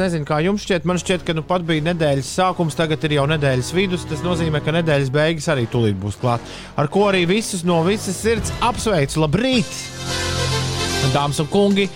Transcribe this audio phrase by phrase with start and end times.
[0.00, 0.86] nezinu, kā jums šķiet.
[0.88, 4.06] Man šķiet, ka nu pat bija nedēļas sākums, tagad ir jau nedēļas vidus.
[4.10, 6.44] Tas nozīmē, ka nedēļas beigas arī tūlīt būs klāt.
[6.80, 9.22] Ar ko arī visus no visas sirds apsveicu.
[9.24, 9.70] Labrīt!
[11.14, 11.88] Dāmas un kungi!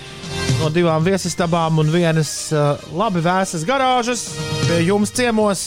[0.61, 4.29] No divām viesistabām un vienas uh, labi vēsas garāžas
[4.69, 5.65] pie jums ciemos.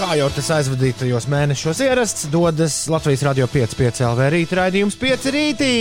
[0.00, 5.74] Kā jau tas aizvadītajos mēnešos ierasts, dodas Latvijas radio 5,5 LV rīta raidījums 5 rītī.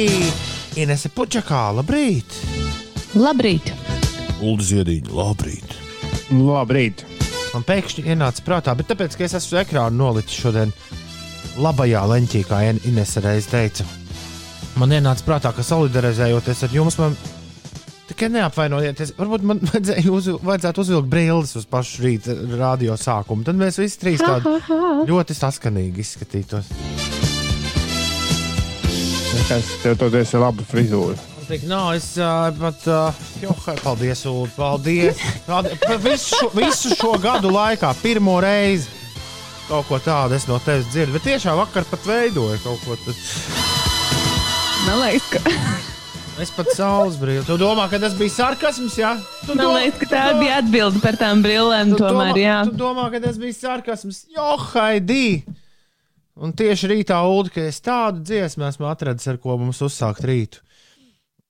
[0.79, 2.35] Inese Puķakā, labrīt!
[3.15, 3.88] Labrīt!
[4.39, 5.73] Ulu Ziedīņa, labrīt!
[6.31, 7.03] Labrīt!
[7.49, 10.71] Man pēkšņi ienāca prātā, bet tāpēc, ka es esmu ekrānu nolicis šodien
[11.59, 13.87] labajā leņķī, kā Inese reiz teica.
[14.79, 17.17] Man ienāca prātā, ka solidarizējoties ar jums, man
[18.09, 19.15] tikai neapvainojieties.
[19.17, 23.43] Varbūt man vajadzēja uz, vajadzētu uzvilkt brilles uz pašu rīta radio sākumu.
[23.47, 24.55] Tad mēs visi trīs tādi
[25.11, 26.71] ļoti saskanīgi izskatītos.
[29.49, 31.28] Es tev toties ir laba frizūra.
[31.49, 35.17] Tik nav, es uh, pat, uh, jo, paldies, Ulu, paldies.
[35.47, 35.79] Paldies.
[35.81, 38.85] Pa Visu šo, visu šo gadu laikā, pirmo reizi
[39.69, 41.13] kaut ko tādu es no tevis dzirdu.
[41.17, 43.17] Bet tiešām vakar pat veidoju kaut ko tādu.
[44.85, 45.57] Man liekas, ka,
[46.39, 47.41] Es pat saules brīvu.
[47.43, 49.09] Tu domā, ka tas bija sarkasms, jā?
[49.43, 51.89] Tu man do- liekas, ka tā do- bija atbilde par tām brillēm.
[51.91, 52.59] tu Tomēr, domā, jā.
[52.69, 54.21] Tu domā, ka tas bija sarkasms?
[54.37, 55.43] Jo, haidī!
[56.39, 60.63] Un tieši rītā, Ulu, ka es tādu dziesmu esmu atradis, ar ko mums uzsākt rītu.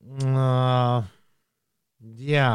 [0.10, 1.04] Uh,
[2.18, 2.52] jā.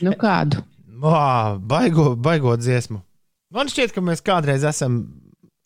[0.00, 0.62] Nu kādu?
[1.02, 3.02] Vā, baigo, baigo dziesmu.
[3.52, 5.02] Man šķiet, ka mēs kādreiz esam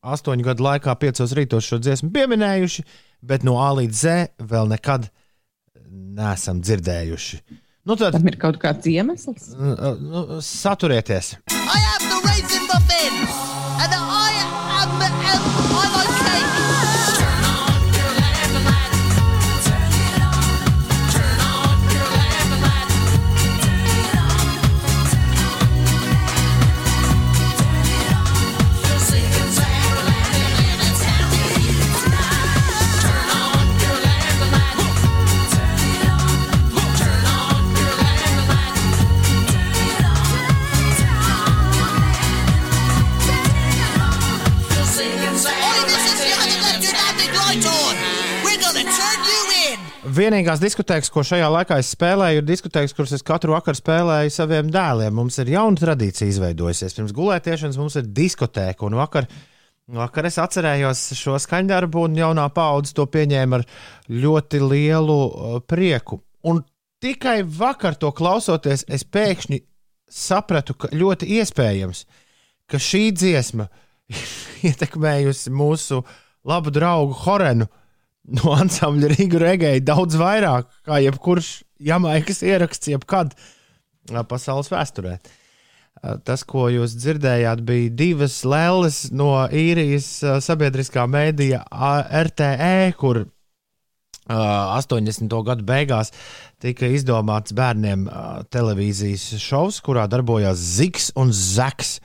[0.06, 2.84] astoņu gadu laikā, piecos rītos šo dziesmu pieminējuši,
[3.26, 4.16] bet no A līdz Z
[4.50, 5.08] vēl nekad
[5.86, 7.40] neesam dzirdējuši.
[7.86, 9.52] Nu, tad Tam ir kaut kāds iemesls.
[9.54, 11.36] uh, uh, saturieties!
[11.54, 13.14] I have the raisin muffin,
[13.78, 14.32] and I
[14.82, 15.55] am the elf.
[50.16, 54.70] Vienīgās diskotēkas, ko šajā laikā es spēlēju, ir diskotēkas, kuras es katru vakaru spēlēju saviem
[54.72, 55.12] dēliem.
[55.12, 56.94] Mums ir jauna tradīcija izveidojusies.
[56.96, 58.86] Pirms gulētiešanas mums ir diskotēka.
[58.86, 59.26] Un vakar,
[59.92, 63.66] vakar es atcerējos šo skaņdarbu, un jaunā paudze to pieņēma ar
[64.24, 66.22] ļoti lielu uh, prieku.
[66.48, 66.62] Un
[67.04, 69.60] tikai vakar to klausoties, es pēkšņi
[70.08, 72.06] sapratu, ka ļoti iespējams,
[72.70, 73.68] ka šī dziesma
[74.70, 76.00] ietekmējusi mūsu
[76.46, 77.68] labu draugu Horenu
[78.34, 81.50] no ansambļa Rīgas regēja daudz vairāk kā jebkurš
[81.86, 83.34] jamaikas ieraksts, jebkad
[84.30, 85.18] pasaules vēsturē.
[86.26, 90.10] Tas, ko jūs dzirdējāt, bija divas lēles no īrijas
[90.44, 91.62] sabiedriskā mēdīja
[92.28, 93.24] RTE, kur
[94.28, 95.32] ā, 80.
[95.48, 96.12] gadu beigās
[96.62, 98.06] tika izdomāts bērniem
[98.52, 101.96] televīzijas šovs, kurā darbojās Zigs un Zaks.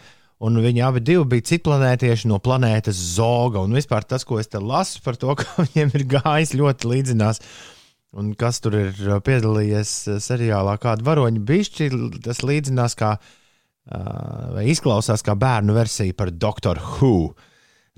[0.41, 3.62] Un viņi abi bija citplanētieši no planētas Zoga.
[3.62, 7.44] Un vispār tas, ko es te lasu par to, ka viņiem ir gājis ļoti līdzinās.
[8.18, 11.91] Un kas tur ir uh, piedalījies uh, seriālā, kāda varoņa bišķi,
[12.25, 17.31] tas līdzinās kā, uh, vai izklausās kā bērnu versija par Doctor Who.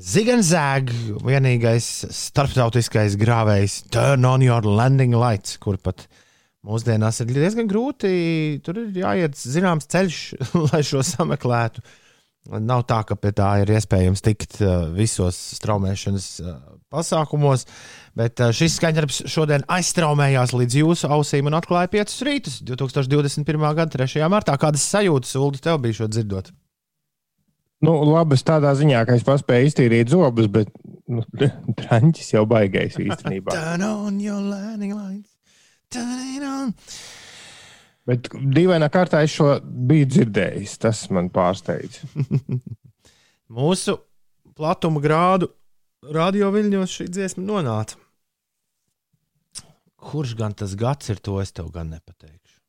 [0.04, 0.92] Ziganzēg,
[1.24, 6.06] vienīgais starptautiskais grāvējs, turn on your landing lights, kur pat
[6.66, 8.14] mūsdienās ir diezgan grūti.
[8.66, 10.24] Tur ir jāiet zināms ceļš,
[10.68, 11.82] lai šo sameklētu.
[12.44, 16.58] Nav tā, ka pie tā ir iespējams tikt uh, visos straumēšanas uh,
[16.92, 17.64] pasākumos,
[18.20, 23.64] bet uh, šis skaņdarbs šodien aizstraumējās līdz jūsu ausīm un atklāja piecus rītus 2021.
[23.80, 24.20] gada 3.
[24.34, 24.58] martā.
[24.60, 26.52] Kādas sajūtas, Ulu, tev bija šo dzirdot?
[27.84, 30.72] Nu, labas tādā ziņā, ka es paspēju iztīrīt zobus, bet
[31.08, 31.24] nu,
[31.80, 33.56] traņķis jau baigais īstenībā.
[33.56, 35.32] Turn on your landing lights.
[35.92, 36.76] Turn it on.
[38.08, 40.78] Bet dīvainā kārtā es šo biju dzirdējis.
[40.84, 42.02] Tas man pārsteidz.
[43.58, 43.96] Mūsu
[44.58, 45.50] platuma grādu
[46.14, 48.00] radioviļņos šī dziesma nonāca.
[50.04, 52.60] Kurš gan tas gads ir, to es tev gan nepateikšu.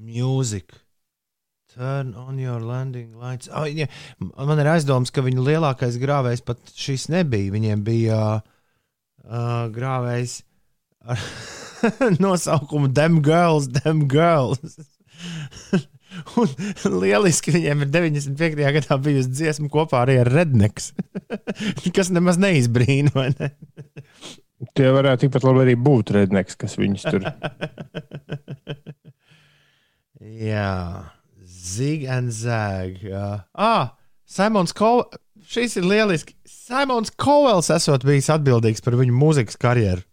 [0.00, 0.82] Mūzika.
[1.70, 3.48] Turn on your landing lights.
[3.54, 3.86] Oh, ja.
[4.18, 7.52] Man ir aizdoms, ka viņu lielākais grāvējs pat šis nebija.
[7.54, 10.40] Viņiem bija uh, grāvējs
[11.06, 11.22] ar
[12.22, 14.78] nosaukumu Dem Girls, Dem Girls.
[16.40, 16.50] Un
[17.00, 18.58] lieliski viņiem ir 95.
[18.76, 20.90] gadā bijusi dziesma kopā arī ar Redneks,
[21.96, 23.28] kas nemaz neizbrīna.
[23.38, 23.52] Ne?
[24.76, 27.24] Tie varētu tikpat labi arī būt redneks, kas viņus tur
[30.20, 31.08] Jā,
[31.48, 32.98] Zig and Zag.
[33.00, 33.46] Jā.
[33.56, 33.94] Ah,
[34.28, 35.16] Simons Kovels.
[35.50, 36.36] Šis ir lieliski.
[36.44, 40.04] Simons Kovels esot bijis atbildīgs par viņu mūzikas karjeru.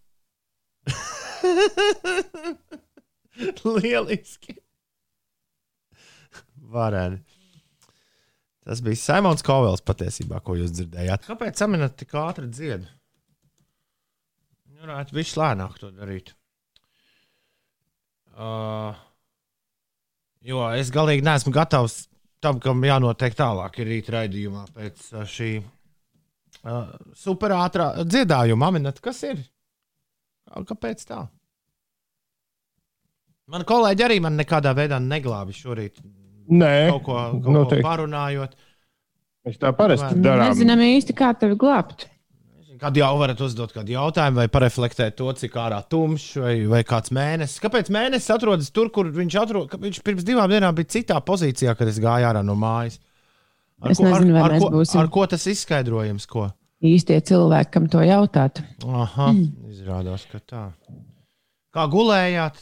[3.78, 4.58] lieliski.
[6.68, 7.22] Varēni.
[8.68, 11.24] Tas bija Simons Kovels patiesībā, ko jūs dzirdējāt.
[11.30, 12.90] Kāpēc saminat tik ātri dziedu?
[14.82, 16.34] Varētu viņš lēnāk to darīt.
[18.38, 18.94] Uh,
[20.46, 22.04] jo es galīgi neesmu gatavs
[22.44, 28.70] tam, kam jānotiek tālāk ir rīta raidījumā pēc šī uh, superātrā dziedājuma.
[28.70, 29.42] Aminat, kas ir?
[30.68, 31.24] Kāpēc tā?
[33.48, 36.02] Man kolēģi arī man nekādā veidā neglābi šorīt.
[36.48, 37.86] Nē, Kaut ko, kaut ko noteikti.
[37.86, 38.54] parunājot.
[39.48, 40.52] Mēs tā parasti darām.
[40.52, 42.08] Nezinām īsti, kā tevi glābt.
[42.78, 47.10] Kad jau varat uzdot kādu jautājumu, vai pareflektēt to, cik ārā tumšs vai, vai kāds
[47.16, 47.62] mēnesis.
[47.64, 49.82] Kāpēc mēnesis atrodas tur, kur viņš atrodas?
[49.82, 53.00] Viņš pirms divām dienām bija citā pozīcijā, kad es gāju ārā no mājas.
[53.88, 55.00] Es nezinu, vai ar, mēs ko, būsim.
[55.02, 56.28] ar ko tas izskaidrojams?
[56.30, 56.50] Ko?
[56.86, 58.62] Īstie cilvēki, kam to jautāt.
[58.86, 59.72] Aha, mm.
[59.74, 60.64] izrādās, ka tā.
[61.74, 62.62] Kā gulējāt?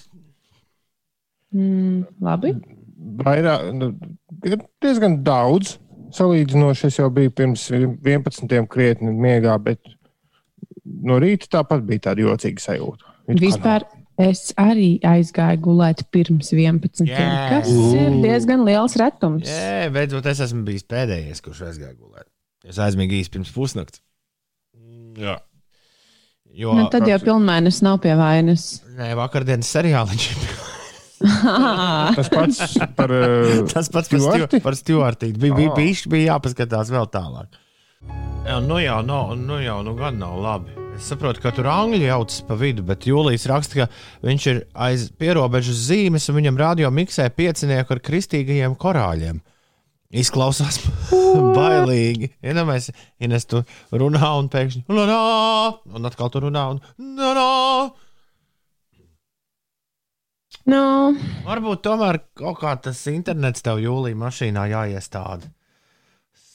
[1.56, 2.54] Mm, labi.
[3.26, 3.92] Vairāk, nu,
[4.84, 5.78] diezgan daudz.
[6.16, 8.48] Salīdzinoši es jau biju pirms 11.
[8.72, 9.82] krietni miegā, bet
[10.86, 13.16] no rīta tāpat bija tāda jocīga sajūta.
[13.32, 13.88] It Vispār
[14.22, 17.04] es arī aizgāju gulēt pirms 11.
[17.10, 17.50] Yes.
[17.52, 19.50] kas ir diezgan liels retums.
[19.50, 22.30] Jā, beidzot, es esmu bijis pēdējais, kurš aizgāja gulēt.
[22.66, 24.02] Es aizmīgu īsi pirms pusnakts.
[25.20, 25.40] Jā.
[26.56, 28.78] Jo, Nu, tad jau pilnmēnesis nav pie vainas.
[28.96, 30.30] Nē, vakardienas seriāliņš.
[31.26, 32.60] Tas pats
[32.98, 35.40] par, eh, Tas pats par, stu, par Stuartīti.
[35.42, 35.78] Bija, bija, Ah.
[35.80, 37.62] bija, bija jāpaskatās vēl tālāk.
[38.46, 40.76] Jā, nu jau, nav, nu jau, nu gan nav labi.
[40.96, 45.10] Es saprotu, ka tur angļu jaucas pa vidu, bet Jūlijas raksta, ka viņš ir aiz
[45.20, 49.42] pierobežas zīmes un viņam radio miksē piecinieku ar kristīgajiem korāļiem.
[50.16, 50.78] Izklausās
[51.58, 52.30] bailīgi.
[52.46, 56.78] Iedomājieties, ja es tur runāju un pēkšņi la, un atkal tur runāju.
[57.02, 57.90] Un, la,
[60.66, 60.76] la.
[60.76, 61.14] Nu,
[61.46, 65.52] Varbūt tomēr kaut kā tas internets tev jūlijā mašīnā jāiestāda.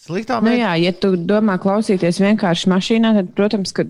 [0.01, 0.61] Sliktā nu mērķa.
[0.63, 3.85] jā, ja tu domā klausīties vienkārši mašīnā, tad, protams, ka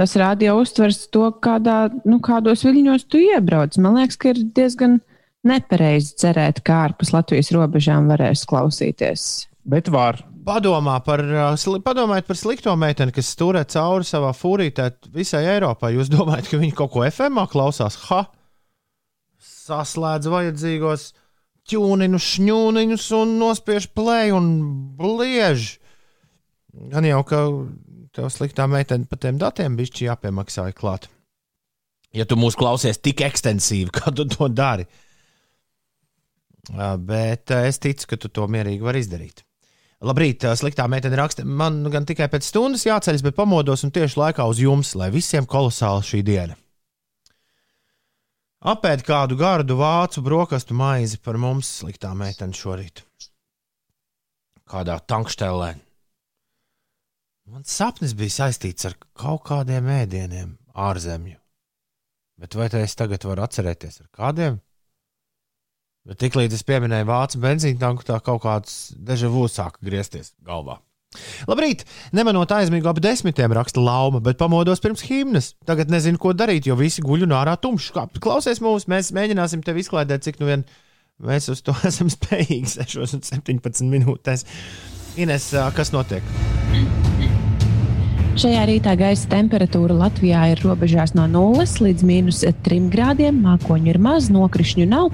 [0.00, 3.76] tas radio uztvers to, kādā, nu, kādos viļņos tu iebrauc.
[3.78, 4.98] Man liekas, ka ir diezgan
[5.46, 9.28] nepareizi cerēt, ka ārpus Latvijas robežām varēs klausīties.
[9.70, 10.24] Bet var.
[10.40, 15.92] Padomā par, uh, padomājiet par slikto meiteni, kas stūrē cauri savā fūrītē visai Eiropai.
[15.98, 18.00] Jūs domājat, ka viņi kaut ko FM klausās?
[18.08, 18.24] Ha!
[19.60, 21.10] Saslēdz vajadzīgos
[21.70, 24.50] ķūniņus, šņūniņus un nospiež plēju un
[24.98, 25.74] bliež.
[26.90, 27.42] Gan jau, ka
[28.16, 31.10] tev sliktā meitene par tiem datiem bišķi jāpiemaksāja klāt.
[32.16, 34.88] Ja tu mūs klausies tik ekstensīvi, kā tu to dari.
[36.70, 39.44] Bet es ticu, ka tu to mierīgi vari izdarīt.
[40.00, 41.44] Labrīt, sliktā meitene raksta.
[41.44, 45.48] Man gan tikai pēc stundas jāceļas, bet pamodos un tieši laikā uz jums, lai visiem
[45.48, 46.56] kolosāli šī diena.
[48.60, 53.00] Apēd kādu gardu vācu brokastu maizi par mums, sliktā meitene šorīt.
[54.68, 55.70] Kādā tankštelē.
[57.50, 61.38] Man sapnis bija saistīts ar kaut kādiem ēdieniem ārzemju.
[62.40, 64.60] Bet vai es tagad varu atcerēties ar kādiem?
[66.04, 70.78] Bet tiklīdz es pieminēju vācu benzīnu tanku, tā kaut kāds dežavu sāka griezties galvā.
[71.50, 71.80] Labrīt!
[72.14, 75.52] Nemanot aizmīgu ap desmitiem raksta lauma, bet pamodos pirms himnas.
[75.66, 77.90] Tagad nezinu, ko darīt, jo visi guļ un ārā tumšs.
[78.22, 80.64] Klausies mūs, mēs mēģināsim tevi izklaidēt, cik nu vien
[81.18, 84.46] mēs uz to esam spējīgi 6 un 17 minūtēs.
[85.18, 86.22] Ines, kas notiek?
[88.40, 93.36] Šajā rītā gaisa temperatūra Latvijā ir robežās no 0 līdz minus 3 grādiem.
[93.44, 95.10] Mākoņu ir maz, nokrišņu nav.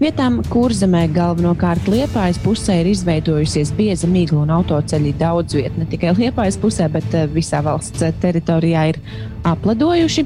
[0.00, 5.76] Vietām kurzemē galvenokārt Liepājas pusē ir izveidojusies bieza migla un autoceļi daudz viet.
[5.76, 9.02] Ne tikai Liepājas pusē, bet eh, visā valsts teritorijā ir
[9.48, 10.24] apledojuši.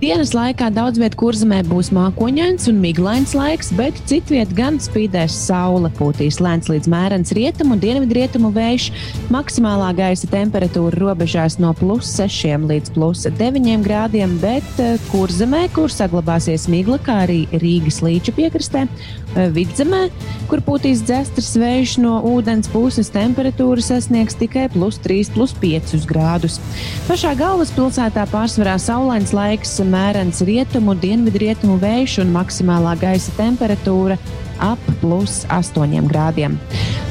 [0.00, 5.90] Dienas laikā daudz vietā kurzemē būs mākoņains un miglains laiks, bet citviet gan spīdēs saule,
[5.98, 8.90] pūtīs lēns līdz mērens rietumu un dienvidrietumu vējš.
[9.32, 15.92] Maksimālā gaisa temperatūra robežās no plus 6 līdz plus 9 grādiem, bet eh, kurzemē, kur
[15.92, 20.02] saglabāsies migla, kā arī Rīgas līča piekrastē, eh, vidzemē,
[20.50, 26.60] kur pūtīs dzestras vējš no ūdens puses, temperatūra sasniegs tikai plus 3, plus 5 grādus.
[27.08, 34.16] Pašā galvaspilsētā pārsvarā saulains laiks, mērens rietumu, dienvidrietumu vējš un maksimālā gaisa temperatūra
[34.58, 36.56] ap plus 8 grādiem.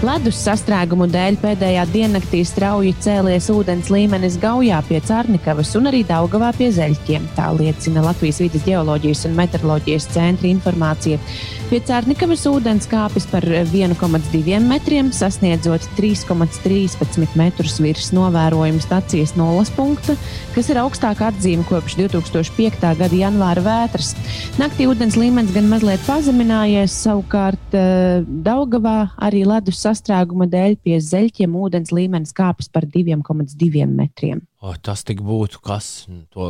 [0.04, 6.52] Ledus sastrēgumu dēļ pēdējā diennaktī strauji cēlies ūdens līmenis Gaujā pie Cārnikavas un arī Daugavā
[6.58, 7.32] pie Zeļķiem.
[7.40, 11.24] Tā liecina Latvijas vidas geoloģijas un meteoroloģijas centra informācija.
[11.70, 20.16] Pie Cērnikavas ūdens kāpis par 1,2 metriem, sasniedzot 3,13 metrus virs novērojuma stacijas nulles punkta,
[20.56, 22.80] kas ir augstākā atzīme kopš 2005.
[22.98, 24.16] gada janvāra vētras.
[24.58, 31.54] Naktī ūdens līmenis gan mazliet pazeminājies, savukārt eh, Daugavā arī ledus sastrēguma dēļ pie zeļķiem
[31.54, 34.42] ūdens līmenis kāpis par 2,2 metriem.
[34.66, 36.50] O, tas tik būtu, kas to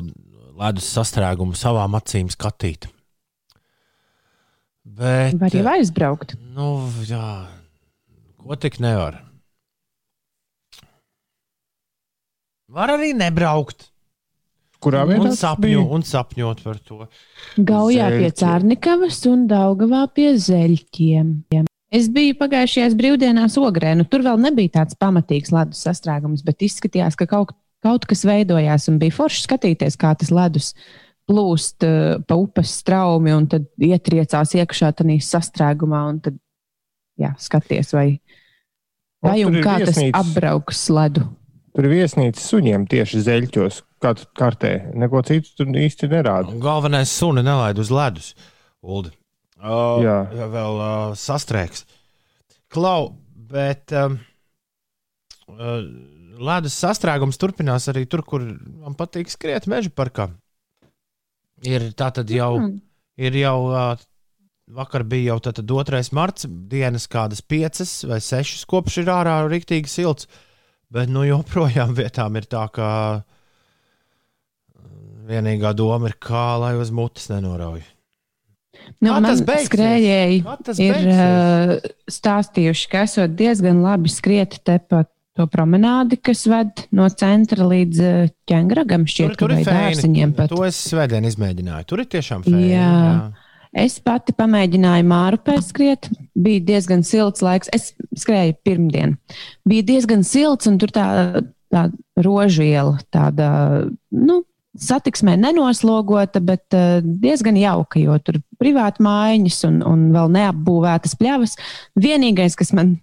[0.55, 2.87] ledus sastrēgumu savām acīm skatīt.
[4.97, 6.33] Bet, Var jau aizbraukt.
[6.55, 6.69] nu,
[7.07, 7.47] jā,
[8.41, 9.21] ko tik nevar?
[12.69, 13.87] Var arī nebraukt.
[14.79, 15.23] Kurā Un, vietā?
[15.31, 16.99] tas sapņo, un sapņot par to.
[17.57, 18.37] Gaujā pie Zeļķi.
[18.41, 21.33] Cārnikavas un Daugavā pie zeļķiem.
[21.91, 23.95] Es biju pagājušajās brīvdienās ogrē.
[23.97, 27.51] Nu, tur vēl nebija tāds pamatīgs ledus sastrēgums, bet izskatījās, ka kaut,
[27.83, 30.75] kaut kas veidojās un bija forši skatīties, kā tas ledus
[31.29, 36.03] plūst uh, pa upes straumi un tad ietriecās iekšā tādā sastrēgumā.
[36.09, 36.39] un Tad,
[37.21, 38.07] jā, skaties, vai,
[39.25, 40.23] vai un ir kā tas viesnīca.
[40.23, 41.27] apbrauks ledu.
[41.75, 44.73] Tur ir viesnīca suņiem tieši zeļķos, kā tur kartē.
[44.97, 46.55] Neko citu tur īsti nerāda.
[46.59, 48.33] Galvenais suni nelaid uz ledus.
[48.81, 49.13] Uldi.
[49.59, 50.17] Uh, Jā.
[50.33, 51.83] ja vēl uh, sastrēgs.
[52.71, 53.11] Klau,
[53.51, 54.15] bet um,
[55.51, 55.81] uh,
[56.39, 60.29] ledus sastrēgums turpinās arī tur, kur man patīk skriet meža parkā.
[61.67, 62.77] Ir tā tad jau, mm.
[63.19, 63.99] Ir jau uh,
[64.71, 66.01] vakar bija jau tātad 2.
[66.15, 70.29] marts, dienas kādas piecas vai sešas kopš ir ārā rīktīgi silts.
[70.89, 72.87] Bet nu joprojām vietām ir tā, ka
[75.29, 77.83] vienīgā doma ir, kā lai uz mutes nenorauj.
[79.03, 79.67] Nu, man tas beigsies?
[79.69, 80.39] skrējēji
[80.81, 81.97] ir beigsies?
[82.15, 85.03] stāstījuši, ka esot diezgan labi skriet te pa
[85.39, 90.51] to promenādi, kas ved no centra līdz uh, ķēngragam, šķiet, ka vai dārziņiem pat.
[90.51, 91.87] To es svētdien izmēģināju.
[91.89, 92.73] Tur ir tiešām fēni.
[92.73, 92.89] Jā.
[93.79, 96.09] Es pati pamēģināju māru pēc skriet.
[96.33, 97.69] Bija diezgan silts laiks.
[97.75, 99.15] Es skrēju pirmdien.
[99.69, 101.05] Bija diezgan silts, un tur tā,
[101.69, 103.49] tā rožu iela, tāda,
[104.09, 104.41] nu,
[104.79, 111.55] satiksmē nenoslogota, bet uh, diezgan jauka, jo tur privāti mājiņas un, un vēl neapbūvētas pļavas.
[111.99, 112.97] Vienīgais, kas man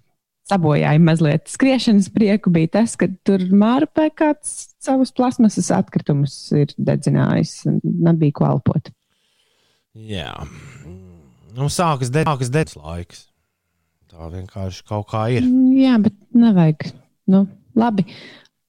[0.47, 7.59] sabojāja mazliet skriešanas prieku, bija tas, ka tur mārpē kāds savus plasmasas atkritumus ir dedzinājis
[7.71, 8.93] un nebija ko elpot.
[9.97, 10.33] Jā.
[11.57, 13.23] Nu, sākas dēļas dēļas laiks.
[14.12, 15.47] Tā vienkārši kaut kā ir.
[15.76, 16.91] Jā, bet nevajag.
[17.33, 18.07] Nu, labi.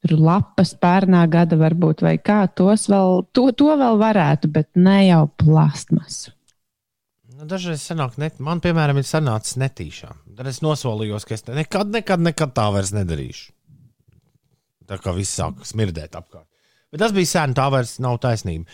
[0.08, 5.02] Tur lapas pērnā gada varbūt, vai kā tos vēl, to, to vēl varētu, bet ne
[5.08, 6.37] jau plastmasu.
[7.38, 10.24] Nu, dažreiz sanāk, net, man, piemēram, ir sanācis netīšām.
[10.40, 13.52] Tad es nosolījos, ka es nekad, nekad, nekad tā vairs nedarīšu.
[14.90, 16.48] Tā kā viss sāk smirdēt apkārt.
[16.90, 18.66] Bet tas bija sen, tā vairs nav taisnība.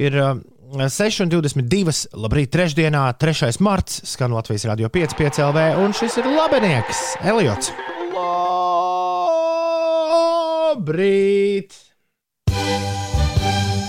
[0.00, 0.40] Ir uh,
[0.74, 1.94] 6,22.
[2.18, 3.52] Labrīt, trešdienā, 3.
[3.62, 7.70] marts, skan Latvijas radio 5,5 LV, un šis ir labinieks, Eliots.
[10.74, 11.70] Labrīt!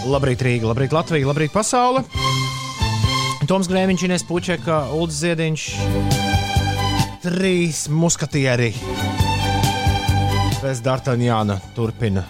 [0.10, 2.06] Labrīt, Rīga, labrīt, Latvija, labrīt, pasaule!
[3.50, 5.64] Toms Grēviņš, Ines Puķeka, Ulrichs Ziediņš,
[7.24, 8.68] trīs muskatieri.
[10.62, 12.28] Bez D'Artagnāna turpina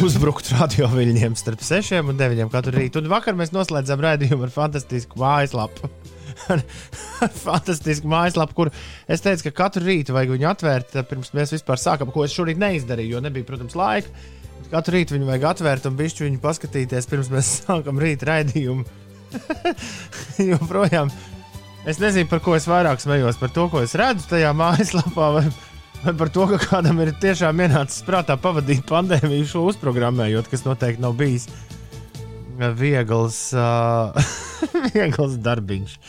[0.00, 3.04] uzbrukt radioviļņiem starp 6 un 9 katru rītu.
[3.04, 5.92] Un vakar mēs noslēdzām raidījumu ar fantastisku mājaslapu.
[6.52, 6.64] Ar,
[7.42, 8.72] fantastisku mājaslapu, kur
[9.12, 12.32] es teicu, ka katru rītu vajag viņu atvērt, eh, pirms mēs vispār sākam, ko es
[12.32, 14.28] šorīt neizdarīju, jo nebija, protams, laika.
[14.72, 19.04] Katru rītu viņu vajag atvērt un bišķi viņu paskatīties, pirms mēs sākam rīta raidījumu.
[20.50, 21.10] Joprojām
[21.86, 23.38] es nezinu, par ko es vairāk smējos.
[23.40, 25.44] Par to, ko es redzu tajā mājaslapā, vai,
[26.02, 31.04] vai par to, ka kādam ir tiešām ienācis prātā pavadīt pandēmiju šo uzprogrammējot, kas noteikti
[31.04, 31.48] nav bijis
[32.56, 34.16] viegls, uh,
[34.94, 36.00] viegls darbiņš.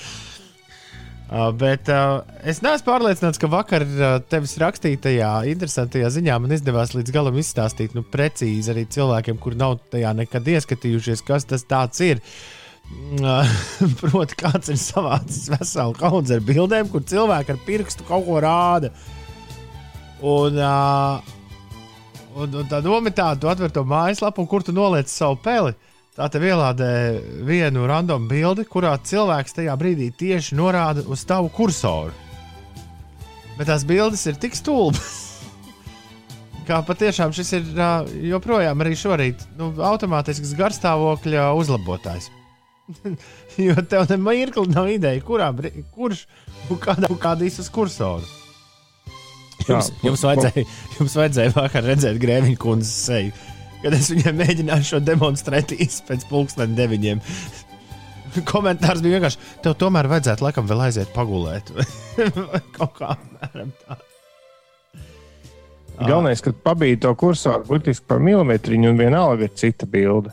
[1.27, 6.93] Uh, bet uh, es neesmu pārliecināts, ka vakar uh, tevis rakstītajā interesantajā ziņā man izdevās
[6.95, 12.23] līdz galam izstāstīt nu, precīzi arī cilvēkiem, kur nav tajā nekad ieskatījušies, kas tas ir.
[12.23, 12.56] Uh,
[14.01, 18.91] Proti, kāds ir savācis veselu kaudzi ar bildēm, kur cilvēki ar pirkstu kaut ko rāda.
[20.17, 21.35] Un, uh,
[22.35, 25.75] un, un tā doma ir tāda, tu atver to mājaslapu, kur tu noliec savu peli.
[26.17, 26.89] Tā tev ielādē
[27.45, 32.15] vienu random bildi, kurā cilvēks tajā brīdī tieši norāda uz tavu kursoru.
[33.59, 35.13] Bet tās bildes ir tik stulbas.
[36.67, 37.69] Kā patiešām šis ir
[38.31, 42.31] joprojām arī šorīt nu, automātisks garstāvokļa uzlabotājs.
[43.67, 45.51] jo tev ne mirkli nav ideja, kurā,
[45.95, 46.25] kurš
[46.83, 48.25] kādā kādīs uz kursoru.
[49.67, 50.63] Jums, Jā, jums, vajadzēja,
[50.95, 53.33] jums vajadzēja vakar redzēt grēviņu kundzes seju,
[53.81, 57.23] kad es viņai mēģināju šo demonstrēt īsi pēc pulksten deviņiem.
[58.51, 61.71] komentārs bija vienkārši, tev tomēr vajadzētu laikam vēl aiziet pagulēt.
[62.77, 63.99] Kaut kā apmēram tā.
[65.97, 70.29] Galvenais, ka pabīja to kursoru burtiski par milimetriņu, un vienalga ir cita bilde.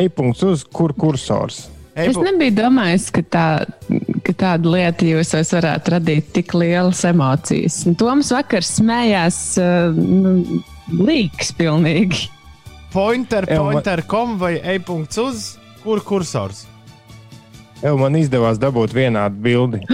[0.00, 1.66] E-punkts uz kur kursors.
[1.92, 3.46] Es nebiju domājis, ka, tā,
[4.24, 7.82] ka tāda lieta jūsos varētu radīt tik lielas emocijas.
[7.88, 12.30] Un Toms vakar smējās uh, nu, līks pilnīgi.
[12.92, 15.44] Pointer, Ev, pointer, kom vai e-punkts uz
[15.84, 16.64] kur kursors.
[17.82, 19.84] Jau man izdevās dabūt vienādu bildi.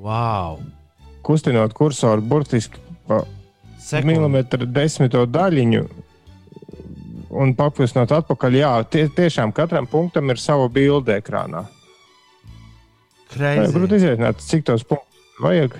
[0.00, 0.60] Wow!
[1.28, 3.20] Kustinot kursoru burtiski pa
[3.76, 4.14] Sekundi.
[4.14, 5.82] milimetru desmito daļiņu
[7.30, 8.56] un papildinot atpakaļ.
[8.60, 11.66] Jā, tie, tiešām katram punktam ir sava bilde ekrānā.
[13.32, 13.72] Crazy.
[13.74, 15.74] Grūti izreikināt, cik tos punktus vajag.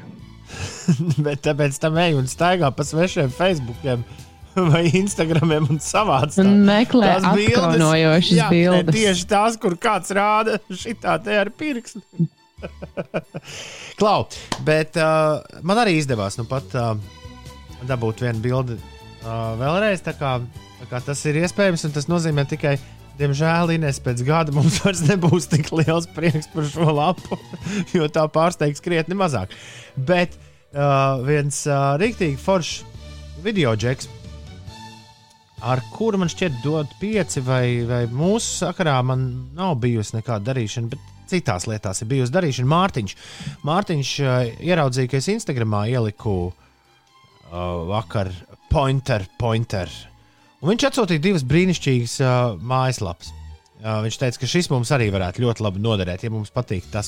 [1.25, 4.05] Bet tāpēc tam ej un staigā pa svešiem Facebookiem
[4.73, 6.37] vai Instagramiem un savāc.
[6.37, 7.79] tā- meklē tās bildes.
[8.89, 8.97] ne.
[8.97, 12.03] Tieši tās, kur kāds rāda šitā te ar pirkstu.
[13.99, 14.25] Klau,
[14.67, 16.97] bet uh, man arī izdevās nu pat uh,
[17.87, 20.03] dabūt vienu bildi uh, vēlreiz.
[20.03, 20.33] Tā kā
[20.87, 22.77] tas ir iespējams, un tas nozīmē tikai,
[23.19, 27.39] diemžēl, Inês pēc gada mums vairs nebūs tik liels prieks par šo lapu,
[27.97, 29.55] jo tā pārsteigs krietni mazāk.
[29.97, 32.85] Bet uh, viens uh, rīktīgi foršs
[33.45, 34.09] video džeks,
[35.67, 40.93] ar kuru man šķiet dod pieci, vai, vai mūsu sakarā man nav bijusi nekāda darīšana,
[40.93, 42.71] bet citās lietās ir bijusi darīšana.
[42.73, 43.17] Mārtiņš,
[43.67, 44.37] Mārtiņš uh,
[44.71, 46.55] ieraudzīja, ka es Instagramā ieliku uh,
[47.91, 48.31] vakar
[48.71, 49.93] pointer, pointer.
[50.59, 53.29] Un viņš atsūtīja divas brīnišķīgas uh, mājaslapas.
[53.79, 57.07] Uh, viņš teica, ka šis mums arī varētu ļoti labi noderēt, ja mums patīk tas.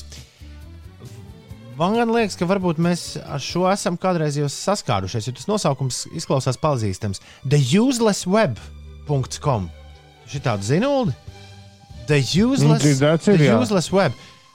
[1.79, 6.57] Man liekas, ka varbūt mēs ar šo esam kādreiz jau saskārušies, jo tas nosaukums izklausās
[6.61, 7.21] pazīstams.
[7.49, 9.69] TheUselessWeb.com.
[10.31, 11.11] Šī tāda zinūda?
[12.07, 14.11] The Useless, dzirdēts ir, the useless Web.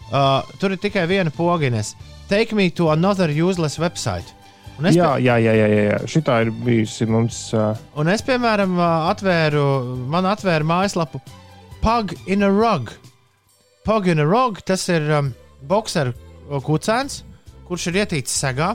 [0.06, 1.94] Uh, tur ir tikai viena pogines.
[2.30, 4.35] Take me to another useless website.
[4.76, 5.98] Un es, Jā, jā, jā, jā, jā.
[6.10, 7.38] Šitā ir bijusi mums.
[7.56, 8.76] Uh, Un es, piemēram,
[9.12, 9.62] atvēru,
[10.12, 11.22] man atvēra mājaslapu
[11.80, 12.92] Pug in a Rug.
[13.86, 15.30] Pug in a Rug tas ir um,
[15.64, 16.12] boxeru
[16.66, 17.22] kucēns,
[17.68, 18.74] kurš ir ietīts segā.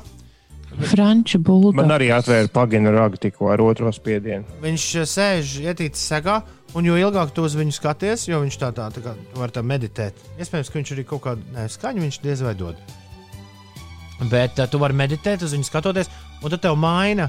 [0.72, 1.84] Franču man bulda.
[1.98, 4.48] arī atvēra pagina ragu tikko ar otro spiedienu.
[4.64, 6.38] Viņš sēž ietīts segā,
[6.80, 9.52] un jo ilgāk tu uz viņu skaties, jo viņš tā tā, tā kā tu vari
[9.52, 10.16] tā meditēt.
[10.40, 12.80] Iespējams, ka viņš arī kaut kādu ne, skaņu viņš diez vai dod.
[14.30, 17.28] Bet uh, tu vari meditēt uz viņu skatoties, un tad tev maina.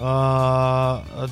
[0.00, 1.26] Uh,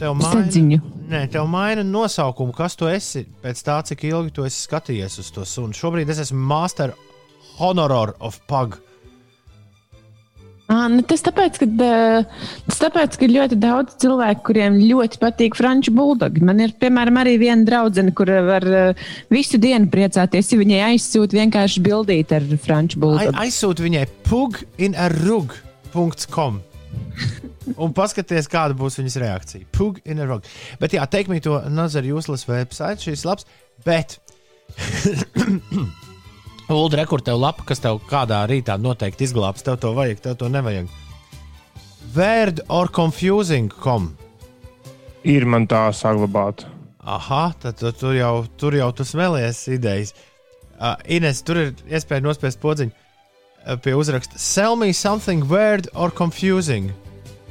[0.00, 0.80] tev maina.
[1.10, 5.32] Nē, tev maina nosaukumu, kas tu esi pēc tā, cik ilgi tu esi skatījies uz
[5.34, 5.76] to sunu.
[5.76, 6.94] Šobrīd es esmu Master
[7.58, 8.78] Honorar of Pug.
[8.78, 8.89] À,
[10.70, 11.66] nu tas tāpēc, ka,
[12.68, 16.38] tas tāpēc, ka ir ļoti daudz cilvēku, kuriem ļoti patīk franču buldogi.
[16.46, 18.62] Man ir, piemēram, arī viena draudzene, kur var
[19.32, 23.36] visu dienu priecāties, ja viņai aizsūta vienkārši bildīt ar franču buldogu.
[23.42, 26.54] aizsūti viņai puginarug.com.
[27.78, 29.68] Un paskaties, kāda būs viņas reakcija.
[29.76, 30.46] Pug in a rug.
[30.80, 33.46] Bet, jā, teikt, to Nazar Useless website, šīs labs.
[33.86, 34.18] Bet,
[36.70, 39.64] Ulu, rekur tev lapa, kas tev kādā rītā noteikti izglābs.
[39.66, 40.86] Tev to vajag, tev to nevajag.
[42.14, 44.12] Word or confusing.com.
[45.26, 46.70] Ir man tā saglabāta.
[47.02, 50.14] Aha, tad tu, tur, jau, tur jau tu smēlies idejas.
[50.78, 56.14] Uh, Ines, tur ir iespēja nospiest podziņu uh, pie uzraksta Sell me something weird or
[56.14, 56.92] confusing.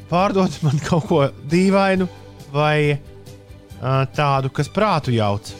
[0.09, 2.07] Pārdod man kaut ko dīvainu
[2.55, 5.51] vai uh, tādu, kas prātu jauc.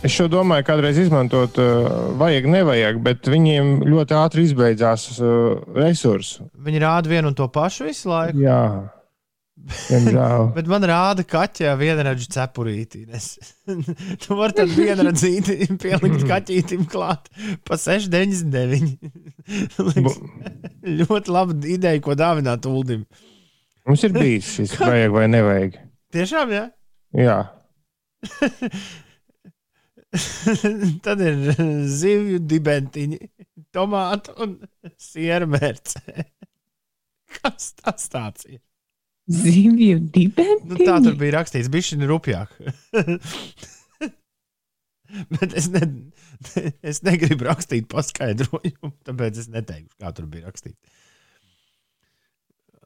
[0.00, 6.46] Es šo domāju, kādreiz izmantot, uh, vajag, nevajag, bet viņiem ļoti ātri izbeidzās uh, resursi.
[6.56, 8.40] Viņi rāda vienu un to pašu visu laiku.
[8.40, 8.62] Jā.
[10.56, 13.02] Bet man rāda kaķa vienradžu cepurīti.
[13.04, 13.26] Ines.
[14.22, 17.28] tu vari tad vienradzīti pielikt kaķītim klāt
[17.68, 18.96] pa 6,99.
[19.90, 20.16] Liekas,
[21.02, 23.04] ļoti laba ideja, ko dāvināt Uldim.
[23.84, 25.76] Mums ir bijis šis vajag vai nevajag.
[26.16, 26.66] Tiešām, jā.
[27.20, 27.38] Jā,
[31.04, 31.36] Tad ir
[31.86, 33.18] zivju dibentiņi,
[33.74, 34.56] tomātu un
[34.98, 36.02] sieru mērce.
[37.40, 38.58] Kas tas tāds ir?
[39.30, 40.66] Zivju dibenti.
[40.72, 42.56] Nu, tā tur bija rakstīts, bija šī rupjāk.
[45.30, 45.86] Bet es, ne,
[46.86, 50.78] es negribu rakstīt paskaidrojumu, tāpēc es neteikšu, kā tur bija rakstīts.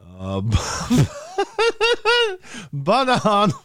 [0.05, 0.41] Uh,
[2.87, 3.57] banānu,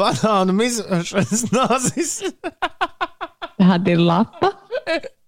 [0.00, 2.14] banānu mizāšanas nāzis.
[3.58, 4.54] Tāda ir lapa.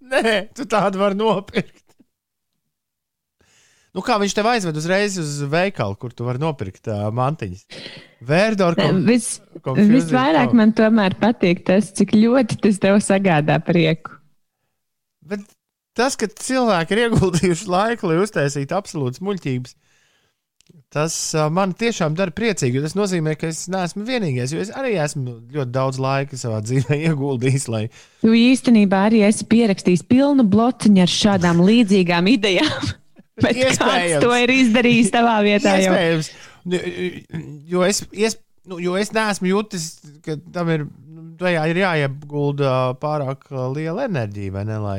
[0.06, 1.82] Nē, tu tādu vari nopirkt.
[3.96, 7.62] Nu, kā viņš tev aizved uzreiz uz veikalu, kur tu vari nopirkt uh, mantiņas?
[8.28, 14.18] Vērdor, kom, Vis, visvairāk man tomēr patīk tas, cik ļoti tas tev sagādā prieku.
[15.24, 15.46] Bet
[15.96, 19.72] tas, ka cilvēki ir ieguldījuši laiku, lai uztaisītu absolūtas muļķības,
[20.92, 21.14] tas
[21.52, 22.78] man tiešām dara priecīgi.
[22.78, 26.60] jo Tas nozīmē, ka es neesmu vienīgais, jo es arī esmu ļoti daudz laika savā
[26.64, 27.86] dzīvē ieguldījis, lai
[28.22, 32.94] Tu īstenībā arī esi pierakstījis pilnu blociņu ar šādām līdzīgām idejām.
[33.44, 34.22] Bet kāds Iespējams.
[34.24, 35.74] to ir izdarījis tavā vietā?
[35.82, 35.92] Jau?
[35.92, 36.30] Iespējams,
[37.68, 39.90] jo es, ies, nu, jo es neesmu jutis,
[40.24, 43.44] ka tam ir, nu, tajā ir jāiegulda pārāk
[43.76, 44.98] liela enerģija, vai ne, lai,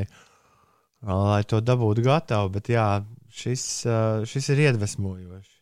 [1.01, 2.53] lai to dabūtu gatavu.
[2.59, 2.87] Bet jā,
[3.41, 3.65] šis,
[4.29, 5.56] šis ir iedvesmojoši.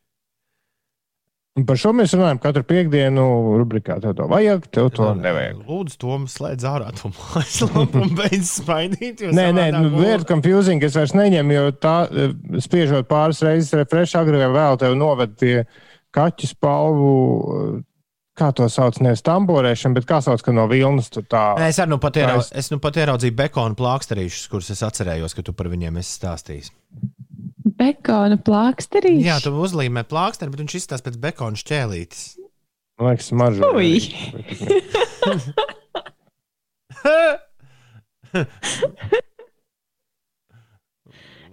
[1.56, 3.24] Un Par šo mēs runājam katru piekdienu,
[3.62, 5.62] rubrikā tev to vajag, tev to nevajag.
[5.64, 9.24] Lūdzu, to slēdz ārā, to mājaslapu un beidz spaidīt.
[9.24, 10.84] jo Nē, nē, nu, vērts confusing.
[10.84, 15.38] Es vairs neņemu, jo tā, eh, spiežot pāris reizes refresh, agrāk vai vēl tev noved
[15.40, 15.54] pie
[16.16, 17.14] kaķu spalvu,
[17.56, 17.82] eh,
[18.36, 21.54] kā to sauc, nevis tamborēšana, bet kā sauc, ka no vilnas tu tā.
[21.56, 24.84] Nē, es, nu pat Tā ierau, es- es nu pat ieraudzīju bekonu plāksterīšus, kurus es
[24.84, 26.72] atcerējos, ka tu par viņiem esi stājis.
[27.76, 29.18] Bekona plāksterī.
[29.26, 32.22] Jā, tu uzlīmē plāksteri, bet viņš izstāsta pēc bekona šķēlītes.
[33.02, 33.68] Man liekas, smaržo.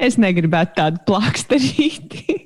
[0.03, 2.37] Es negribētu tādu plāksterīti.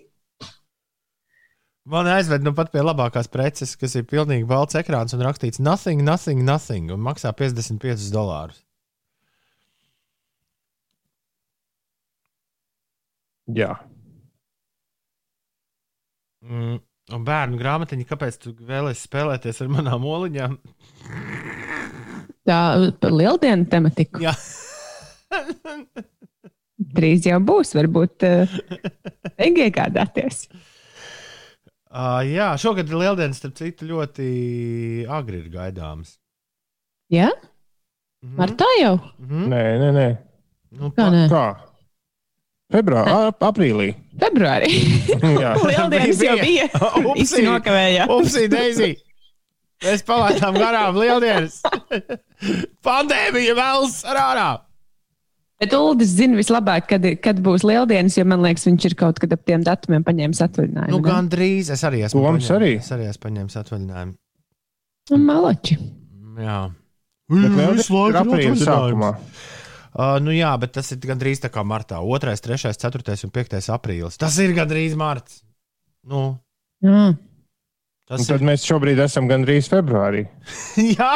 [1.93, 6.03] Man aizved nu pat pie labākās preces, kas ir pilnīgi balts ekrāns un rakstīts nothing,
[6.05, 8.66] nothing, nothing, un maksā 55 dolārus.
[13.55, 13.77] Jā.
[16.47, 16.79] Mm.
[17.15, 20.57] Un bērnu grāmatiņa, kāpēc tu vēlēsies spēlēties ar manām oliņām?
[22.47, 22.59] Tā
[23.03, 24.23] par lieldienu tematiku.
[24.25, 24.33] Jā,
[26.97, 28.57] Drīz jau būs, varbūt uh,
[29.43, 30.47] iegādāties.
[31.91, 34.27] uh, jā šogad ir lieldienas, starp citu, ļoti
[35.09, 36.17] agri ir gaidāmas.
[37.13, 37.31] Jā,
[38.27, 38.37] Mhm.
[38.41, 38.95] martā jau.
[39.23, 39.43] Mhm.
[39.53, 40.07] Nē, nē, nē.
[40.81, 41.27] Nu, Kā nē?
[41.31, 41.43] Kā?
[42.75, 43.89] Februārī, ap, aprīlī.
[44.19, 44.71] Februārī.
[45.43, 45.55] Jā.
[45.71, 46.69] Lieldienas jau bija.
[47.13, 47.19] Upsī.
[47.21, 48.13] Visi nokavējās.
[48.17, 48.93] Upsī, Deizī!
[49.85, 51.59] Mēs palaidām garām lieldienas.
[52.87, 54.47] Pandēmija vēlas ar ārā!
[55.61, 59.33] Bet Uldis zina vislabāk, kad, kad būs lieldienas, jo man liekas, viņš ir kaut kad
[59.37, 60.97] ap tiem datumiem paņēmis atvaļinājumu.
[60.97, 62.25] Nu, gan drīz es arī esmu.
[62.25, 62.73] Toms arī?
[62.81, 64.17] Es arī esmu paņēmis atvaļinājumu.
[65.17, 65.79] Un Malači.
[66.41, 66.59] Jā.
[67.33, 69.45] Bet vēl Visu laiku ir aprīļa atvaļinājums.
[69.97, 72.03] Uh, nu jā, bet tas ir gandrīz tā kā martā.
[72.05, 74.19] 2, 3, 4 un 5 aprīlis.
[74.21, 75.41] Tas ir gandrīz marts.
[76.07, 76.37] Nu,
[76.85, 77.15] Jā.
[78.07, 78.47] Un tas tad ir.
[78.47, 80.27] mēs šobrīd esam gandrīz februārī.
[80.99, 81.15] jā!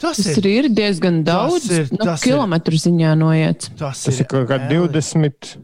[0.00, 1.66] Tas, Tas ir, ir diezgan daudz.
[1.70, 3.68] ir- nu, tas ir- kilometru ziņā noiet.
[3.76, 4.88] tas Tas ir kaut kādi Eli.
[4.88, 5.56] 20,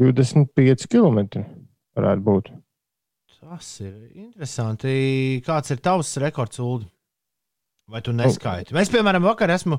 [0.00, 1.44] 25 km.
[1.94, 2.50] Varētu būt.
[3.44, 4.94] Tas ir interesanti.
[5.44, 6.86] Kāds ir tavs rekords, Ulu?
[7.92, 8.72] Vai tu neskaiti?
[8.72, 9.76] Mēs, piemēram, vakar esmu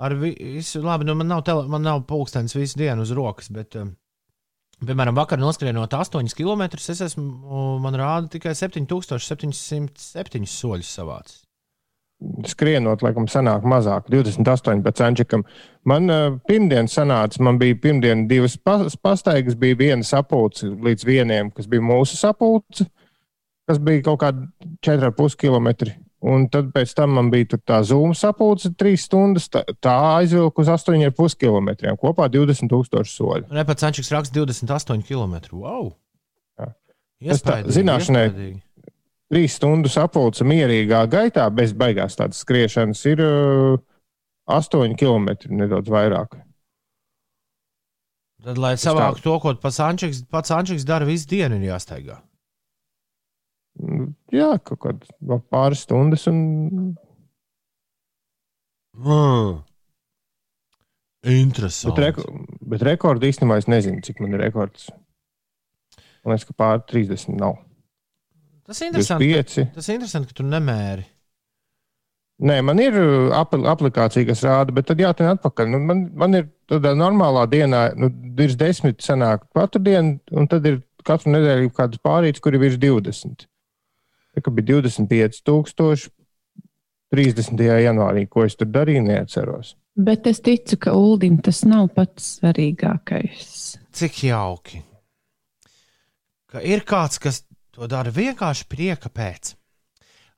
[0.00, 3.50] ar vi- visu, labi, nu man nav, tele, man nav pulkstenis visu dienu uz rokas,
[3.52, 3.92] bet, um,
[4.80, 11.41] piemēram, vakar noskrienot 8 km, es esmu, man rāda tikai 7707 soļus savācis.
[12.46, 15.42] Skrienot, laikam, sanāk mazāk, 28 pēc Ančikam.
[15.88, 21.50] Man uh, pirmdien sanāca, man bija pirmdien divas pa- pastaigas, bija viena sapulce līdz vieniem,
[21.54, 22.86] kas bija mūsu sapulce,
[23.66, 24.46] kas bija kaut kādi
[24.86, 25.72] 4,5 km.
[26.22, 30.70] Un tad pēc tam man bija tā zūma sapulce, 3 stundas, tā, tā aizvilka uz
[30.70, 31.72] 8,5 km.
[31.98, 33.48] Kopā 20,000 soļu.
[33.50, 35.40] Repats Ančiks raksta 28 km.
[35.58, 35.96] Wow!
[37.22, 38.60] Tas tā, zināšanai- iespaidīgi.
[39.32, 43.78] Trīs stundu sapulce mierīgā gaitā, bez baigās tādas skriešanas, ir uh,
[44.52, 46.36] 8 km, nedaudz vairāk.
[48.42, 52.18] Tad, lai savāktu to, ko pats Ančiks, pats Ančiks dara visu dienu, ir jāsteigā.
[53.80, 56.26] Nu, Jā, kaut kādā pāris stundas.
[56.28, 56.40] Un...
[58.98, 59.60] Mm.
[61.32, 61.94] Interesanti.
[61.94, 62.26] Bet, reko,
[62.74, 64.90] bet rekordu īstenībā es nezinu, cik man ir rekords.
[66.22, 67.60] Man liekas, ka pāri 30 nav.
[68.66, 69.28] Tas ir interesanti.
[69.32, 69.74] 25.
[69.74, 71.04] Tas ir interesanti, ka tu nemēri.
[72.42, 75.68] Nē, man ir uh, ap aplikācija, kas rāda, bet tad jātiek atpakaļ.
[75.70, 80.66] Nu, man, man ir tādā normālā dienā, nu, virs desmit sanāk katru dienu, un tad
[80.66, 83.46] ir katru nedēļu kādas pārītas, kur ir virs 20.
[84.32, 86.10] Tā kā bija 25,000
[87.12, 87.60] 30.
[87.84, 89.74] janvārī, ko es tur darīju, neatceros.
[89.92, 93.50] Bet es ticu, ka Uldim tas nav pats svarīgākais.
[93.92, 94.80] Cik jauki.
[96.48, 99.54] Ka ir kāds, kas to dara vienkārši prieka pēc.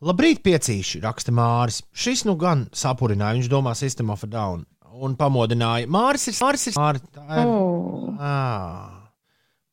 [0.05, 1.81] Labrīt, piecīši, raksta Māris.
[1.97, 5.89] Šis nu gan sapurināja, viņš domā System of a Down un pamodināja.
[5.91, 6.69] Māris ir Māris.
[6.71, 7.51] Ir, Māri, tā ir.
[7.51, 8.15] Oh.
[8.19, 8.35] Ā.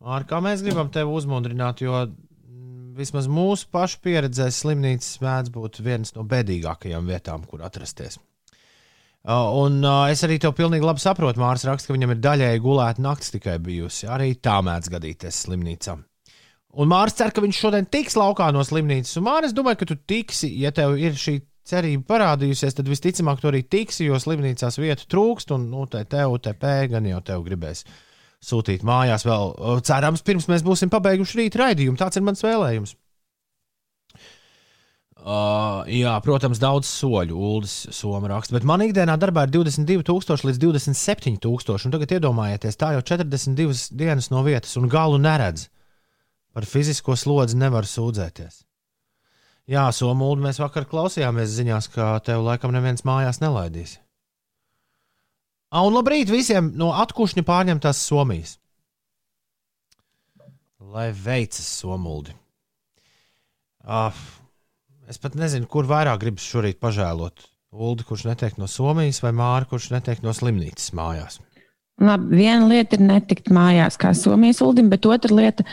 [0.02, 2.06] Māri, kā mēs gribam tevi uzmundrināt, jo
[2.97, 8.17] vismaz mūsu pašu pieredzē slimnīcas mēdz būt viens no bēdīgākajām vietām, kur atrasties.
[9.21, 11.43] Uh, Un uh, es arī to pilnīgi labi saprotu.
[11.43, 14.08] Mārcis raksta, ka viņam ir daļēji gulēta naktis tikai bijusi.
[14.10, 16.00] Arī tā mēdz gadīties slimnīcā.
[16.80, 19.18] Un Mārcis cer, ka viņš šodien tiks laukā no slimnīcas.
[19.20, 23.50] Un Mārcis domāju, ka tu tiksi, ja tev ir šī cerība parādījusies, tad visticamāk tu
[23.52, 25.52] arī tiksi, jo slimnīcās vietu trūkst.
[25.58, 27.84] Un nu, te tev, UTP gan jau tev gribēs
[28.42, 29.54] sūtīt mājās vēl.
[29.54, 32.00] uh, Cerams, pirms mēs būsim pabeiguši rīta raidījumu.
[32.00, 32.96] Tāds ir mans vēlējums.
[35.22, 38.56] Uh, jā, protams, daudz soļu, Ulas Soma raksta.
[38.56, 41.86] Bet man ikdienā darbā ir 22,000 līdz 27,000.
[41.86, 45.68] Un tagad iedomājieties, tā jau 42 dienas no vietas un galu neredz.
[46.52, 48.66] Par fizisko slodzi nevar sūdzēties.
[49.72, 54.00] Jā, Somūda, mēs vakar klausījāmies ziņās, ka tev laikam neviens mājās nelaidīs.
[55.72, 58.58] A, un labrīt visiem no atkušņa pārņemtās Somijas.
[60.92, 62.36] Lai veicas Somūdi.
[63.88, 64.18] Ah,
[65.08, 67.48] es pat nezinu, kur vairāk gribas šorīt pažēlot.
[67.72, 71.40] Uldi, kurš netiek no Somijas, vai Māra, kurš netiek no slimnīcas mājās.
[72.02, 75.64] Labi, viena lieta ir netikt mājās, kā Somijas uldim, bet otra lieta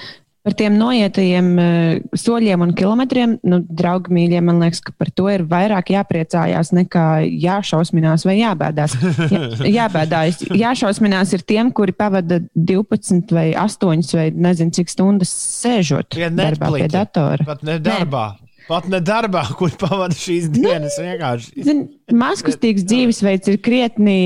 [0.49, 3.37] par tiem noietajiem uh, soļiem un kilometriem.
[3.45, 8.97] Nu, draugi mīļie, man liekas, ka par to ir vairāk jāpriecājās nekā jāšausminās vai jābēdās.
[9.29, 9.45] Jā,
[9.83, 10.47] jābēdājas.
[10.57, 16.73] Jāšausminās ir tiem, kuri pavada 12 vai 8 vai nezinu cik stundas sēžot Pie darbā
[16.79, 17.45] pie datora.
[17.49, 18.29] Pat ne darbā.
[18.69, 20.99] Pat ne darbā, kur pavada šīs dienas.
[21.01, 21.55] Vienkārši.
[21.65, 24.19] Zin, Mazkustīgs dzīvesveids ir krietni,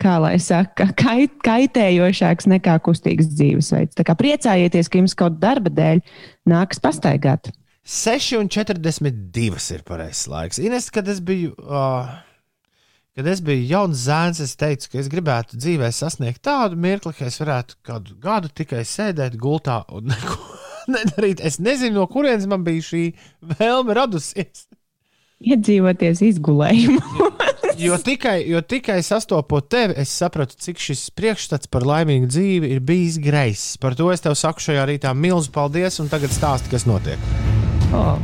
[0.00, 3.96] kā lai saka, kait, kaitējošāks nekā kustīgs dzīvesveids.
[3.98, 6.02] Tā kā priecājieties, ka jums kaut darba dēļ
[6.50, 7.52] nākas pastaigāt.
[7.90, 10.60] 6,42 ir pareizais laiks.
[10.62, 11.54] Ines, kad es biju.
[11.64, 12.10] Uh,
[13.18, 17.26] Kad es biju jauns zēns, es teicu, ka es gribētu dzīvē sasniegt tādu mirkli, ka
[17.26, 20.38] es varētu kādu gadu tikai sēdēt gultā un neko
[20.94, 21.42] nedarīt.
[21.44, 23.02] Es nezinu, no kurienes man bija šī
[23.58, 24.68] vēlme radusies.
[25.42, 27.02] Iedzīvoties izgulējumu.
[27.80, 32.84] Jo tikai, jo tikai sastopot tevi, es sapratu, cik šis priekšstats par laimīgu dzīvi ir
[32.84, 33.78] bijis greizs.
[33.80, 37.30] Par to es tev saku šajā rītā milzu paldies, un tagad stāsti, kas notiek.
[37.96, 38.20] Oh.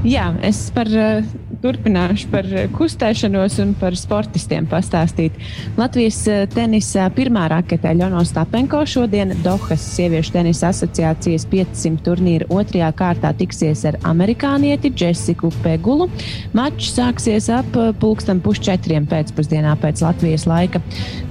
[0.00, 1.26] Jā, es par, uh,
[1.60, 5.34] turpināšu par uh, kustēšanos un par sportistiem pastāstīt.
[5.76, 12.88] Latvijas uh, tenisa pirmā raketē Ļono Stapenko šodien Dohas sieviešu tenisa asociācijas 500 turnīra otrajā
[12.96, 16.08] kārtā tiksies ar amerikānieti Jessiku Pegulu.
[16.56, 20.80] Mačs sāksies ap pulksten pusčetriem pēcpusdienā pēc Latvijas laika.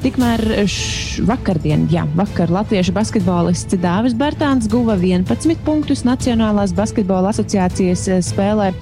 [0.05, 8.05] Tikmēr š, vakardien, jā, vakar latviešu basketbolists Dāvis Bērtāns guva 11 punktus Nacionālās basketbola asociācijas
[8.13, 8.23] eh,
[8.59, 8.73] spēlē,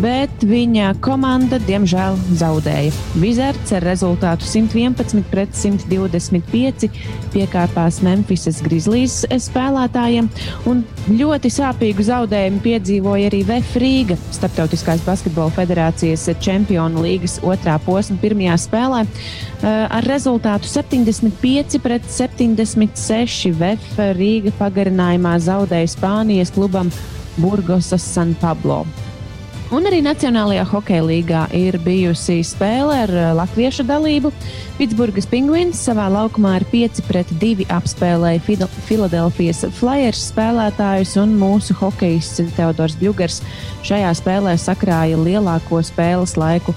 [0.00, 2.92] bet viņa komanda diemžēl zaudēja.
[3.20, 6.88] Vizards ar rezultātu 111 pret 125
[7.34, 10.28] piekāpās Memphisas Grizzlies spēlētājiem,
[10.66, 18.18] un ļoti sāpīgu zaudējumu piedzīvoja arī VF Rīga, Startautiskās basketbola federācijas čempionu līgas otrā posma
[18.20, 19.04] pirmajā spēlē.
[19.06, 26.90] Eh, Ar rezultātu 75 pret 76 VF Rīga pagarinājumā zaudēja Spānijas klubam
[27.40, 28.84] Burgosas San Pablo.
[29.70, 34.32] Un arī Nacionālajā hokeja līgā ir bijusi spēle ar eh, latviešu dalību.
[34.80, 41.76] Pitsburgas pingvīns savā laukumā ar 5 pret 2 apspēlēja Fidel- Filadelfijas Flyers spēlētājus, un mūsu
[41.78, 43.38] hokejists Teodors Bļūgers
[43.86, 46.74] šajā spēlē sakrāja lielāko spēles laiku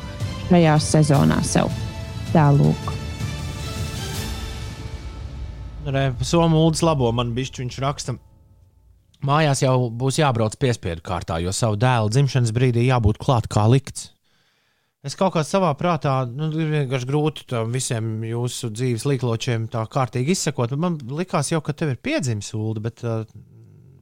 [0.51, 1.73] šajā sezonā sev.
[2.29, 2.93] Tālūk.
[6.21, 8.15] Somu Ulas labo man bišķi viņš raksta.
[9.23, 14.09] Mājās jau būs jābrauc piespiedu kārtā, jo savu dēlu dzimšanas brīdī jābūt klāt kā likts.
[15.03, 19.81] Es kaut kā savā prātā, nu, ir vienkārši grūti tam visiem jūsu dzīves līkločiem tā
[19.91, 20.71] kārtīgi izsekot.
[20.71, 23.25] bet Man likās jau, ka tev ir piedzimis ulu, bet uh,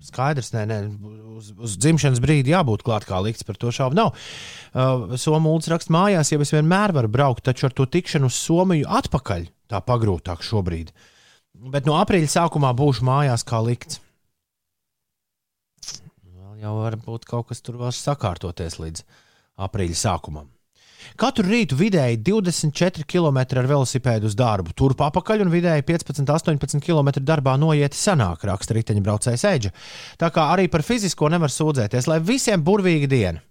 [0.05, 0.77] skaidrs, nē, nē,
[1.39, 4.13] uz, uz dzimšanas brīdi jābūt klāt kā likts, par to šaubu nav.
[4.73, 8.89] Uh, Somūlis raksta mājās, jau es vienmēr varu braukt, taču ar to tikšanu uz Somiju
[9.01, 10.93] atpakaļ tā pagrūtāk šobrīd.
[11.73, 14.01] Bet no aprīļa sākumā būšu mājās kā likts.
[16.61, 19.05] Jau var būt kaut kas tur vēl sakārtoties līdz
[19.65, 20.49] aprīļa sākumam.
[21.17, 27.09] Katru rītu vidēji 24 km ar velosipēdu uz darbu, turp apakaļ un vidēji 15-18 km
[27.25, 29.73] darbā noiet sanāk, raksta riteņbraucējs Eģe.
[30.21, 33.41] Tā kā arī par fizisko nevar sūdzēties, lai visiem burvīga diena.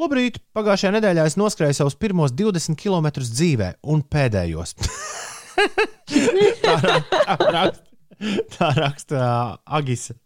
[0.00, 0.40] Labrīt!
[0.56, 4.74] Pagājušajā nedēļā es noskrēju savus pirmos 20 km dzīvē un pēdējos.
[6.64, 7.88] tā, ra- tā raksta,
[8.56, 9.28] tā raksta
[9.68, 10.16] Agisa.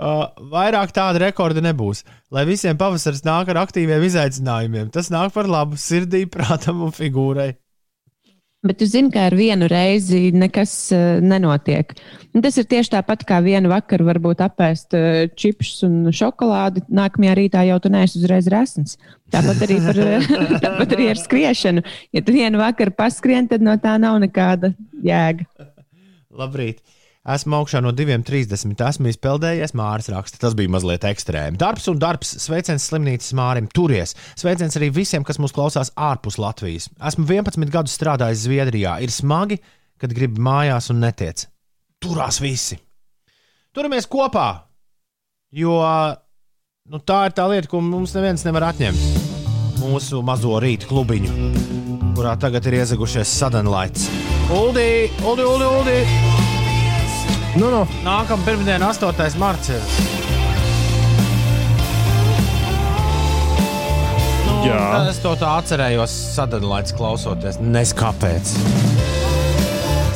[0.00, 2.06] Uh, vairāk tādu rekordu nebūs.
[2.32, 4.88] Lai visiem pavasaris nāk ar aktīviem izaicinājumiem.
[4.94, 7.52] Tas nāk par labu sirdī, prātam un figūrai.
[8.64, 11.92] Bet tu zini, ka ar vienu reizi nekas uh, nenotiek.
[12.36, 16.84] Un tas ir tieši tāpat kā vienu vakaru varbūt apēst uh, čipsus un šokolādi.
[16.88, 18.96] Nākamajā rītā jau tu neesi uzreiz resns.
[19.32, 20.00] Tāpat arī, par,
[20.64, 21.84] tāpat arī ar skriešanu.
[22.16, 24.72] Ja tu vienu vakaru paskrien, tad no tā nav nekāda
[25.04, 25.44] jēga.
[26.40, 26.80] Labrīt!
[27.28, 28.80] Esmu augšā no 2,30.
[28.80, 30.38] Esmu izpeldējies, Mārcis raksta.
[30.40, 31.58] Tas bija mazliet ekstrēmi.
[31.60, 34.14] Darbs un darbs, sveiciens slimnīcas Mārim, turies.
[34.40, 36.88] Sveiciens arī visiem, kas mūs klausās ārpus Latvijas.
[36.96, 38.96] Esmu 11 gadus strādājis Zviedrijā.
[39.04, 39.60] Ir smagi,
[40.00, 41.44] kad gribi mājās un netiec.
[42.00, 42.80] Turās visi!
[43.76, 44.48] Turamies kopā!
[45.52, 45.76] Jo
[46.88, 49.28] nu, tā ir tā lieta, ko mums neviens nevar atņemt.
[49.82, 51.52] Mūsu mazo rītu klubiņu,
[52.16, 54.08] kurā tagad ir iezagušies sadanlaits.
[54.56, 55.68] Uldi, Uldi, Uldi!
[55.68, 56.49] Uldi.
[57.58, 59.38] Nu, nu, Nākamā pirmdiena, 8.
[59.40, 59.72] marts.
[64.60, 64.76] Nu.
[65.08, 67.58] Es to tā atcerējos, sadalīts klausoties.
[67.64, 68.52] Nes kāpēc.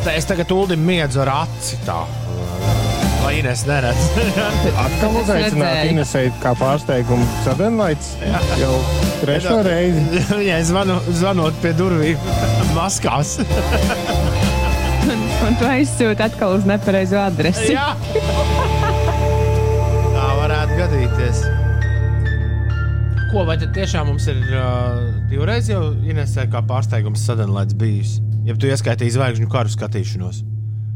[0.04, 1.80] Tā Es tagad ULDIM miedzu ar aci.
[1.86, 2.04] Tā.
[3.24, 4.06] Vai Ines neredz?
[4.84, 5.88] atkal uzaicināt.
[5.90, 8.12] Inesēt kā pārsteigumu sadenlaits
[8.60, 8.74] jau
[9.24, 10.22] trešo reizi.
[10.42, 12.30] Viņai zvanu, zvanot pie durvīm,
[12.78, 13.38] maskās.
[15.04, 17.74] Un, un tu aizsūti atkal uz nepareizo adresi.
[17.74, 17.90] Jā,
[20.14, 21.42] tā varētu gadīties.
[23.28, 28.16] Ko, vai tad tiešām mums ir uh, divreiz jau Inesē kā pārsteigums sadalīts bijis?
[28.48, 30.40] Ja tu ieskaitīji zvaigžņu karu skatīšanos.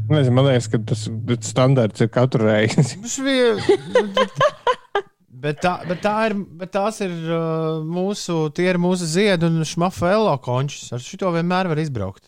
[0.09, 1.05] Nezinu, man liekas, ka tas
[1.45, 2.97] standarts ir katru reizi.
[5.39, 9.61] Bet, tā, bet, tā ir, bet tās ir uh, mūsu, tie ir mūsu ziedu un
[9.63, 10.89] šmafa elo končus.
[10.91, 12.27] Ar šo vienmēr var izbraukt.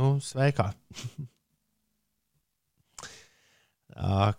[0.00, 0.70] Nu, sveikā.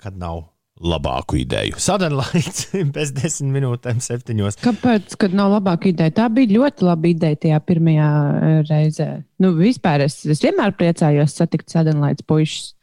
[0.01, 0.47] Kad nav
[0.81, 1.77] labāku ideju.
[1.81, 4.57] Sadalīts bez desmit minūtēm, septiņos.
[4.63, 5.15] Kāpēc?
[5.21, 6.15] Kad nav labāka ideja.
[6.23, 9.09] Tā bija ļoti laba ideja tajā pirmajā eh, reizē.
[9.43, 12.73] Nu, vispār es, es vienmēr priecājos satikt sadalīts puikas.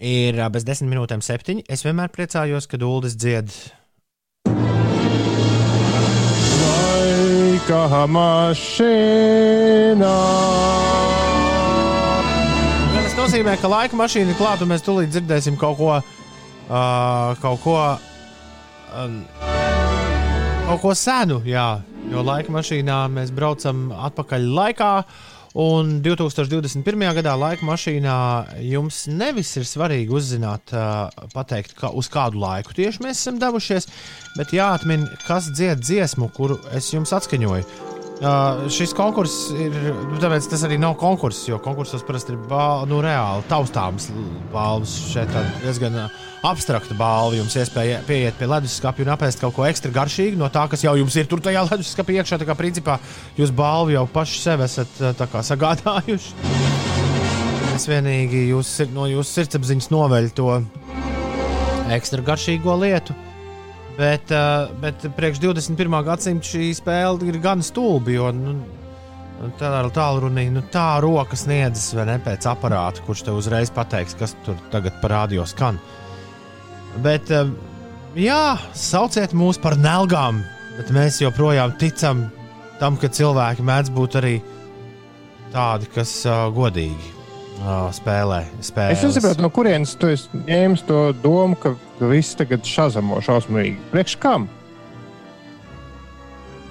[0.00, 1.66] Ir bez desmit minūtēm, septiņi.
[1.68, 3.50] Es vienmēr priecājos, kad Ulas dzied.
[6.60, 9.40] Laika mašīnā.
[13.20, 17.74] Nozīmē, ka laika mašīna ir klāta, un mēs tūlīt dzirdēsim kaut ko, uh, kaut ko,
[18.96, 19.18] um,
[20.64, 21.42] kaut ko senu.
[21.44, 24.88] Jā, jo laika mašīnā mēs braucam atpakaļ laikā.
[25.60, 27.04] Un 2021.
[27.20, 28.16] gadā laika mašīnā
[28.70, 33.90] jums nevis ir svarīgi uzzināt, uh, pateikt, ka uz kādu laiku tieši mēs esam devušies,
[34.38, 37.99] bet jāatmin, kas dzied dziesmu, kuru es jums atskaņoju.
[38.20, 39.72] Uh, šis konkurss ir.
[40.10, 44.10] nu, Tāpēc tas arī nav konkurss, jo konkursos parasti ir bal, nu, reāli taustāms
[44.52, 44.92] balvas.
[45.08, 45.96] Šeit tāda diezgan
[46.44, 47.38] abstrakta balva.
[47.38, 50.92] Jums iespēja pieiet pie leduskapja un apēst kaut ko ekstra garšīgu no tā, kas jau
[51.00, 52.42] jums ir tur tajā leduskapī iekšā.
[52.42, 52.98] Tā kā principā
[53.40, 56.36] jūs balvu jau paši sev esat tā kā sagādājuši.
[57.72, 60.52] Es vienīgi jūs, no jūsu sirdsapziņas noveļu to
[61.96, 63.16] ekstra garšīgo lietu.
[64.00, 65.96] Bet, uh, bet priekš 21.
[66.06, 68.54] gadsimta šī spēle ir gan stulba, jo nu,
[69.60, 74.32] tādā tālrunī nu, tā roka sniedzas vai ne pēc aparāta, kurš tev uzreiz pateiks, kas
[74.46, 75.80] tur tagad parādījā skan.
[77.04, 77.52] Bet, uh,
[78.16, 80.40] jā, sauciet mūs par nelgām,
[80.78, 82.30] bet mēs joprojām ticam
[82.80, 84.36] tam, ka cilvēki mēdz būt arī
[85.52, 87.19] tādi, kas uh, godīgi
[87.60, 88.44] uh, spēlē.
[88.64, 88.98] spēles.
[88.98, 90.10] Es nesaprotu, no kurienes tu
[90.46, 93.78] ņēmis to domu, ka viss tagad šazamo šausmīgi.
[93.92, 94.48] Priekš kam?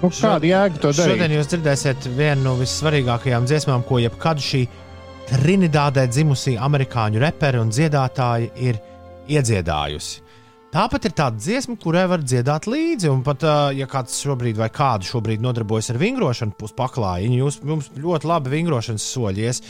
[0.00, 1.14] Nu, kāda jēga to darīt?
[1.14, 4.64] Šodien jūs dzirdēsiet vienu no vissvarīgākajām dziesmām, ko jebkad šī
[5.30, 8.80] Trinidādē dzimusī amerikāņu repere un dziedātāja ir
[9.30, 10.24] iedziedājusi.
[10.70, 13.08] Tāpat ir tāda dziesma, kurai var dziedāt līdzi.
[13.10, 13.42] Un pat,
[13.74, 19.06] ja kāds šobrīd vai kāda šobrīd nodarbojas ar vingrošanu, puspaklājiņu, jūs jums ļoti labi vingrošanas
[19.14, 19.62] soļies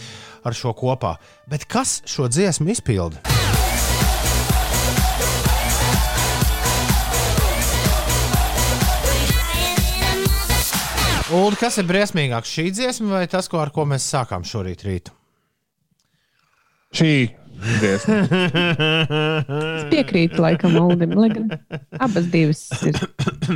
[0.44, 1.16] ar šo kopā.
[1.50, 3.20] Bet kas šo dziesmu izpilda?
[11.30, 15.12] Ulu, kas ir briesmīgāks, šī dziesma vai tas, ko, ar ko mēs sākām šorīt rītu?
[16.98, 17.12] Šī
[17.60, 18.16] dziesmu.
[19.60, 21.46] Es piekrītu laikam Uldim, lai gan
[22.02, 22.98] abas divas ir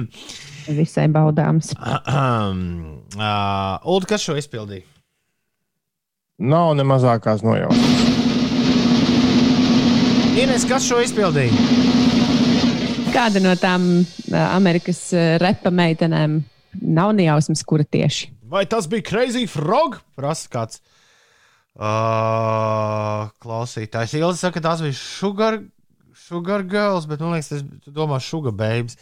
[0.78, 1.72] visai baudāmas.
[3.18, 4.86] uh, Ulu, kas šo izpildīja?
[6.42, 7.90] Nav ne mazākās nojausmas.
[10.34, 11.54] Ines, kas šo izpildīja?
[13.14, 16.40] Kāda no tām ā, Amerikas ā, repa meitenēm
[16.82, 18.32] nav nejausmas, kura tieši?
[18.50, 20.00] Vai tas bija Crazy Frog?
[20.18, 20.82] Prasa kāds.
[21.74, 25.60] Uh, klausītājs Ilzi saka, ka tās bija Sugar,
[26.18, 28.98] sugar Girls, bet man liekas, tas tu domā Sugar Babes.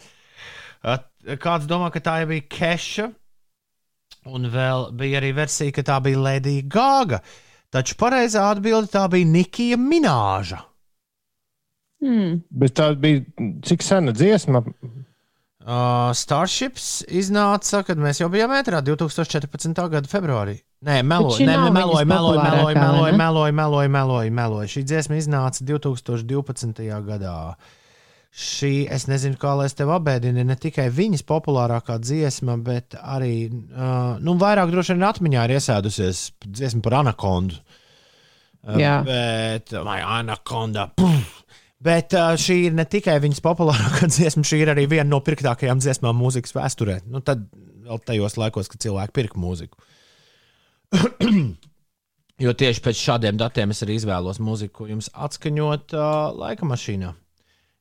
[0.85, 1.01] Uh,
[1.41, 3.09] kāds domā, ka tā jau bija Keša,
[4.29, 7.21] un vēl bija arī versija, ka tā bija Lady Gaga.
[7.73, 10.59] Taču pareizā atbilde tā bija Nikija Minēža.
[12.03, 12.43] Hmm.
[12.51, 13.23] Bet tā bija
[13.65, 14.61] cik sena dziesma?
[15.63, 19.79] Uh, Starships iznāca, kad mēs jau bijām ētrā 2014.
[19.93, 20.57] gada februārī.
[20.83, 23.19] Nē, meloju, šī nē, nav meloju, viņas meloju, meloju, populārākā, vai meloju, ne?
[23.21, 24.71] meloju, meloju, meloju, meloju.
[24.73, 26.83] Šī dziesma iznāca 2012.
[27.07, 27.37] gadā.
[28.33, 33.35] Šī, es nezinu, kā lai es tevi apbēdinu, ne tikai viņas populārākā dziesma, bet arī,
[33.51, 37.59] uh, nu, vairāk droši vien atmiņā ir iesēdusies dziesma par anakondu.
[38.63, 38.95] Uh, Jā.
[39.05, 41.43] Bet, vai anakonda, puf,
[41.83, 45.81] Bet uh, šī ir ne tikai viņas populārākā dziesma, šī ir arī viena no pirktākajām
[45.83, 47.01] dziesmām mūzikas vēsturē.
[47.11, 47.43] Nu, tad
[47.83, 49.77] vēl tajos laikos, kad cilvēki pirka mūziku.
[52.45, 56.07] jo tieši pēc šādiem datiem es arī izvēlos mūziku, jums atskaņot uh,
[56.39, 57.11] laika mašīnā.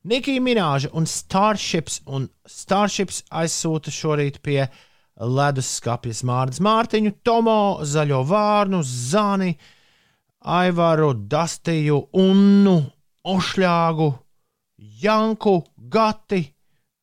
[0.02, 4.64] Nikija Minēža un Starships, un Starships aizsūta šorīt pie
[5.22, 9.52] leduskapja Mārcis Mārtiņu, Tomo, Zaļo Vārnu, Zani,
[10.42, 12.76] Aivaru, Dastiju, Unnu,
[13.30, 14.10] Ošļāgu,
[15.02, 16.42] Janku, Gati,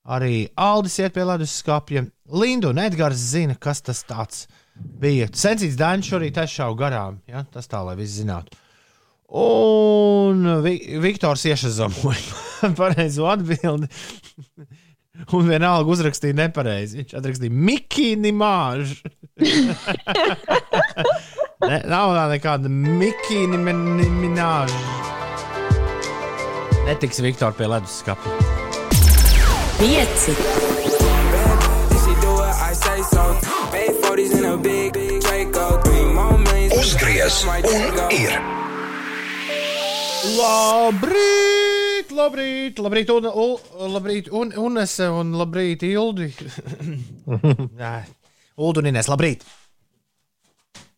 [0.03, 2.03] arī Aldis iet pie leduskapja.
[2.35, 4.03] Lindu un Edgars zina, kas tas
[4.75, 5.29] bija.
[5.31, 7.45] Sensīts Dainis šorīt aizšāva garām, ja?
[7.51, 8.57] tas tā, lai viss zinātu.
[9.29, 12.17] Un Vi Viktors iešazamoja
[12.79, 13.87] pareizo atbildi.
[15.35, 17.01] Un vienalga uzrakstīja nepareizi.
[17.01, 18.95] Viņš atrakstīja Mikini māžu.
[21.69, 24.79] ne, nav tā nekāda Mikini minēža.
[26.87, 28.37] Netiks Viktor pie leduskapa.
[29.77, 30.33] Pieci.
[31.99, 33.35] She do it, I say so.
[33.71, 35.77] Made 40s in a big, big Draco.
[35.83, 36.73] Three more millions.
[36.79, 38.68] Uzgriez un ir.
[40.19, 46.27] Labrīt, labrīt, labrīt, un, un, labrīt, un, un es, un labrīt, Ildi.
[47.79, 47.93] Nē,
[48.59, 49.45] Uldu un Ines, labrīt.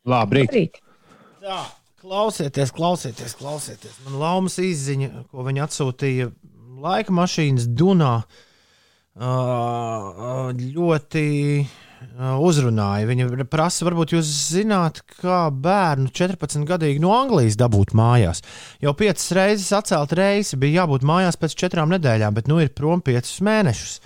[0.09, 0.55] Labrīt.
[0.55, 0.79] Rīt.
[1.43, 1.59] Tā,
[2.01, 3.99] klausieties, klausieties, klausieties.
[4.07, 6.31] Man laumas izziņa, ko viņi atsūtīja
[6.81, 8.15] laika mašīnas Dunā,
[9.21, 9.31] ā,
[10.57, 11.25] ļoti
[12.41, 13.07] uzrunāja.
[13.09, 18.43] Viņa prasa, varbūt jūs zināt, kā bērnu 14 gadīgu no Anglijas dabūt mājās.
[18.83, 23.03] Jau piecas reizes atcelt reisi, bija jābūt mājās pēc četrām nedēļām, bet nu ir prom
[23.05, 23.99] piecus mēnešus.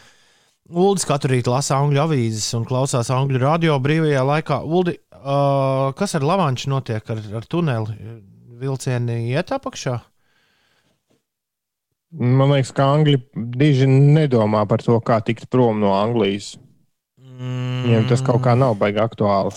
[0.66, 4.64] Uldis katru rītu lasa angļu avīzes un klausās angļu radio brīvajā laikā.
[4.66, 7.94] Uldi, uh, kas ar Lavanču notiek ar, ar tuneli?
[8.56, 10.00] Vilcieni iet apakšā?
[12.16, 13.18] Man liekas, ka Angļi
[13.60, 16.54] diži nedomā par to, kā tikt prom no Anglijas.
[17.36, 19.52] Viņiem tas kaut kā nav baigi aktuāli.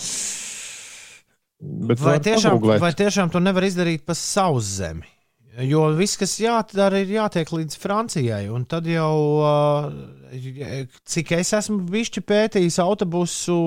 [1.59, 2.81] Bet Vai var tiešām, pagūglēt.
[2.83, 5.07] vai tiešām to nevar izdarīt pa savu zemi?
[5.67, 8.45] Jo viss, kas jādara, ir jātiek līdz Francijai.
[8.53, 9.43] Un tad jau,
[11.09, 13.57] cik es esmu bijusi pētījis, autobusu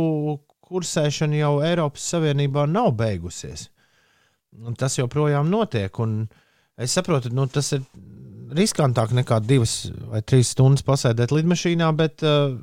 [0.72, 3.66] kursēšana jau Eiropas Savienībā nav beigusies.
[4.56, 5.92] Un tas joprojām notiek.
[6.00, 6.22] Un
[6.80, 7.84] es saprotu, nu, tas ir
[8.56, 12.56] riskantāk nekā divas vai trīs stundas pasēdēt lidmašīnā, bet, uh,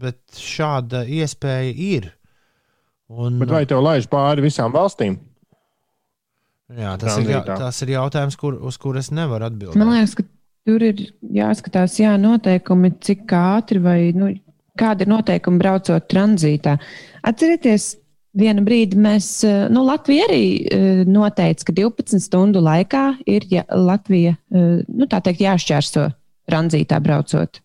[0.00, 2.08] bet šāda iespēja ir.
[3.08, 5.16] Un, Bet vai tev laiž pāri visām valstīm?
[6.68, 9.78] Jā, tas, ir, jā, tas ir jautājums, kur, uz kuru es nevaru atbildēt.
[9.80, 10.26] Man liekas, ka
[10.68, 11.00] tur ir
[11.32, 14.34] jāskatās, jā, noteikumi, cik ātri vai nu,
[14.78, 16.76] kādi ir noteikumi braucot tranzītā.
[17.26, 17.94] Atcerieties,
[18.38, 23.64] vienu brīdi mēs, eh, nu, Latvija arī eh, noteica, ka 12 stundu laikā ir ja,
[23.72, 26.08] Latvija, eh, nu, tā teikt, jāšķērso
[26.48, 27.62] tranzītā braucot.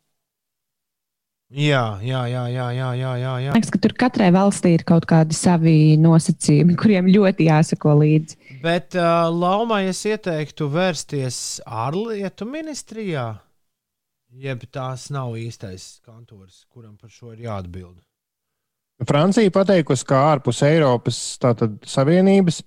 [1.53, 3.49] Jā, jā, jā, jā, jā, jā, jā, jā.
[3.53, 8.39] Man liekas, ka tur katrai valstī ir kaut kādi savi nosacījumi, kuriem ļoti jāsako līdzi.
[8.63, 11.37] Bet uh, Laumai es ieteiktu vērsties
[11.67, 13.27] ārlietu ministrijā,
[14.33, 17.99] jeb tās nav īstais kantors, kuram par šo ir jāatbild.
[19.05, 22.63] Francija pateikusi, ka ārpus Eiropas tātad, Savienības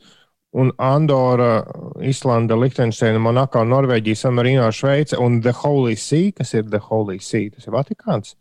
[0.57, 1.65] un Andora,
[2.07, 7.19] Islanda, Liechtensteina, Monako, Norvēģija, San Marino, Šveice un The Holy See, kas ir The Holy
[7.19, 8.37] See, tas ir Vatikāns.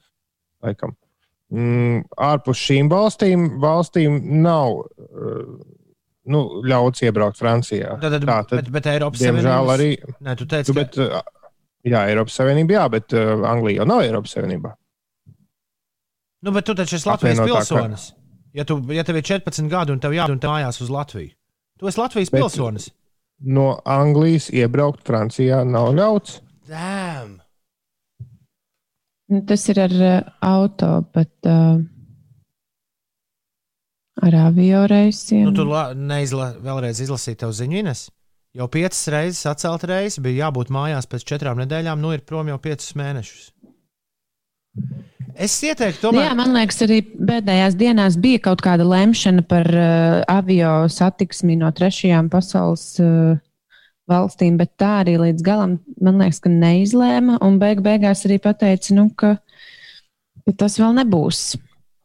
[0.66, 0.96] Laikam.
[1.54, 5.44] Mm, ārpus šīm valstīm, valstīm nav uh,
[6.34, 8.00] nu, ļauts iebraukt Francijā.
[8.02, 9.92] Tad, tad, Tā tad, bet, bet Eiropas diemžēl, arī.
[10.26, 10.82] Nē, tu teici, Tu, ka...
[10.82, 11.22] bet, uh,
[11.86, 14.74] jā, Eiropas Savienība, jā, bet uh, Anglija jau nav Eiropas Savienībā.
[16.46, 18.10] Nu, bet tu taču esi Latvijas Apvienotā pilsonis.
[18.56, 21.34] Ja, tu, ja tev ir 14 gadi un tev jādod mājās uz Latviju,
[21.80, 22.90] tu esi Latvijas Bet- pilsonis.
[23.46, 26.38] No Anglijas iebraukt Francijā nav ļauts.
[26.70, 27.42] Damn!
[29.32, 31.80] Nu, Tas ir ar uh, auto, bet uh,
[34.22, 35.48] ar avio reisiem.
[35.50, 38.06] Nu, tu la- neizla, vēlreiz izlasīji tev ziņu, Ines.
[38.56, 42.56] Jau piecas reizes atcelt reizi, bija jābūt mājās pēc četrām nedēļām, nu ir prom jau
[42.64, 43.50] piecus mēnešus.
[45.36, 49.68] Es ieteiktu, Nu, tomēr, Jā, man liekas, arī pēdējās dienās bija kaut kāda lemšana par
[49.68, 53.36] uh, avio satiksmi no trešajām pasaules uh,
[54.12, 57.40] valstīm, bet tā arī līdz galam, man liekas, ka neizlēma.
[57.46, 59.36] Un beig beigās arī pateica, nu, ka,
[60.46, 61.56] ka tas vēl nebūs.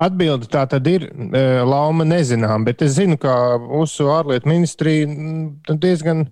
[0.00, 5.76] Atbilde tā tad ir e, lauma nezinām, bet es zinu, ka mūsu ārlietu ministrija mm,
[5.82, 6.24] diezgan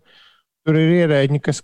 [0.64, 1.60] tur ir ierēģi, kas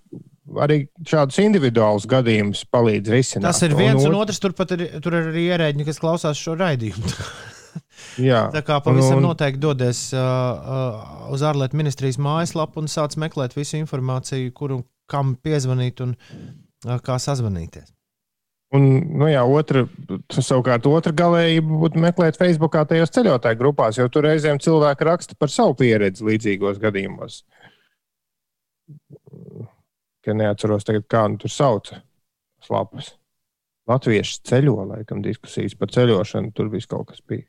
[0.60, 3.48] arī šādus individuālus gadījumus palīdz risināt.
[3.48, 4.42] tas ir viens un ot- otrs.
[4.44, 7.16] Turpat ir, tur ir arī ierēģi, kas klausās šo raidījumu.
[8.20, 13.16] Jā, Tā kā pavisam un- noteikti dodies uh, uh, uz ārlietu ministrijas mājaslapu un sāc
[13.20, 17.90] meklēt visu informāciju, kur un kam piezvanīt un uh, kā sazvanīties.
[18.74, 18.86] Un,
[19.20, 19.84] nu jā, otra,
[20.34, 25.52] savukārt, otra galējība būtu meklēt Facebookā tajos ceļotāju grupās, jo tur reizēm cilvēki raksta par
[25.52, 27.44] savu pieredzi līdzīgos gadījumos.
[30.24, 31.92] Ka neatceros tagad, kā nu tur sauc
[32.72, 33.12] lapas.
[33.90, 37.44] Latvieši ceļo, laikam, diskusijas par ceļošanu, tur viss kaut kas bija.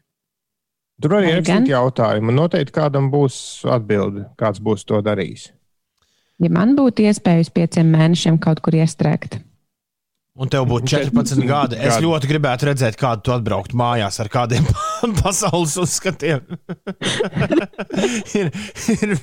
[1.01, 1.65] Tur arī ir gan.
[1.67, 2.31] jautājumi.
[2.31, 3.37] un Noteikti kādam būs
[3.67, 5.49] atbilde, kāds būs to darījis.
[6.39, 9.39] Ja man būtu iespēja uz pieciem mēnešiem kaut kur iestrēgt,
[10.35, 11.77] Un tev būtu 14 gadi.
[11.79, 14.65] Es ļoti gribētu redzēt, kādu tu atbrauktu mājās ar kādiem
[15.21, 16.41] pasaules uzskatiem.
[18.41, 18.51] ir,
[18.97, 19.15] ir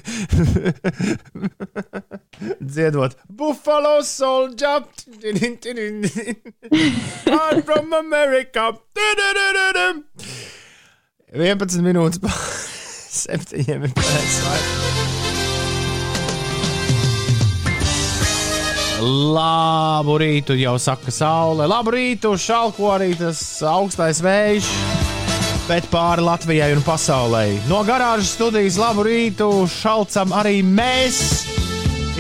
[2.73, 4.89] dziedot, Buffalo Soldier,
[7.29, 8.73] I'm from America.
[11.33, 12.33] 11 minūtes pār
[13.09, 14.73] 7 ir pareizais laiks.
[19.03, 21.65] Labu rītu, jau saka saule.
[21.67, 24.69] Labu rītu, šalko arī tas augstais vējš.
[25.67, 27.47] Bet pāri Latvijai un pasaulē.
[27.71, 31.23] No garāžas studijas labu rītu šalcam arī mēs.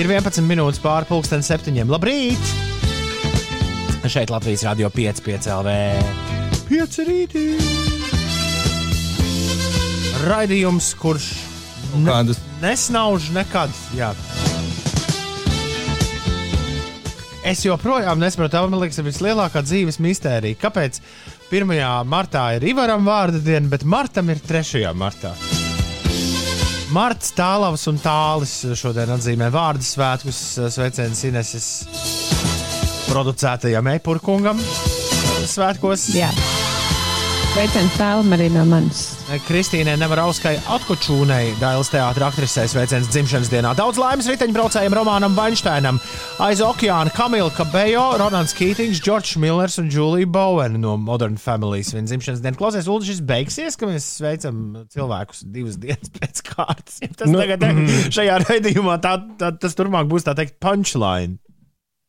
[0.00, 1.92] Ir 11 minūtes pāri pulksten septiņiem.
[1.92, 2.54] Labrīt!
[4.08, 5.76] Šeit Latvijas radio 5,5 LV.
[6.72, 8.01] 5 rītī!
[10.22, 11.24] Raidījums, kurš
[11.98, 12.14] ne,
[12.62, 13.72] nesnauž nekad.
[13.96, 14.12] Jā.
[17.42, 20.60] Es joprojām nesaprotu, tā man liekas, ir vislielākā dzīves mistērija.
[20.62, 21.00] Kāpēc
[21.50, 21.74] 1.
[22.06, 24.84] martā ir Ivaram vārda diena, bet Martam ir 3.
[24.94, 25.34] martā?
[26.92, 30.38] Marts, Tālavs un Tālis šodien atzīmē vārdu svētkus.
[30.76, 31.68] Sveiciens Ineses
[33.10, 34.60] producētajam Eipurkungam
[35.50, 36.12] svētkos.
[36.14, 36.30] jā.
[37.53, 39.00] Sveiciens tālam arī no manis.
[39.44, 43.74] Kristīnai Nevarauskai Atkočūnai, Dailas teātris aktrisei sveiciens dzimšanas dienā.
[43.76, 45.98] Daudz laimes riteņbraucējiem Romanam Vainšteinam,
[46.40, 51.92] aiz okeāna Kamila Kabejo, Ronalds Kītings, Džordžs Millers un Julija Bowen no Modern Families.
[51.92, 57.03] Viņa dzimšanas diena klausies, Ulu, šis beigsies, ka mēs sveicam cilvēkus divas dienas pēc kārtas.
[57.05, 58.09] Ja tas Nu, tagad mm.
[58.16, 61.36] šajā raidījumā tā, tā, tas turpmāk būs tā teikt punchline.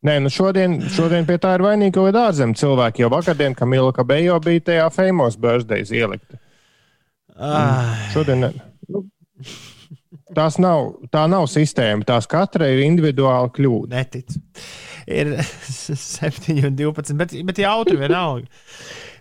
[0.03, 3.05] Nē, nu šodien, šodien pie tā ir vainīga kaut kāda ārzemju cilvēka.
[3.05, 6.39] Jau vakardien, kad Mila Kabejo bija tajā famous birthdays ielikta.
[7.39, 7.95] Ah.
[8.11, 8.49] Šodien ne.
[8.91, 9.05] Nu,
[10.35, 12.03] tās nav, tā nav sistēma.
[12.07, 13.95] Tās katra ir individuāla kļūda.
[13.95, 14.43] Neticu.
[15.07, 15.37] Ir
[16.03, 18.51] 7, 12, bet, bet jautri vienalga.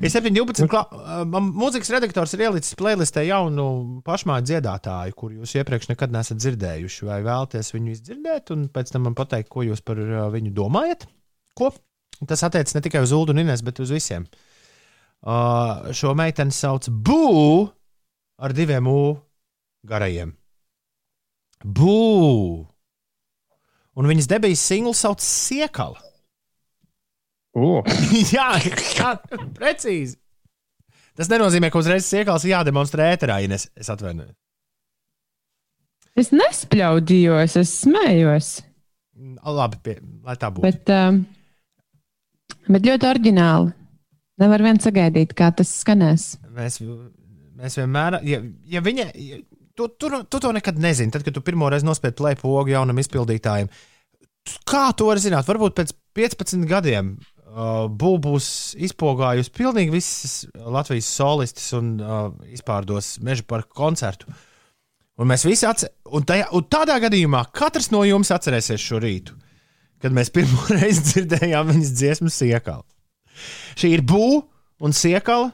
[0.03, 0.66] Ir 7, 12.
[0.66, 0.82] Kla...
[1.30, 7.07] Mūzikas redaktors ir ielicis playlistē jaunu pašmāju dziedātāju, kuru jūs iepriekš nekad neesat dzirdējuši.
[7.07, 10.00] Vai vēlaties viņu izdzirdēt, un pēc tam man pateikt, ko jūs par
[10.34, 11.07] viņu domājat?
[11.55, 11.70] Ko?
[12.26, 14.26] Tas attiecas ne tikai uz Ulu un Inês, bet uz visiem.
[15.22, 17.22] Uh, šo meiteni sauc Bū
[18.42, 19.00] ar diviem U
[19.86, 20.34] garajiem.
[21.62, 22.66] Bū!
[23.94, 26.03] Un viņas debijas singls sauc Siekala.
[27.53, 27.84] Uh,
[28.34, 28.48] jā,
[28.96, 29.12] jā,
[29.59, 30.16] precīzi.
[31.18, 34.32] Tas nenozīmē, ka uzreiz siekals jādemonstrē ēterā, ja es, es atvainojos.
[36.16, 38.50] Es nespļaudījos, es smējos.
[39.44, 40.64] Labi, pie, lai tā būtu.
[40.64, 41.22] Bet, um,
[42.68, 43.72] bet ļoti oriģināli.
[44.42, 46.26] Nevar vien sagaidīt, kā tas skanēs.
[46.57, 46.80] Mēs,
[47.61, 48.40] mēs vienmēr, ja,
[48.72, 49.40] ja viņa, ja,
[49.78, 53.00] tu, tu, tu to nekad nezini, tad, kad tu pirmo reizi nospied play pogu jaunam
[53.00, 53.70] izpildītājam.
[54.68, 55.46] Kā to var zināt?
[55.48, 57.14] Varbūt pēc 15 gadiem
[57.53, 58.46] Uh, Būs
[58.80, 64.30] izpogājusi pilnīgi visas Latvijas solistas un uh, izpārdos meža par koncertu.
[65.20, 69.36] Un mēs visi atceramies, un, tajā, un tādā gadījumā katrs no jums atcerēsies šo rītu,
[70.00, 72.86] kad mēs pirmo reizi dzirdējām viņas dziesmu sēkalu.
[73.76, 74.46] Šī ir būva
[74.80, 75.50] un sēkala,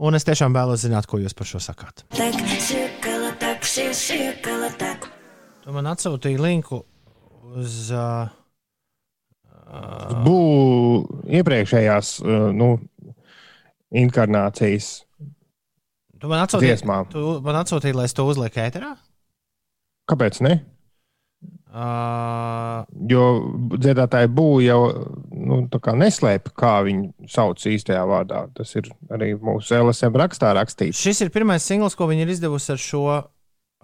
[0.00, 2.06] un es tiešām vēlos zināt, ko jūs par šo sakāt.
[2.16, 5.10] Tak, siekala, tak, siekala, tak.
[5.60, 6.80] Tu man atsūtīji linku
[7.52, 7.92] uz.
[7.92, 8.32] Uh,
[10.24, 12.76] Būs iepriekšējās uh, nu,
[13.94, 14.92] inkarnācijas
[16.20, 16.78] tu man atsūtīji,
[17.12, 18.94] tu man atsūtīji, lai es to uzlieku ēterā?
[20.08, 20.54] Kāpēc ne?
[21.74, 23.22] Uh, Jo
[23.74, 24.82] dziedātāji būja jau
[25.34, 25.56] nu,
[25.98, 28.44] neslēpj, kā viņu sauc īstajā vārdā.
[28.54, 31.02] Tas ir arī mūsu LSM rakstā rakstīts.
[31.02, 33.02] šis ir pirmais singls, ko viņi ir izdevusi ar šo,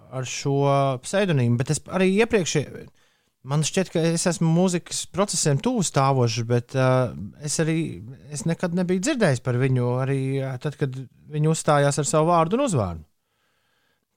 [0.07, 0.55] ar šo
[1.03, 2.55] pseidonīmu, bet es arī iepriekš.
[3.41, 7.09] Man šķiet, ka es esmu mūzikas procesiem tuvu stāvošs, bet uh,
[7.41, 7.77] es arī
[8.29, 10.93] es nekad nebiju dzirdējis par viņu, arī uh, tad, kad
[11.33, 13.01] viņi uzstājās ar savu vārdu un uzvārdu.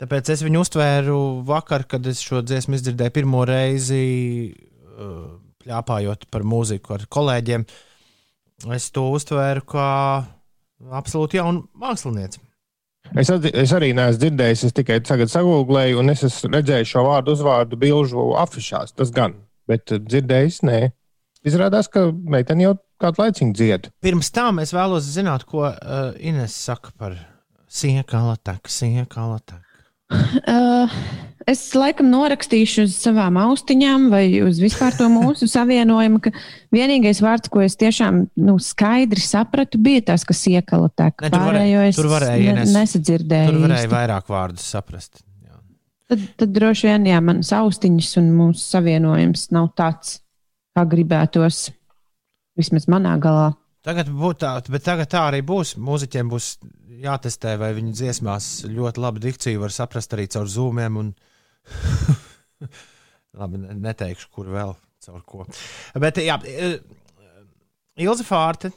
[0.02, 1.16] Tāpēc es viņu uztvēru
[1.48, 4.04] vakar, kad es šo dziesmu izdzirdēju pirmo reizi,
[4.52, 7.64] uh, plāpājot par mūziku ar kolēģiem.
[8.76, 9.88] Es to uztvēru kā
[11.00, 12.43] absolūti jaunu mākslinieci.
[13.12, 17.04] Es, at, es arī neesmu dzirdējis, es tikai tagad sagūlēju, un es esmu redzējis šo
[17.06, 18.94] vārdu uzvārdu bilžu afišās.
[18.96, 19.36] Tas gan,
[19.70, 20.80] bet eh, dzirdējis, nē.
[21.44, 23.90] Izrādās, ka meitene jau kādu laiciņu dzied.
[24.02, 27.18] Pirms tam es vēlos zināt, ko uh, Ines saka par
[27.68, 29.60] siekala taku, siekala taku.
[30.44, 30.90] Uh,
[31.50, 36.32] es laikam norakstīšu uz savām austiņām vai uz vispār to mūsu savienojumu, ka
[36.74, 41.84] vienīgais vārds, ko es tiešām nu, skaidri sapratu, bija tas, kas iekala tur varēja- Pārējo
[41.88, 43.52] es tur varēja, ne, nesadzirdēju.
[43.52, 43.94] Tur varēja īsti.
[43.96, 45.22] vairāk vārdus saprast.
[45.44, 45.58] Jā.
[46.12, 50.18] Tad, tad droši vien, jā, manas austiņas un mūsu savienojums nav tāds,
[50.76, 51.68] kā gribētos.
[52.58, 53.50] Vismaz manā galā.
[53.84, 54.08] Tagad,
[54.40, 55.74] tā, bet tagad tā arī būs.
[55.76, 56.54] Mūziķiem būs
[57.04, 60.96] jātestē, vai viņu dziesmās ļoti labi dikciju var saprast arī caur zūmiem.
[61.02, 61.12] Un...
[63.40, 65.46] labi, ne- neteikšu, kur vēl caur ko.
[66.00, 66.78] Bet, jā, eh,
[68.04, 68.72] Ilza Fārte,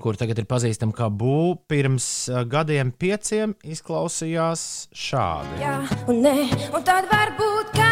[0.00, 5.62] kur tagad ir pazīstama kā būva, pirms eh, gadiem pieciem izklausījās šādi.
[5.64, 5.76] Jā,
[6.10, 6.36] un nē,
[6.70, 7.89] un tad varbūt kā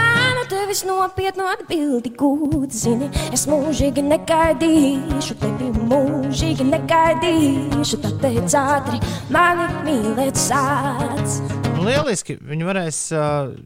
[0.68, 2.74] tevis nopietnu atbildi gūt.
[2.76, 7.96] Zini, es mūžīgi negaidīšu, tevi mūžīgi negaidīšu.
[8.20, 9.00] Teic ātri,
[9.32, 11.38] mani mīlēt sāc.
[11.80, 12.36] Lieliski.
[12.44, 13.02] Viņi varēs.
[13.16, 13.56] Uh,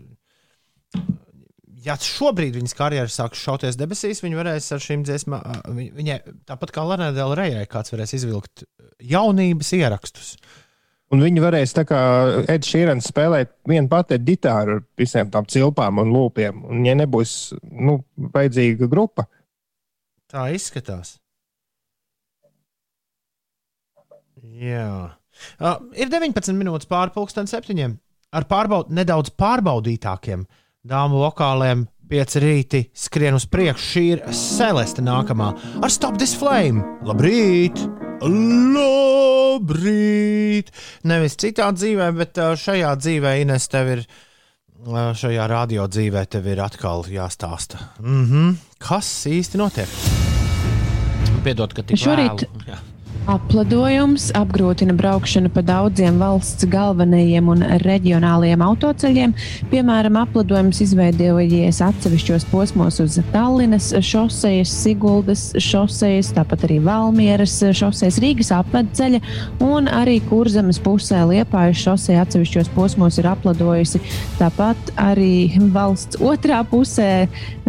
[1.82, 6.18] Ja šobrīd viņas karjeras sāks šauties debesīs, viņi varēs ar šīm dziesmām, uh, viņ- viņai
[6.46, 8.62] tāpat kā Lanēdēla Rejai, kāds varēs izvilkt
[9.03, 10.36] jaunības ierakstus.
[11.12, 11.98] Un viņi varēs tā kā
[12.46, 16.62] Edžers Šīrens spēlēt vienu pati ģitāru ar visiem tām cilpām un lūpiem.
[16.72, 17.98] Un, ja nebūs nu,
[18.32, 19.26] vajadzīga grupa,
[20.32, 21.18] Tā izskatās.
[24.40, 25.12] Jā.
[25.60, 27.98] Uh, ir 19 minūtes pāri pusdienas septiņiem.
[28.32, 30.46] Ar pārbaud, nedaudz pārbaudītākiem
[30.88, 33.86] dāmu vokāliem, pieci rīti skrien uz priekšu.
[33.92, 35.48] Šī ir Celeste nākamā
[35.82, 36.82] ar Stop This Flame.
[37.08, 37.80] Labrīt!
[39.52, 40.68] Labrīt!
[41.08, 44.00] Nevis citā dzīvē, bet uh, šajā dzīvē, Ines, tev ir.
[44.84, 47.76] uh, Šajā radio dzīvē tev ir atkal jāstāsta.
[48.04, 48.54] Mm -hmm.
[48.78, 49.88] Kas īsti notiek?
[51.44, 52.66] Piedod, ka tik Šorīt- vēlu.
[52.68, 52.78] Jā.
[53.30, 59.34] Apledojums apgrūtina braukšanu pa daudziem valsts galvenajiem un reģionālajiem autoceļiem.
[59.70, 68.50] Piemēram, apledojums izveidojies atsevišķos posmos uz Tallinas šosejas, Siguldas šosejas, tāpat arī Valmieras šosejas, Rīgas
[68.56, 69.22] apvedceļa
[69.68, 74.02] un arī Kurzemes pusē Liepājas šoseja atsevišķos posmos ir apledojusi.
[74.40, 77.28] Tāpat arī valsts otrā pusē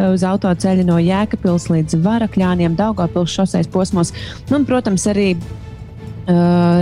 [0.10, 4.16] uz autoceļa no Jēkabpils līdz Varakļāniem, Daugavpils šosejas posmos.
[4.50, 5.36] Un, protams, arī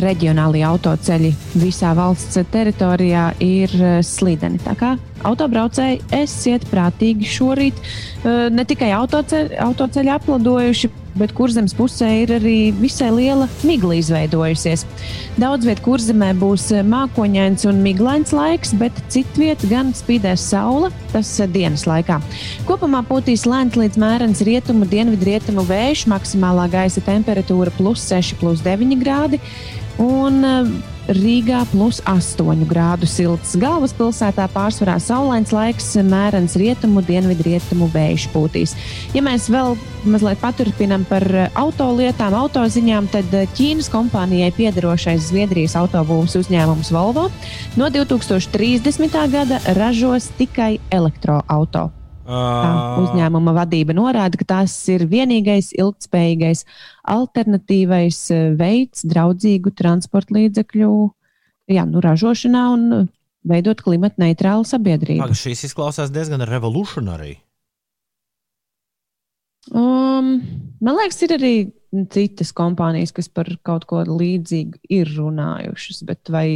[0.04, 1.32] reģionālie autoceļi
[1.62, 4.62] visā valsts teritorijā ir uh, slideni.
[4.62, 4.96] Tā kā
[5.28, 7.78] autobraucēji esiet prātīgi šorīt.
[8.22, 14.86] Uh, ne tikai autoceļi, autoceļi apladojuši, bet kurzemes pusē ir arī visai liela migla izveidojusies.
[15.41, 21.34] Daudz vietā kurzemē būs uh, mākoņains un miglains laiks, bet citviet gan spīdēs saule, tas
[21.39, 22.22] uh, dienas laikā.
[22.69, 28.63] Kopumā pūtīs lēns līdz mērens rietumu, dienvidu rietumu vējš, maksimālā gaisa temperatūra plus 6, plus
[28.65, 29.41] 9 grādi.
[30.01, 30.41] Un
[31.10, 33.56] Rīgā plus 8 grādu silts.
[33.60, 38.76] Galvaspilsētā pārsvarā saulains laiks, mērens rietumu, dienvidu rietumu vējš pūtīs.
[39.16, 41.26] Ja mēs vēl mazliet paturpinām par
[41.60, 47.30] autolietām, autoziņām, tad Ķīnas kompānijai piedarošais Zviedrijas autobūvas uzņēmums Volvo
[47.78, 49.18] no 2030.
[49.34, 52.01] gada ražos tikai elektroautorātu.
[52.32, 52.71] Tā
[53.01, 56.63] uzņēmuma vadība norāda, ka tas ir vienīgais ilgspējīgais
[57.11, 60.91] alternatīvais eh, veids draudzīgu transporta līdzekļu
[61.75, 62.88] jā, nu, ražošanā un
[63.47, 65.23] veidot klimata neitrālu sabiedrību.
[65.25, 67.36] Pag, šīs izklausās diezgan revolucionārī.
[69.71, 70.39] Um,
[70.82, 71.53] man liekas, ir arī
[72.13, 76.47] citas kompānijas, kas par kaut ko līdzīgu ir runājušas, bet vai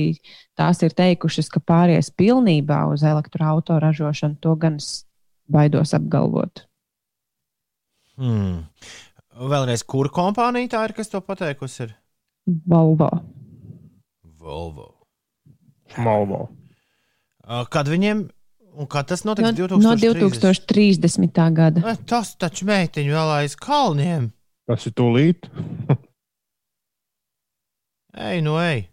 [0.57, 5.03] tās ir teikušas, ka pāries pilnībā uz elektroautoražošanu, to gan es
[5.52, 6.66] baidos apgalvot.
[8.16, 8.64] Hmm.
[9.36, 11.84] Vēlreiz, kura kompānija tā ir, kas to pateikusi?
[11.89, 11.96] Ir?
[12.72, 13.10] Volvo.
[14.39, 14.88] Volvo.
[15.98, 16.46] Malvo.
[17.46, 18.24] Uh, Kad viņiem,
[18.76, 19.60] un kad tas No, notiks?
[19.84, 20.66] no 2030?
[20.66, 21.41] 2030.
[21.58, 21.96] gada.
[22.10, 24.32] Tas taču meitiņu vēl aiz kalniem.
[24.70, 25.50] Tas ir tūlīt.
[28.16, 28.86] Ej, nu ej.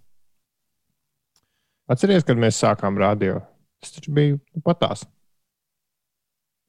[1.92, 3.38] Atcerieties, kad mēs sākām radio.
[3.82, 5.04] Tas taču bija nu, patās.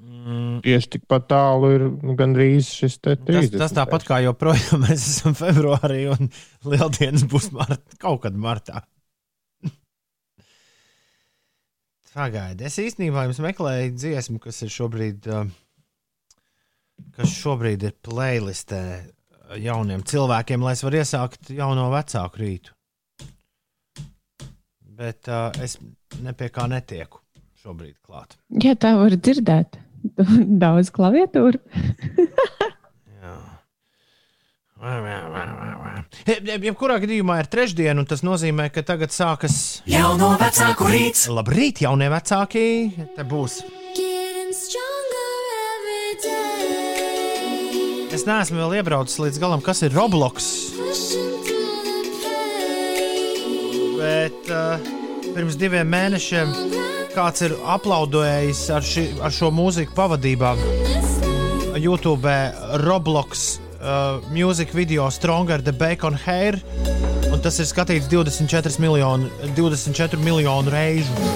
[0.03, 3.55] Mm, Tieši tikpat tālu ir nu, gandrīz šis te tas, 30.
[3.61, 6.27] tas tāpat kā joprojām mēs esam februārī un
[6.67, 8.81] lieldienas būs mart, kaut kad martā.
[12.13, 15.47] Pagaidiet, es īstenībā jums meklēju dziesmu, kas ir šobrīd, uh,
[17.15, 18.83] kas šobrīd ir playlistē
[19.63, 22.75] jauniem cilvēkiem, lai es varētu iesākt jauno vecāku rītu.
[24.93, 25.79] Bet uh, es
[26.21, 27.23] ne pie kā netieku
[27.63, 28.35] šobrīd klāt.
[28.61, 29.79] Jā, tā var dzirdēt.
[30.63, 31.59] Daudz klaviatūru.
[33.23, 33.35] Jā.
[36.63, 41.29] Jebkurā gadījumā ir trešdiena, un tas nozīmē, ka tagad sākas Jauno vecāku rīts.
[41.31, 42.65] Labrīt, jaunie vecāki!
[43.15, 43.61] Te būs.
[48.13, 50.51] Es neesmu vēl iebraucis līdz galam, kas ir Roblox.
[53.97, 54.83] Bet uh,
[55.33, 56.51] pirms diviem mēnešiem
[57.13, 60.53] kāds ir aplaudējis ar, ši, ar šo mūziku pavadībā
[61.79, 62.29] YouTube
[62.83, 63.43] Roblox
[63.81, 66.59] uh, mūziku video Stronger the Bacon Hair.
[67.33, 71.33] Un tas ir skatīts 24 miljonu, 24 miljonu reižu.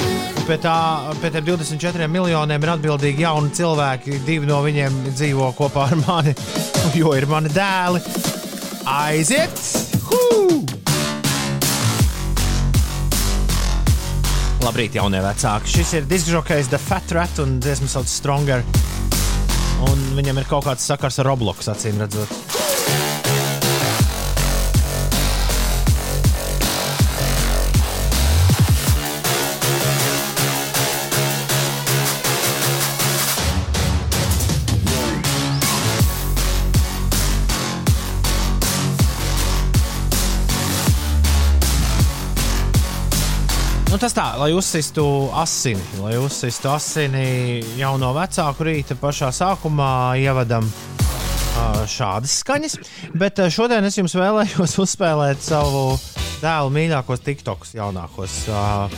[0.48, 0.78] Pie, tā,
[1.20, 4.22] pie tiem 24 miljoniem ir atbildīgi jauni cilvēki.
[4.28, 6.38] Divi no viņiem dzīvo kopā ar mani,
[7.00, 8.04] jo ir mani dēli.
[8.88, 9.68] Aiziet!
[10.08, 10.27] Hū!
[14.68, 15.70] Labrīt, jaunie vecāki.
[15.78, 18.66] Šis ir diskžokejs The Fat Rat un dziesmas sauc Stronger.
[19.88, 22.57] Un viņam ir kaut kāds sakars ar Roblox, acīm redzot.
[43.98, 49.88] Nu, tas tā, lai uzsistu asini, lai uzsistu asini jauno vecāku rīta pašā sākumā
[50.22, 50.68] ievadam
[51.90, 52.76] šādas skaņas.
[53.18, 55.96] Bet šodien es jums vēlējos uzspēlēt savu
[56.44, 58.36] dēlu mīļākos TikToks jaunākos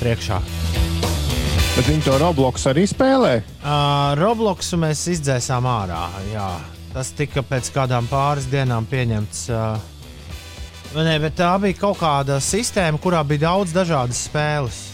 [0.02, 0.42] priekšā.
[1.78, 3.32] Bet viņi to Roblox arī spēlē.
[3.40, 6.04] Uh, Robloxu mēs izdzēsām ārā.
[6.34, 6.50] Jā.
[6.92, 9.48] Tas tika pēc kādām pāris dienām pieņemts.
[9.48, 14.89] Uh, nē, bet tā bija kaut kāda sistēma, kurā bija daudz dažādas spēles.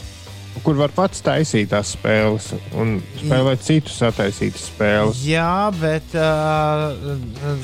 [0.64, 2.46] Kur var pats taisīt tās spēles
[2.80, 5.20] un spēlēt citus attaisītas spēles.
[5.28, 6.96] Jā, bet uh,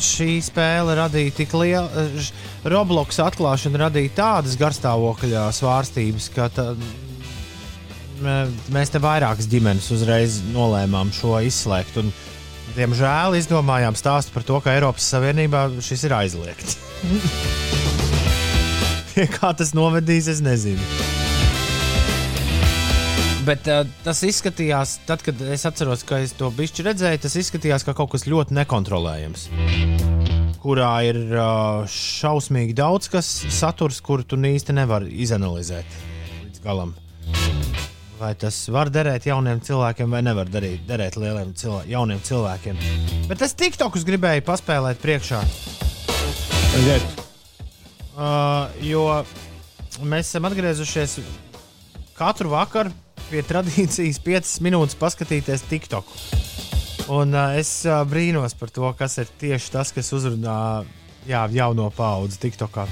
[0.04, 1.88] šī spēle radīja tik lielu.
[2.68, 6.68] Roblox atklāšana radīja tādas garstāvokļa svārstības, ka tā,
[8.22, 11.96] mē- mēs te vairākas ģimenes uzreiz nolēmām šo izslēgt.
[12.04, 12.12] Un,
[12.76, 16.78] diemžēl izdomājām stāstu par to, ka Eiropas Savienībā šis ir aizliegts.
[19.16, 20.84] Pie Kā tas novedīs, es nezinu.
[23.42, 27.86] Bet uh, tas izskatījās, tad, kad es atceros, ka es to bišķi redzēju, tas izskatījās
[27.88, 29.48] kā kaut kas ļoti nekontrolējams.
[30.62, 35.98] Kurā ir uh, šausmīgi daudz kas saturs, kuru tu īsti nevari izanalizēt
[36.44, 36.94] līdz galam.
[38.22, 42.78] Vai tas var derēt jauniem cilvēkiem, vai nevar darīt, derēt lieliem cilvē jauniem cilvēkiem.
[43.26, 45.42] Bet es TikTokus gribēju paspēlēt priekšā.
[46.78, 47.24] Aiziet.
[48.14, 49.08] Uh, jo
[50.06, 51.24] mēs esam atgriezušies
[52.14, 52.94] katru vakaru
[53.32, 56.10] pie tradīcijas 5 minūtes paskatīties TikTok.
[57.16, 60.58] Un uh, es uh, brīnos par to, kas ir tieši tas, kas uzrunā
[61.30, 62.86] jā, jauno paudzi TikTokā.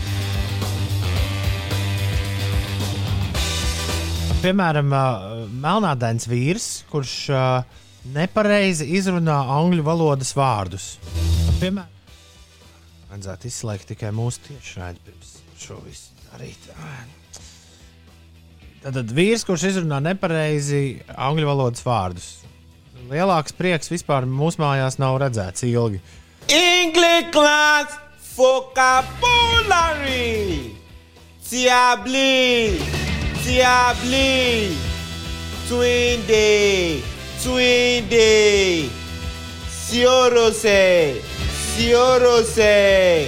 [4.39, 7.83] Piemēram, uh, melnādains vīrs, kurš uh,
[8.15, 10.93] nepareizi izrunā angļu valodas vārdus.
[11.59, 12.15] Piemēram,
[13.11, 16.71] vajadzētu izslēgt tikai mūsu tiešraidi pirms šo visu darīt.
[18.79, 22.27] Tad vīrs, kurš izrunā nepareizi angļu valodas vārdus.
[23.09, 25.99] Lielāks prieks vispār mūsu mājās nav redzēts ilgi.
[26.47, 27.97] English class
[28.37, 29.19] vocabulary.
[31.49, 32.77] Diabli,
[33.41, 34.77] diabli,
[35.67, 37.01] Twindy,
[37.41, 38.89] Twindy,
[39.67, 41.17] Siorose,
[41.73, 43.27] Siorose.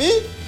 [0.00, 0.39] Mi?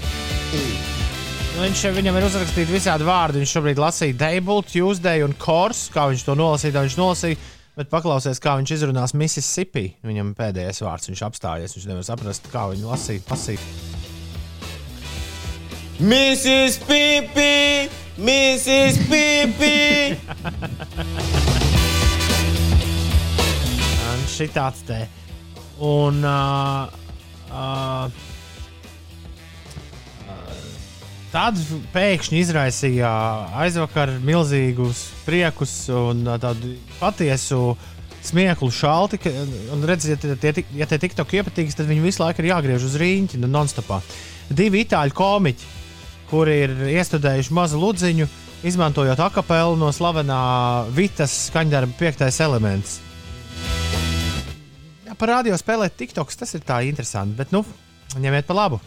[1.52, 3.42] Nu, viņš viņam ir uzrakstīts visādi vārdi.
[3.42, 5.82] Viņš šobrīd lasīja Dable, Tuesday un Kors.
[5.92, 7.36] Kā viņš to nolasīja, viņš nolasīja.
[7.76, 9.90] Bet paklausies, kā viņš izrunās Mississippi.
[10.04, 11.76] Viņam pēdējais vārds, viņš apstājies.
[11.76, 13.28] Viņš nevar saprast, kā viņu lasīt.
[13.28, 13.60] Pasīt.
[16.00, 16.80] Mrs.
[19.12, 20.16] Pippi.
[24.08, 25.04] Un šī tāds te.
[25.84, 26.24] Un.
[26.24, 26.88] Uh,
[27.52, 28.31] uh,
[31.32, 31.56] Tad
[31.94, 33.10] pēkšņi izraisīja
[33.62, 37.72] aizvakar milzīgus priekus un ā, tādu patiesu
[38.22, 39.18] smieklu šalti.
[39.18, 39.32] ka-
[39.72, 42.84] Un redziet, ja tie, tik- ja tie tiktok iepatīgs, tad viņi visu laiku ir jāgriež
[42.84, 44.02] uz rīņķi, nu, nonstopā.
[44.52, 45.64] Divi itāļu komiķi,
[46.28, 46.70] kuri ir
[47.00, 48.28] iestudējuši mazu ludziņu,
[48.68, 53.00] izmantojot akapelu no slavenā Vitas skaņdarba piektais elements.
[55.08, 57.64] Jā, par radio spēlēt TikToks, tas ir tā interesanti, bet nu,
[58.20, 58.80] ņemiet pa labu.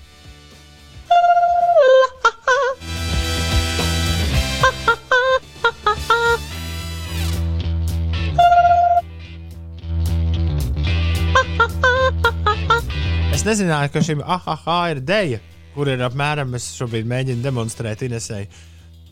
[13.45, 15.37] Es nezināju, ka šim AHA ir dēļa,
[15.75, 18.47] kur ir apmēram es šobrīd mēģinu demonstrēt Inesai.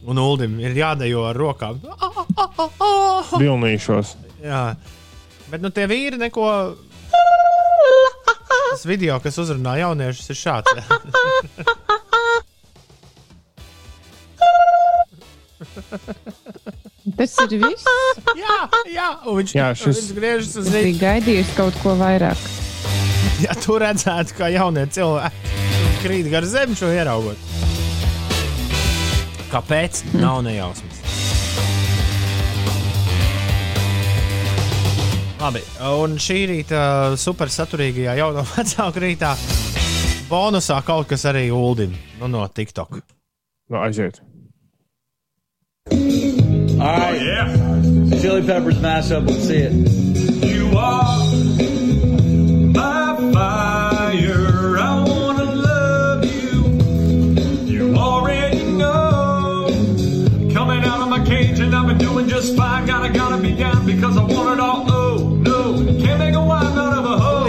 [0.10, 1.78] Un Uldim ir jādejo ar rokām.
[3.38, 4.16] Vilnīšos.
[4.44, 4.64] Jā,
[5.52, 6.48] bet nu tie vīri neko.
[7.14, 10.74] Tas video, kas uzrunā jauniešus, ir šāds.
[17.18, 17.86] Tas ir viss.
[18.40, 18.58] jā,
[18.94, 21.02] jā, un viņš, Jā, šis- viņš griežas uz Es biju rīta.
[21.04, 22.40] gaidījusi kaut ko vairāk.
[23.48, 25.44] Ja tu redzētu, kā jaunie cilvēki
[26.04, 27.40] krīt gar zemi šo ieraugot.
[29.52, 30.00] Kāpēc?
[30.18, 31.02] Nav nejausmas.
[35.44, 35.60] Labi,
[35.92, 36.84] un šī rīta
[37.20, 39.34] super saturīgajā jauno vecāku rītā
[40.30, 41.92] bonusā kaut kas arī ULDIM
[42.22, 43.02] nu, no TikTok.
[43.70, 44.22] Nu, aiziet.
[45.92, 47.22] All right.
[47.22, 47.52] yeah.
[48.22, 49.28] Chili peppers mashup.
[49.28, 49.74] Let's see it.
[50.48, 51.93] You are
[55.38, 56.64] to love you.
[57.66, 59.68] You already know.
[60.54, 62.86] Coming out of my cage, and I've been doing just fine.
[62.86, 64.86] Gotta gotta be down because I want it all.
[64.90, 65.76] Oh no.
[66.04, 67.44] Can't make a wife out of a hoe.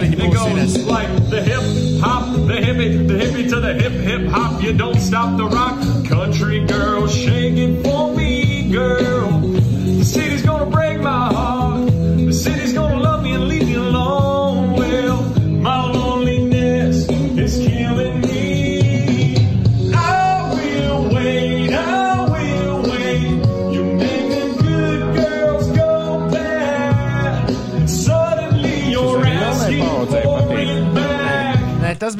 [0.00, 1.06] They go display.
[1.30, 1.62] the hip
[2.02, 4.62] hop, the hippie, the hippie to the hip hip hop.
[4.62, 5.80] You don't stop the rock.
[6.06, 9.40] Country girl, shake it for me, girl.
[9.40, 11.86] The city's gonna break my heart.
[11.86, 12.71] The city's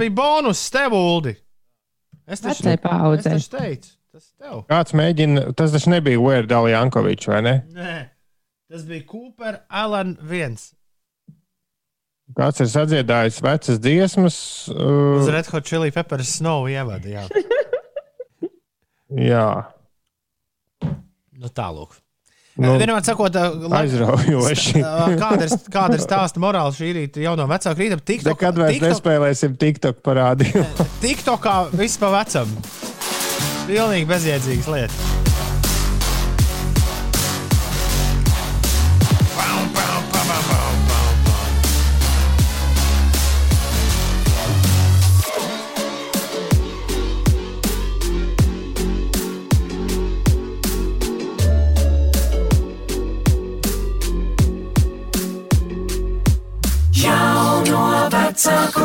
[0.03, 1.35] bija bonus tev, Uldi.
[2.27, 3.37] Es taču, paaudzei.
[3.39, 4.61] es taču teicu, tas tev.
[4.71, 7.57] Kāds mēģina, tas taču nebija Weird Al Jankovičs, vai ne?
[7.75, 7.97] Nē,
[8.71, 10.61] tas bija Cooper Allen 1.
[12.33, 14.37] Kāds ir sadziedājis vecas dziesmas?
[14.73, 17.11] Uz Uh, Red Hot Chili Peppers Snow ievada.
[17.11, 17.27] Jā,
[19.33, 19.49] jā,
[21.43, 21.99] nu tālāk.
[22.61, 23.37] Nu, Vienmēr sakot,
[23.79, 24.83] aizraujoši.
[25.17, 27.97] kāda ir, kāda ir stāsta morāla šī rīta jauno vecāku rīta?
[27.97, 30.89] TikTok, Nekad vairs TikTok, nespēlēsim TikTok parādījumu.
[31.07, 32.53] TikTokā viss pa vecam.
[33.71, 35.22] Pilnīgi bezjēdzīgas lietas.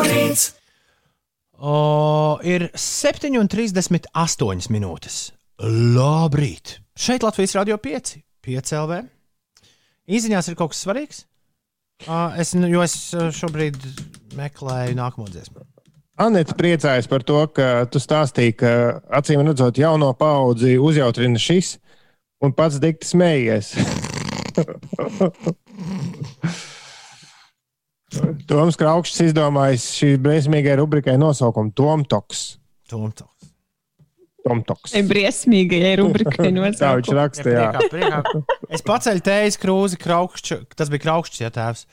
[0.08, 0.44] Rīts.
[1.58, 5.16] O, ir 7,38 minūtes.
[5.58, 6.76] Labrīt!
[6.98, 8.12] Šeit Latvijas Rādio 5,
[8.46, 9.00] 5 LV.
[10.08, 11.24] Īziņās ir kaut kas svarīgs.
[12.06, 12.94] Ā, Es, jo es
[13.40, 13.76] šobrīd
[14.38, 15.64] meklēju nākamo dziesmu.
[16.18, 18.70] Anita priecājas par to, ka tu stāstīji, ka
[19.18, 21.76] acīm redzot, jauno paudzi uzjautrina šis,
[22.42, 23.74] un pats dikti smējies.
[28.48, 32.44] Toms Kraukšs izdomājis šī briesmīgai rubrikai nosaukumu Tomtoks.
[32.88, 33.38] Tomtoks.
[34.48, 34.94] Tomtoks.
[35.08, 36.50] Briesmīgajai rubrikai
[36.80, 37.70] Tā viņš raksta, jā.
[37.90, 38.42] Priekā, priekā.
[38.72, 41.84] Es paceļu tējas krūzi, kraukšķi, tas bija kraukšķis, ja tēvs.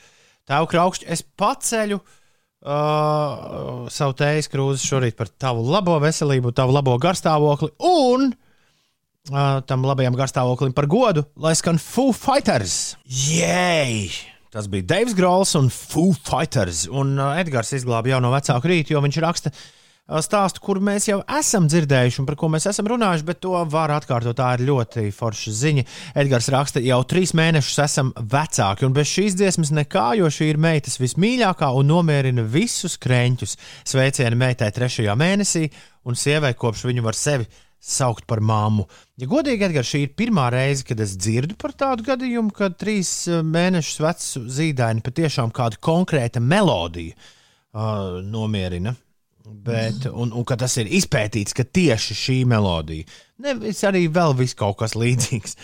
[0.46, 6.94] Tēvu kraukšķi, es paceļu uh, savu tējas krūzi šorīt par tavu labo veselību, tavu labo
[7.02, 12.94] garstāvokli un uh, tam labajam garstāvoklim par godu, lai skan Foo Fighters.
[13.04, 14.35] Jēj!
[14.56, 16.86] Tas bija Deivs Grols un Foo Fighters.
[16.88, 21.10] Un uh, Edgars izglāba jau no vecāku rīta, jo viņš raksta uh, stāstu, kur mēs
[21.10, 24.32] jau esam dzirdējuši un par ko mēs esam runājuši, bet to var atkārtot.
[24.38, 25.84] Tā ir ļoti forša ziņa.
[26.24, 30.62] Edgars raksta, jau trīs mēnešus esam vecāki, un bez šīs dziesmas nekā, jo šī ir
[30.70, 33.58] meitas vismīļākā un nomierina visus krēņķus.
[33.92, 35.66] Sveicieni meitai trešajā mēnesī,
[36.08, 37.44] un sievai kopš viņu var sevi
[37.82, 38.86] saukt par māmu.
[39.20, 43.10] Ja godīgi, Edgars, šī ir pirmā reize, kad es dzirdu par tādu gadījumu, kad trīs
[43.30, 48.96] eh, mēnešus vecu zīdaini patiešām kāda konkrēta melodija uh, nomierina.
[49.46, 53.06] Bet, un, un ka tas ir izpētīts, ka tieši šī melodija.
[53.44, 55.54] Nevis arī vēl kaut kas līdzīgs.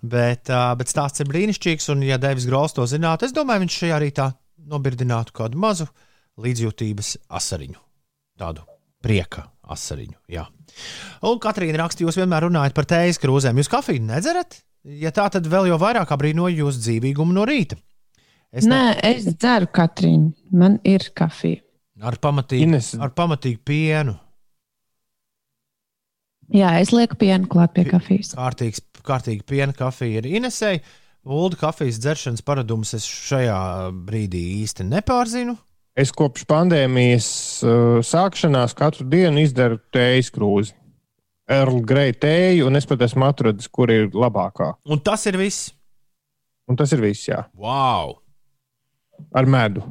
[0.00, 3.76] Bet, uh, bet stāsts ir brīnišķīgs, un, ja Deivs Grols to zinātu, es domāju, viņš
[3.82, 4.30] šajā rītā
[4.70, 5.90] nobirdinātu kādu mazu
[6.40, 7.76] līdzjūtības asariņu.
[8.40, 8.64] Tādu
[9.04, 10.16] prieka asariņu.
[10.32, 10.46] Jā.
[11.26, 13.60] Un Katrīna raksta, jūs vienmēr runājat par tējas krūzēm.
[13.60, 14.62] Jūs kafiju nedzerat?
[15.00, 17.76] Ja tā, tad vēl jau vairāk abrīnoju jūsu dzīvīgumu no rīta.
[18.50, 19.12] Es Nē, ne...
[19.12, 20.32] es dzeru Katrīnu.
[20.56, 21.60] Man ir kafija.
[22.00, 22.94] Ar pamatīgu, Ines...
[22.96, 24.16] ar pamatīgu pienu.
[26.50, 28.32] Jā, es lieku pienu klāt pie kafijas.
[28.34, 30.80] Kārtīgs, kārtīgi piena kafija ir Inesei.
[31.28, 33.58] Ulu kafijas dzeršanas paradumus es šajā
[34.08, 35.54] brīdī īsti nepārzinu.
[35.98, 37.28] Es kopš pandēmijas
[37.66, 40.76] uh, sākšanās katru dienu izdaru tējas krūzi.
[41.50, 44.68] Earl Grey tēju, un es pat esmu atradis, kur ir labākā.
[44.86, 45.72] Un tas ir viss.
[46.70, 47.42] Un tas ir viss, jā.
[47.58, 48.20] Wow!
[49.34, 49.82] Ar medu.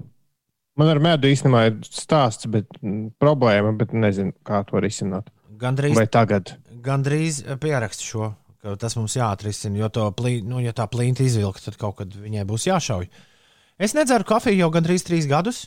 [0.80, 5.28] Man ar medu īstenībā ir stāsts, bet m, problēma, bet nezinu, kā to risināt.
[5.60, 6.54] Gandrīz, Vai tagad?
[6.80, 8.30] gandrīz pierakstu šo,
[8.64, 12.16] ka tas mums jāatrisina, jo to plī, nu, ja tā plīnta izvilkt, tad kaut kad
[12.16, 13.10] viņai būs jāšauj.
[13.84, 15.66] Es nedzeru kafiju jau gandrīz trīs gadus.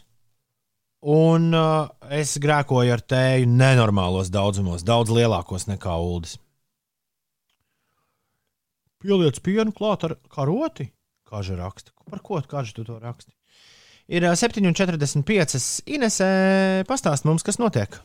[1.03, 6.37] Un uh, es grēkoju ar tēju nenormālos daudzumos, daudz lielākos nekā ULDS.
[9.03, 10.93] Pieliec pienu klāt ar karoti,
[11.27, 11.91] kā ža raksta.
[12.07, 13.35] Par ko kā ža tu to raksti?
[14.15, 15.59] Ir uh, 7,45.
[15.91, 16.31] Inesē,
[16.87, 17.99] pastāst mums, kas notiek.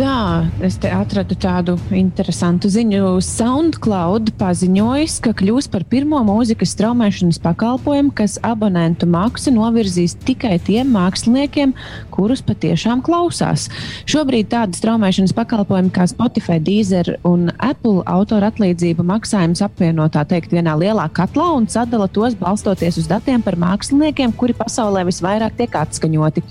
[0.00, 3.18] Tā, es te atradu tādu interesantu ziņu.
[3.20, 10.88] SoundCloud paziņojis, ka kļūs par pirmo mūzikas straumēšanas pakalpojumu, kas abonentu maksu novirzīs tikai tiem
[10.94, 11.74] māksliniekiem,
[12.14, 13.66] kurus patiešām klausās.
[14.08, 20.56] Šobrīd tādu straumēšanas pakalpojumu kā Spotify, Deezer un Apple autora atlīdzību maksājums apvieno tā teikt
[20.56, 25.78] vienā lielā katlā un sadala tos balstoties uz datiem par māksliniekiem, kuri pasaulē visvairāk tiek
[25.84, 26.46] atskaņoti.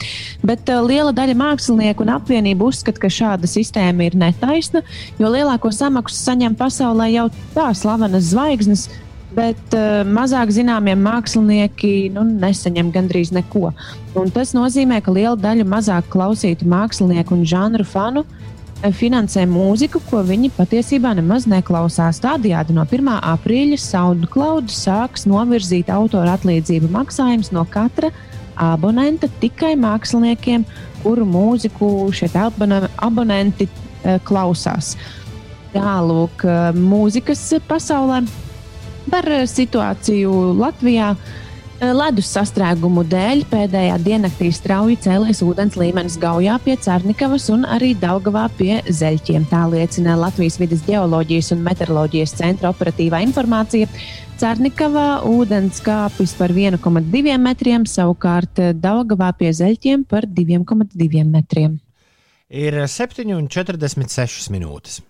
[0.45, 4.81] Bet uh, liela daļa mākslinieku un apvienību uzskata, ka šāda sistēma ir netaisna,
[5.19, 8.89] jo lielāko samaksu saņem pasaulē jau tā slavenas zvaigznes,
[9.35, 13.71] bet uh, mazāk zināmie mākslinieki nu, nesaņem gandrīz neko.
[14.15, 18.25] Un tas nozīmē, ka liela daļa mazāk klausītu mākslinieku un žanru fanu
[18.81, 22.19] eh, finansē mūziku, ko viņi patiesībā nemaz neklausās.
[22.23, 23.13] Tādējādi no 1.
[23.21, 28.09] aprīļa SoundCloud sāks novirzīt autora atlīdzību maksājumus no katra
[28.59, 30.65] abonenta tikai māksliniekiem,
[31.03, 34.95] kuru mūziku šie abone, abonenti uh, klausās.
[35.73, 38.23] Tālāk, uh, mūzikas pasaulē
[39.11, 41.13] par uh, situāciju Latvijā.
[41.79, 48.49] Ledus sastrēgumu dēļ pēdējā diennaktī strauji cēlies ūdens līmenis Gaujā pie Cārnikavas un arī Daugavā
[48.57, 49.45] pie Zeļķiem.
[49.47, 53.87] Tā liecina Latvijas vidas geoloģijas un meteoroloģijas centra operatīvā informācija.
[54.39, 61.73] Cārnikavā ūdens kāpis par 1,2 metriem, savukārt Daugavā pie Zeļķiem par 2,2 metriem.
[62.47, 65.01] Ir 7,46 minūtes.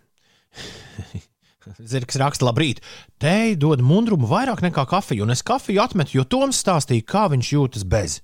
[1.92, 2.82] Zirgs raksta, labrīt.
[3.22, 7.54] Tēja dod mundrumu vairāk nekā kafiju, un es kafiju atmetu, jo Toms stāstīja, kā viņš
[7.54, 8.18] jūtas bez.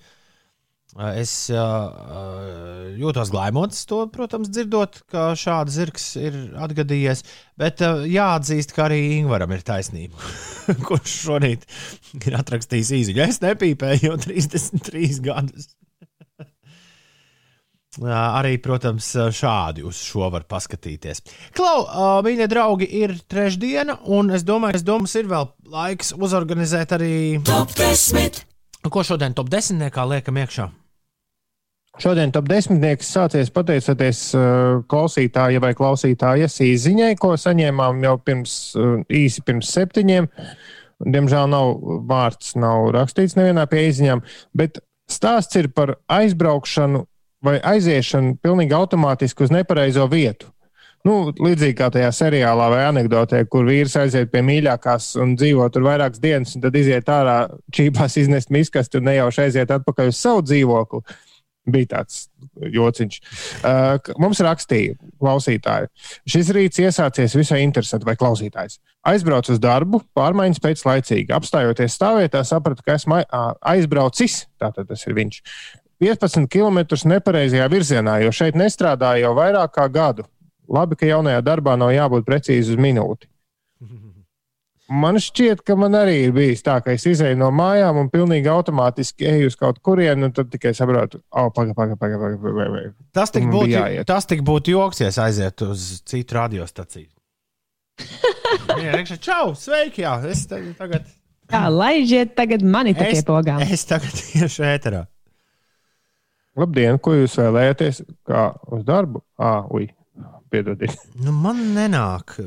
[0.96, 1.92] Es uh,
[2.96, 7.26] jūtos glaimots, to, protams, dzirdot, ka šāds zirgs ir atgadījies.
[7.60, 10.16] Bet uh, jāatzīst, ka arī Ingūram ir taisnība.
[10.88, 11.66] Kurš šorīt
[12.22, 13.24] ir atrakstījis īziņu?
[13.26, 15.68] Es nepīpēju jau 33 gadus.
[18.40, 21.26] Arī, protams, šādi uz šo var paskatīties.
[21.60, 21.84] Klau,
[22.24, 27.76] mīļie draugi, ir trešdiena, un es domāju, ka mums ir vēl laiks uzorganizēt arī top
[27.76, 28.46] 10.
[28.88, 29.92] Ko šodien top 10.
[30.16, 30.72] liekam iekšā?
[31.96, 32.84] Šodien top 10.
[33.08, 40.28] sācies pateicoties uh, klausītāja vai klausītājas īziņai, ko saņēmām jau pirms, uh, īsi pirms septiņiem.
[41.16, 41.72] Diemžēl nav
[42.10, 44.24] vārds, nav rakstīts nevienā pie īziņām,
[44.56, 44.82] bet
[45.12, 47.06] stāsts ir par aizbraukšanu
[47.46, 50.52] vai aiziešanu pilnīgi automātiski uz nepareizo vietu.
[51.06, 55.86] Nu, līdzīgi kā tajā seriālā vai anekdotē, kur vīrs aiziet pie mīļākās un dzīvo tur
[55.86, 57.38] vairākas dienas, un tad iziet ārā,
[57.76, 61.04] čīpās iznest miskastu un nejauši aiziet atpakaļ uz savu dzīvokli.
[61.66, 62.28] Bija tāds
[62.62, 63.16] jociņš.
[63.66, 65.90] Uh, mums rakstīja klausītāji.
[66.30, 68.78] Šis rīts iesācies visai interesanti, vai klausītājs.
[69.06, 71.34] Aizbraucu uz darbu, pārmaiņas pēc laicīgi.
[71.34, 73.24] Apstājoties stāvvietā, sapratu, ka esmu
[73.74, 74.44] aizbraucis.
[74.62, 75.42] Tātad tas ir viņš.
[76.06, 80.28] 15 km nepareizajā virzienā, jo šeit nestrādāju jau vairāk kā gadu.
[80.70, 83.30] Labi, ka jaunajā darbā nav jābūt precīzi uz minūti.
[84.86, 88.52] Man šķiet, ka man arī ir bijis tā, ka es izēju no mājām un pilnīgi
[88.54, 92.20] automātiski eju uz kaut kurienu, un tad tikai saprotu, oh, pagaidi, pagaidi, pagaidi.
[92.22, 92.94] Paga, paga, paga.
[93.18, 94.06] Tas tik būtu, jāiet.
[94.06, 97.10] tas tik būtu joks, ja es aizietu uz citu radiostaciju.
[98.86, 100.04] Jā, rekšu, čau, sveiki!
[100.06, 101.10] Jā, es tagad,
[101.52, 103.62] Tā, laižiet tagad mani te pie es, pogām.
[103.66, 105.04] es tagad iešu ēterā.
[106.56, 108.04] Labdien, ko jūs vēlējaties?
[108.28, 109.22] Kā uz darbu?
[109.42, 109.90] Ah, ui,
[110.54, 110.96] piedodiet.
[111.20, 112.38] Nu, man nenāk.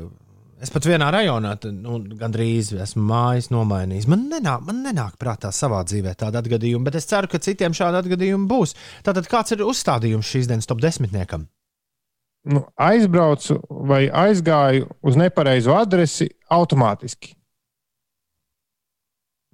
[0.59, 4.09] Es pat vienā rajonā nu, gandrīz esmu mājas nomainījis.
[4.11, 8.01] Man nenāk, man nenāk prātā savā dzīvē tāda atgadījuma, bet es ceru, ka citiem šāda
[8.03, 8.75] atgadījuma būs.
[9.07, 11.47] Tātad kāds ir uzstādījums šīs dienas top desmitniekam?
[12.51, 17.33] Nu, aizbraucu vai aizgāju uz nepareizo adresi automātiski.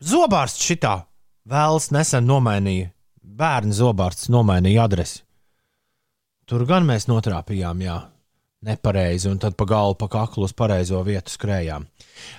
[0.01, 0.95] Zobārsts šitā
[1.49, 2.89] vēls nesen nomainīja.
[3.21, 5.21] Bērnu zobārsts nomainīja adresi.
[6.49, 7.95] Tur gan mēs notrāpījām, jā,
[8.65, 11.85] nepareizi, un tad pa galvu, pa kaklu uz pareizo vietu skrējām.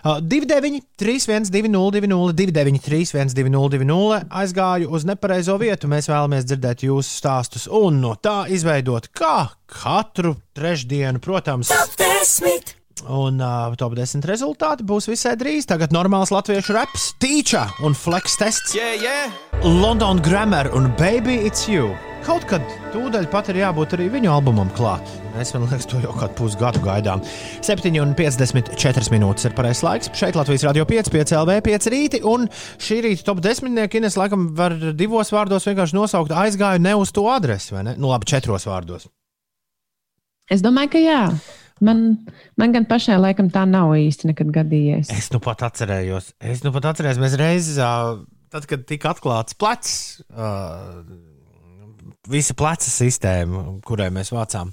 [0.05, 5.91] Uh, 29, 31, 20, 29, 31, 20, aizgāju uz nepareizo vietu.
[5.93, 12.76] Mēs vēlamies dzirdēt jūsu stāstus un no tā izveidot, kā katru trešdienu, protams, Top 10.
[13.05, 15.69] Un uh, top 10 rezultāti būs visai drīz.
[15.69, 18.73] Tagad normāls latviešu raps, tīča un flex tests.
[18.77, 19.33] Yeah, yeah.
[19.63, 21.93] London Grammar un Baby It's You.
[22.27, 25.05] Kaut kad tūdaļ pat ir jābūt arī viņu albumam klāt.
[25.37, 27.21] Mēs liekas, to jau kādu pusgadu gaidām.
[27.63, 30.11] 7,54 minūtes ir pareizais laiks.
[30.17, 32.23] Šeit Latvijas radio 5, 5 LV, 5 rīti.
[32.27, 32.49] Un
[32.83, 33.77] šī rīta top 10.
[34.01, 37.95] Ines laikam var divos vārdos vienkārši nosaukt aizgāju ne uz to adresi, vai ne?
[38.01, 39.07] Nu labi, četros vārdos.
[40.51, 41.21] Es domāju, ka jā.
[41.85, 42.07] Man,
[42.57, 45.11] man gan pašai laikam tā nav īsti nekad gadījies.
[45.13, 48.23] Es nu pat atcerējos, es nu pat atcerējos, mēs reizē, uh,
[48.53, 49.93] tad, kad tika atklāts plecs,
[52.31, 54.73] visa pleca sistēma, kurai mēs vācām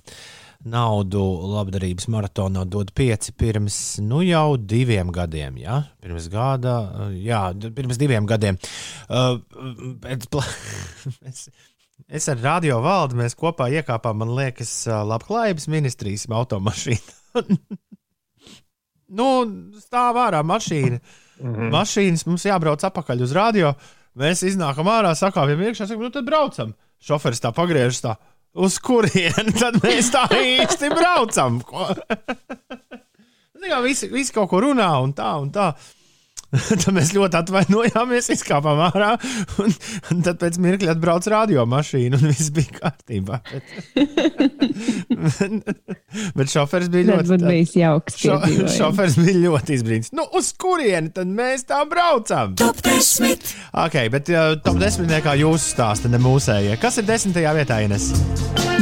[0.63, 1.19] naudu
[1.51, 5.57] labdarības maratonā, dod pieci pirms nu, jau diviem gadiem.
[5.59, 5.81] Ja?
[5.99, 6.77] Pirms gada,
[7.19, 8.59] jā, pirms diviem gadiem.
[9.09, 9.41] Uh,
[10.05, 10.29] pēc
[12.07, 17.43] es, ar radio valdi mēs kopā iekāpām, man liekas, labklājības ministrijas automašīnā.
[19.19, 19.27] nu,
[19.81, 20.99] stāv ārā mašīna.
[21.39, 21.71] Mm -hmm.
[21.73, 23.73] Mašīnas mums jābrauc atpakaļ uz radio.
[24.15, 26.73] Mēs iznākam ārā, sakām, iekšā, sakām, nu tad braucam.
[27.01, 28.15] Šoferis tā pagriežas tā.
[28.53, 31.61] Uz kurieni tad mēs tā īsti braucam?
[33.67, 35.73] Jā, visi, visi kaut ko runā un tā un tā.
[36.69, 39.13] tad mēs ļoti atvainojāmies, izkāpām ārā.
[39.63, 39.73] Un,
[40.13, 43.39] un tad pēc mirkļa atbrauc radiomašīna un viss bija kārtībā.
[43.93, 45.73] Bet,
[46.37, 47.31] bet šoferis bija Tas ļoti.
[47.33, 48.17] būtu bijis jauks.
[48.21, 48.37] Šo,
[48.75, 50.11] šoferis bija ļoti izbrīns.
[50.15, 52.53] Nu, uz kurieni tad mēs tā braucam?
[52.59, 53.53] Top 10.
[53.85, 56.77] Ok, bet uh, top desmitniekā jūsu stāsta, ne mūsējie.
[56.81, 58.11] Kas ir desmitajā vietā, Ines?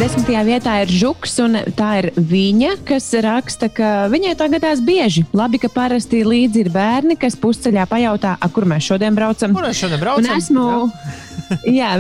[0.02, 5.26] Desmitajā vietā ir žuks, un tā ir viņa, kas raksta, ka viņai tā gadās bieži.
[5.38, 9.54] Labi, ka parasti līdzi ir bērni, kas pusceļā pajautā, "A, kur mēs šodien braucam.
[9.54, 10.26] Kur mēs šodien braucam?
[10.26, 11.31] Un esmu, jā,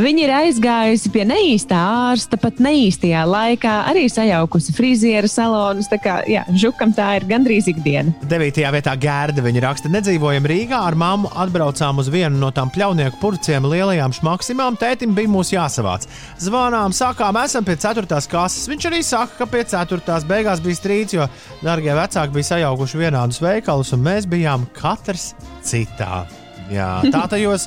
[0.04, 1.78] viņa ir aizgājusi pie neīstā
[2.12, 5.90] ārsta, pat neīstajā laikā, arī sajaukusi frizieru salonus.
[5.92, 8.14] Tā kā jā, žukam tā ir gandrīz ikdiena.
[8.32, 9.44] Devītajā vietā Gērda.
[9.46, 14.80] Viņa raksta, nedzīvojam Rīgā, ar mammu atbraucām uz vienu no tām pļaunieku purciem lielajām šmaksimām.
[14.82, 16.08] Tētim bija mūs jāsavāc.
[16.42, 18.08] Zvanām, sākām, esam pie 4.
[18.32, 18.68] kases.
[18.72, 20.20] Viņš arī saka, ka pie 4.
[20.30, 21.28] beigās bija strīds, jo
[21.64, 25.32] darbie vecāki bija sajaukuši vienādus veikalus, un mēs bijām katrs
[25.66, 26.26] citā.
[26.72, 27.66] Jā, tā tajos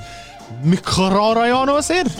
[0.62, 2.12] mikrorajonos ir.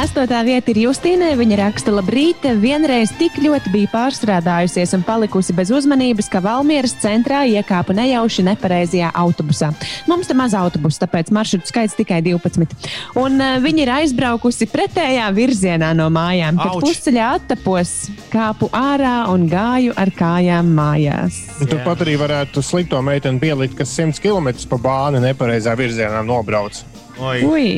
[0.00, 1.32] Astotā vieta ir Justīnai.
[1.36, 7.42] Viņa raksta, labrīt, vienreiz tik ļoti bija pārstrādājusies un palikusi bez uzmanības, ka Valmieras centrā
[7.50, 9.72] iekāpa nejauši nepareizajā autobusā.
[10.08, 12.78] Mums te maz autobusu, tāpēc maršrutu skaits tikai 12.
[13.18, 16.62] Un uh, viņa ir aizbraukusi pretējā virzienā no mājām.
[16.62, 16.86] Kad Auč.
[16.86, 17.96] pusceļā attapos,
[18.30, 21.42] kāpu ārā un gāju ar kājām mājās.
[21.58, 26.84] Un Turpat arī varētu slikto meiteni pielikt, kas 100 km pa bāni nepareizā virzienā nobrauc.
[27.20, 27.42] Oi.
[27.44, 27.70] Ui!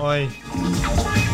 [0.00, 0.20] Oi.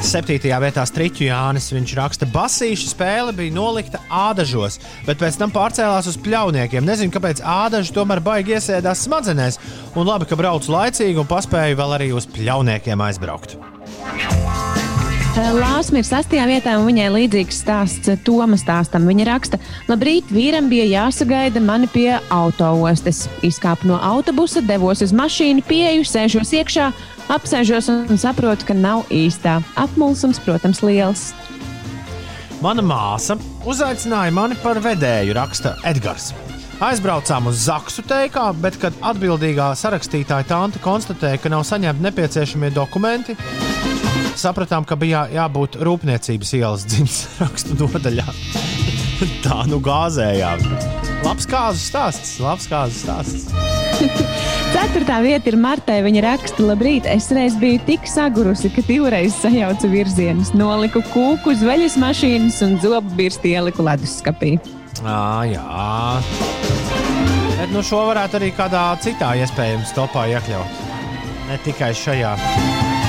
[0.02, 1.68] Septītajā vietā strīķu Jānis.
[1.74, 6.86] Viņš raksta, ka basīša spēle bija nolikta ādažos, bet pēc tam pārcēlās uz pļauniekiem.
[6.86, 9.60] Nezinu, kāpēc ādaži tomēr baigi iesēdās smadzenēs.
[9.94, 13.56] Un labi, ka braucu laicīgi un paspēju vēl arī uz pļauniekiem aizbraukt.
[15.36, 19.04] Lāsma ir sastajā vietā, un viņai līdzīgs stāsts Tomas stāstam.
[19.06, 23.26] Viņa raksta, labrīt, vīram bija jāsagaida mani pie autoostes.
[23.44, 26.88] Izkāpu no autobusa, devos uz mašīnu, pieeju, sēžos iekšā
[27.32, 29.58] Apsēžos un saprotu, ka nav īstā.
[29.80, 31.32] Apmulsums, protams, liels.
[32.62, 33.34] Mana māsa
[33.68, 36.30] uzaicināja mani par vedēju, raksta Edgars.
[36.80, 43.36] Aizbraucām uz Zaksu teikā, bet, kad atbildīgā sarakstītāja tante konstatēja, ka nav saņemti nepieciešamie dokumenti,
[44.36, 48.28] sapratām, ka bija jā- jābūt Rūpniecības ielas dzimšanas rakstu nodaļā.
[49.44, 51.05] Tā nu gāzējām.
[51.24, 53.48] Labs kāzu stāsts, labs kāzu stāsts.
[54.76, 55.98] Ceturtā vieta ir Martai.
[56.04, 60.52] Viņa raksta, labrīt, es reiz biju tik sagurusi, ka divreiz sajaucu virzienus.
[60.58, 64.56] Noliku kūku uz veļas mašīnas un zobu birsti ieliku leduskapī.
[65.04, 65.64] À, jā,
[67.60, 70.82] bet nu šo varētu arī kādā citā iespējams topā iekļaut.
[71.46, 72.36] Ne tikai šajā.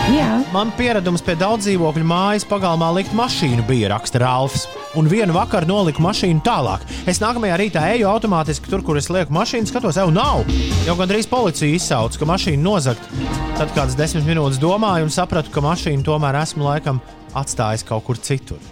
[0.08, 0.38] Jā.
[0.54, 4.64] Man pieredums pie daudz dzīvokļu mājas pagalmā likt mašīnu bija, raksta Rāfs.
[4.96, 6.86] Un vienu vakaru noliku mašīnu tālāk.
[7.12, 10.48] Es nākamajā rītā eju automātiski tur, kur es lieku mašīnu, skatos, jau nav.
[10.88, 13.12] Jau gandrīz policija izsauca, ka mašīna nozagt.
[13.60, 17.04] Tad kādas desmit minūtes domāju un sapratu, ka mašīnu tomēr esmu laikam
[17.36, 18.64] atstājis kaut kur citur.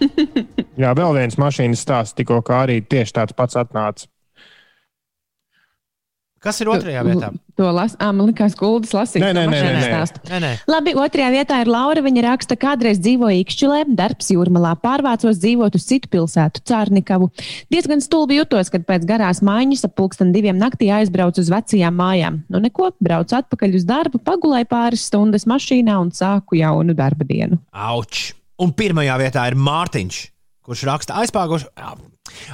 [0.80, 4.08] Jā, vēl viens mašīnas stāsts, tikko kā arī tieši tāds pats atnāca.
[6.46, 7.32] Kas ir otrajā vietā?
[7.56, 9.22] To las, à, man liekas, Guldas lasīt.
[9.22, 9.88] Nē, nē, nē, mašīnas nē, nē.
[9.90, 10.20] stāstu.
[10.28, 10.50] Nē, nē.
[10.70, 12.02] Labi, otrajā vietā ir Laura.
[12.04, 17.30] Viņa raksta, kādreiz dzīvoja Ikšķilē, darbs jūrmalā, pārvācos dzīvot uz citu pilsētu, Cārnikavu.
[17.72, 22.40] Diezgan stulbi jutos, kad pēc garās maiņas ap pulksten diviem naktī aizbraucu uz vecajām mājām.
[22.52, 27.58] Nu neko, braucu atpakaļ uz darbu, pagulēju pāris stundas mašīnā un sāku jaunu darba dienu.
[27.72, 28.28] Auč!
[28.62, 30.18] Un pirmajā vietā ir Mārtiņš,
[30.66, 31.16] kurš raksta.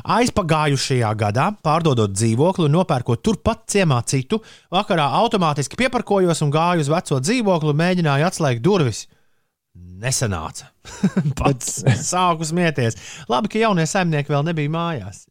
[0.05, 6.93] Aizpagājušajā gadā, pārdodot dzīvokli un nopērkot turpat ciemā citu, vakarā automātiski pieparkojos un gāju uz
[6.93, 9.07] veco dzīvokli un mēģināju atslēgt durvis.
[10.03, 10.69] Nesanāca.
[11.39, 12.99] Pats sāku smieties.
[13.33, 15.25] Labi, ka jaunie saimnieki vēl nebija mājās.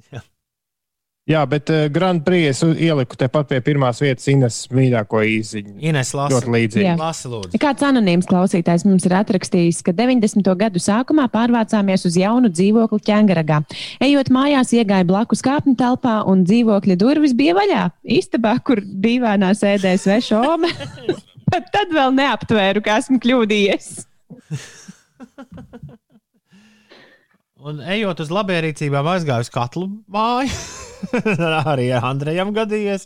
[1.30, 1.44] Jā.
[1.50, 5.76] Bet uh, Grand Prix es ieliku tepat pie pirmās vietas Ines mīļāko īziņu.
[5.92, 6.34] Ines lasa.
[6.34, 6.88] Ļoti līdzīgi.
[6.88, 6.96] Jā.
[7.00, 7.62] Lasi, lūdzu.
[7.62, 10.50] Kāds anonīms klausītājs mums ir atrakstījis, ka 90.
[10.58, 13.62] gadu sākumā pārvācāmies uz jaunu dzīvokli Čengaragā.
[14.02, 17.86] Ejot mājās, iegāja blakus kāpņu telpā un dzīvokļa durvis bija vaļā.
[18.18, 20.74] Istabā, kur dīvainā sēdēja sveša ome.
[21.52, 23.94] Pat tad vēl neaptvēru, ka esmu kļūdījies.
[27.62, 30.50] Un ejot uz labierīcībām, aizgāju uz katlu māju.
[31.74, 33.06] arī Andrejam gadījies.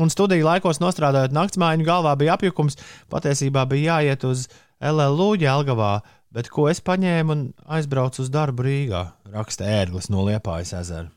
[0.00, 2.78] Un studiju laikos strādājot naktsmājiņu, galvā bija apjukums.
[3.12, 4.46] Patiesībā bija jāiet uz
[4.80, 5.92] LLU Jēlgavā,
[6.32, 9.04] bet ko es paņēmu un aizbraucu uz darbu Rīgā,
[9.34, 11.10] raksta ērglis no Liepājas ezera.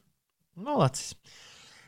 [0.60, 1.15] Malacis!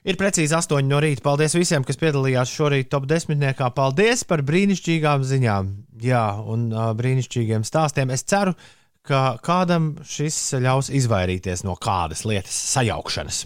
[0.07, 1.19] Ir precīzi 8 no rīta.
[1.25, 3.43] Paldies visiem, kas piedalījās šorīt top 10.
[3.75, 8.13] Paldies par brīnišķīgām ziņām, jā, un uh, brīnišķīgiem stāstiem.
[8.15, 8.76] Es ceru, ka
[9.07, 13.45] kādam šis ļaus izvairīties no kādas lietas sajaukšanas.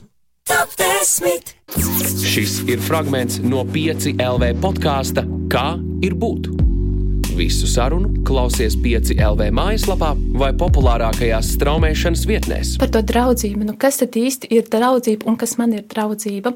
[0.49, 1.53] Top 10.
[2.31, 6.45] Šis ir fragments no 5 LV podkāsta Kā ir būt?
[7.35, 12.71] Visu sarunu klausies 5 LV mājaslapā vai populārākajās straumēšanas vietnēs.
[12.79, 13.65] Par to draudzību.
[13.67, 16.53] Nu, kas tad īsti ir draudzība un kas man ir draudzība?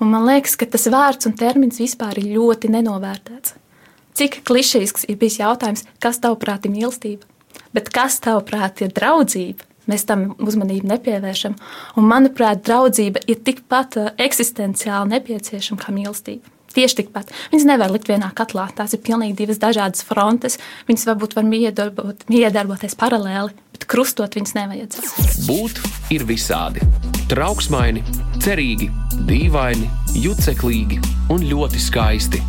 [0.00, 3.58] Un man liekas, ka tas vārds un termins vispār ir ļoti nenovērtēts.
[4.16, 7.28] Cik klišejisks ir bijis jautājums, kas tavuprāt ir mīlestība?
[7.76, 9.66] Bet kas tavuprāt ir draudzība?
[9.88, 11.56] Mēs tam uzmanību nepievēršam.
[11.96, 16.52] Un, manuprāt, draudzība ir tikpat ā, eksistenciāli nepieciešama kā mīlestība.
[16.76, 17.32] Tieši tikpat.
[17.48, 18.66] Viņas nevar likt vienā katlā.
[18.76, 20.58] Tās ir pilnīgi divas dažādas frontes.
[20.88, 25.26] Viņas varbūt var miedarbot, miedarboties paralēli, bet krustot viņas nevajadzētu.
[25.48, 25.80] Būt
[26.14, 26.84] ir visādi.
[27.32, 28.04] Trauksmaini,
[28.44, 28.90] cerīgi,
[29.28, 29.88] dīvaini,
[30.20, 31.00] juceklīgi
[31.32, 32.44] un ļoti skaisti.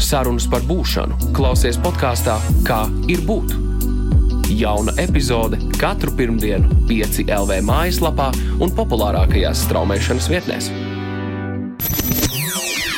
[0.00, 3.52] Sarunas par būšanu klausies podkāstā Kā ir būt.
[4.50, 10.70] Jauna epizode katru pirmdienu, 5 LV mājaslapā un populārākajās straumēšanas vietnēs.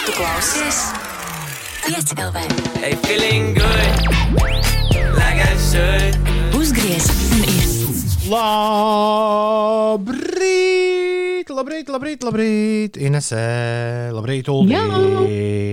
[0.06, 0.78] Tu klausies
[1.84, 2.36] 5 LV.
[2.80, 3.92] Hey, feeling good,
[5.18, 6.16] like I should.
[6.56, 7.06] Uzgriez
[7.36, 7.72] un ir.
[8.32, 10.22] Labrīt,
[11.56, 12.96] labrīt, labrīt, labrīt.
[13.00, 13.42] Inesē,
[14.14, 14.74] labrīt, Ulrīt.
[14.74, 14.84] Jā.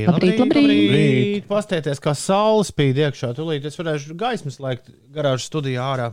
[0.09, 0.67] Labrīt, labrīt.
[0.69, 1.47] labrīt.
[1.49, 3.31] Pastieties, kā saule spīd iekšā.
[3.37, 6.11] Tūlīt es varēšu gaismas laikt garāžas studijā ārā.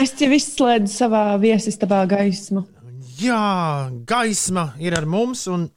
[0.00, 2.64] Es jau izslēdzu savā viesistabā gaismu.
[3.18, 5.46] Jā, gaisma ir ar mums.
[5.52, 5.68] Un,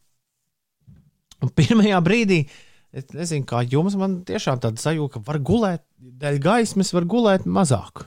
[1.42, 2.44] un pirmajā brīdī,
[2.94, 7.48] es nezinu, kā jums, man tiešām tāda sajūta, ka var gulēt, dēļ gaismas var gulēt
[7.50, 8.06] mazāk.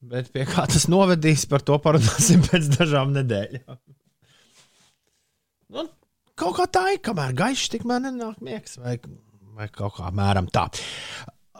[0.00, 3.80] Bet pie kā tas novedīs, par to parunāsim pēc dažām nedēļām.
[5.70, 5.86] Nu,
[6.38, 8.96] kaut kā tā ir, kamēr gaišs, tikmēr nenāk miegs, vai,
[9.56, 10.66] vai kaut kā mēram tā.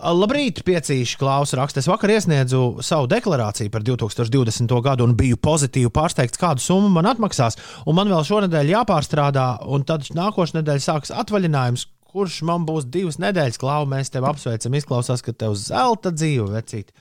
[0.01, 1.83] Labrīt, piecīši klausa raksta.
[1.83, 4.73] Es vakar iesniedzu savu deklarāciju par 2020.
[4.87, 7.59] gadu un biju pozitīvi pārsteigts, kādu summu man atmaksās.
[7.85, 13.21] Un man vēl šonadēļ jāpārstrādā, un tad nākošais nedēļa sāksies atvaļinājums, kurš man būs divas
[13.21, 13.91] nedēļas klāva.
[13.93, 16.97] Mēs tevi apsveicam, izklausās, ka tev zelta dzīve, vecīt.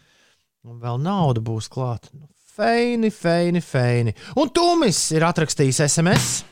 [0.67, 2.11] Un vēl nauda būs klāta.
[2.11, 2.27] Nu,
[2.59, 4.17] feini, feini, feini.
[4.35, 6.48] Un Tūmis ir atrakstījis SMS.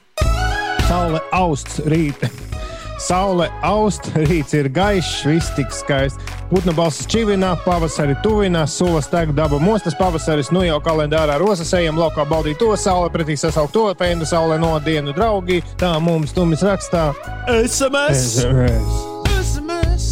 [0.88, 2.22] Saule aust rīt.
[3.07, 6.35] Saule aust, rīts ir gaišs, viss tik skaists.
[6.47, 11.99] Putna balss čivinā, pavasari tuvinās, sulas teg daba mostas pavasaris, nu jau kalendārā rosas ejam
[11.99, 15.59] laukā baudīt to sauli, pretī sasaukt to pēnu saulē no dienu draugi.
[15.76, 17.09] Tā mums tumis rakstā.
[17.51, 18.23] SMS!
[18.47, 18.95] SMS.
[19.43, 20.07] SMS!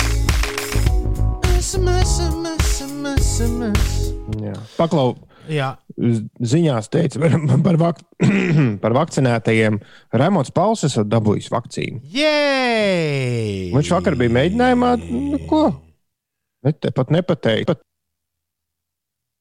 [1.56, 2.18] SMS!
[2.20, 3.24] SMS!
[3.24, 3.96] SMS!
[4.44, 4.60] Jā.
[4.76, 5.16] Paklau,
[5.50, 5.76] Jā.
[5.96, 8.02] Ziņās teica par, par, vak
[8.84, 9.80] par vakcinētajiem.
[10.16, 12.04] Raimonds Pauls ir dabūjis vakcīnu.
[12.16, 13.72] Jē!
[13.76, 15.66] Viņš vakar bija mēģinājumā, nu, ko?
[16.66, 17.70] Ne, te pat nepateikt.
[17.72, 17.84] Pat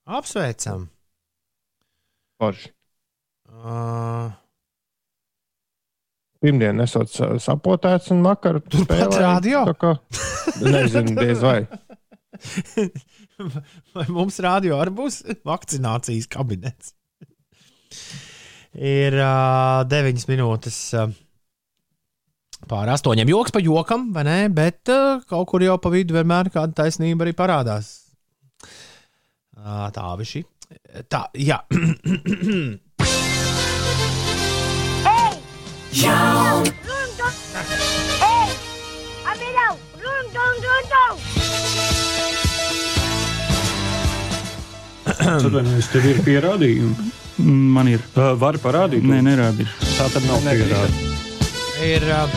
[0.05, 0.89] Apsveicam!
[2.43, 2.71] forši.
[3.49, 4.33] Uh,
[6.45, 9.15] Pirmdien esot sa- sapotēts un vakar Turpat
[9.81, 9.93] kā,
[10.75, 11.63] nezinu, diez vai.
[13.95, 16.95] Vai mums rādio arī būs vakcinācijas kabinets?
[18.75, 21.13] Ir uh, 9 minūtes uh,
[22.71, 23.23] pār 8.
[23.31, 24.39] Joks pa jokam, vai ne?
[24.55, 27.93] Bet uh, kaut kur jau pa vidu vienmēr kāda taisnība arī parādās.
[29.55, 30.43] Uh, tā viši.
[31.11, 31.63] Tā, jā.
[35.95, 37.04] Jau!
[45.25, 47.11] Atvainojos, tev ir pierādījumi.
[47.75, 48.03] Man ir.
[48.15, 49.05] Uh, Vari parādīt?
[49.09, 49.71] Nē, nerādīt.
[49.97, 51.15] Tā tad nav pierādījumi.
[51.89, 52.37] ir uh,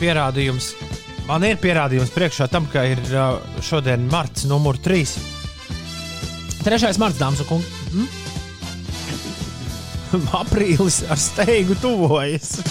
[0.00, 0.70] pierādījums.
[1.28, 5.02] Man ir pierādījums priekšā tam, ka ir uh, šodien marts numur 3.
[6.64, 6.94] 3.
[7.02, 7.68] marts, dāmas un kungi.
[7.92, 8.06] Hm?
[10.40, 12.56] Aprīlis ar steigu tuvojas.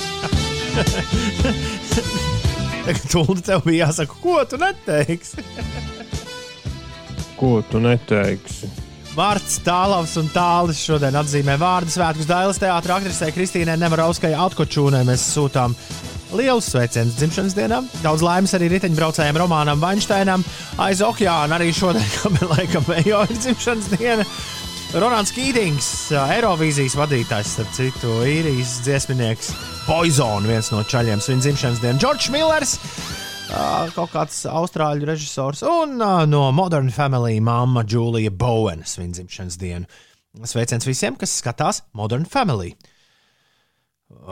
[2.88, 5.44] Tagad tev bija jāsaka, ko tu neteiksi.
[7.38, 8.70] Ko tu neteiksi?
[9.18, 15.02] Vārds Tālavs un Tālis šodien atzīmē vārdu svētkus Dailas teātris aktrisē Kristīnai Nemarovskai Atkočūnai.
[15.08, 15.74] Mēs sūtām
[16.38, 17.82] lielus sveicienus dzimšanas dienā.
[18.04, 20.46] Daudz laimes arī riteņbraucējiem Romānam Vainšteinam.
[20.86, 24.28] Aiz okeāna arī šodien, kam ir laikam ejo ir dzimšanas diena.
[24.96, 29.50] Ronalds Kītings, Eirovīzijas vadītājs, starp citu, īrijas dziesminieks,
[29.84, 32.00] Poison, viens no čaļiem, svin dzimšanas dienu.
[32.00, 32.78] Džordžs Millers,
[33.96, 35.98] kaut kāds austrāļu režisors, un
[36.30, 39.90] no Modern Family māma Julija Bowena svin dzimšanas dienu.
[40.46, 42.76] Sveiciens visiem, kas skatās Modern Family.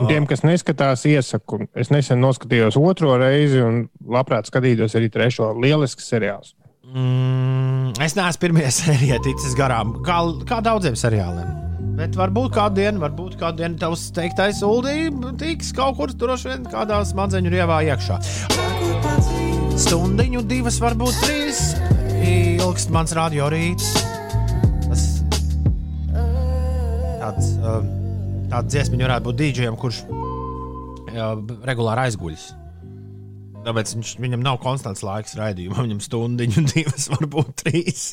[0.08, 1.66] Tiem, kas neskatās, iesaku.
[1.76, 5.50] Es nesen noskatījos otro reizi un labprāt skatītos arī trešo.
[5.60, 6.54] Lielisks seriāls.
[6.86, 11.75] Mm, es neesmu pirmie sērijā ticis garām, kā, kā daudziem seriāliem.
[11.96, 15.08] Bet varbūt kādu dienu, varbūt kādu dienu tavs teiktais ULDI
[15.40, 18.18] tiks kaut kur droši vien kādā smadzeņu rievā iekšā.
[19.80, 21.62] Stundiņu, divas, varbūt trīs.
[22.26, 23.94] Ilgst mans radio rīts.
[24.84, 25.06] Tas
[27.22, 27.88] tāds, um,
[28.52, 30.04] tāds dziesmiņš varētu būt dīdžiem, kurš
[31.66, 32.46] regulāri aizguļas.
[33.66, 38.10] Tāpēc viņš, viņam nav konstants laiks raidījumam, viņam stundiņu, divas, varbūt trīs.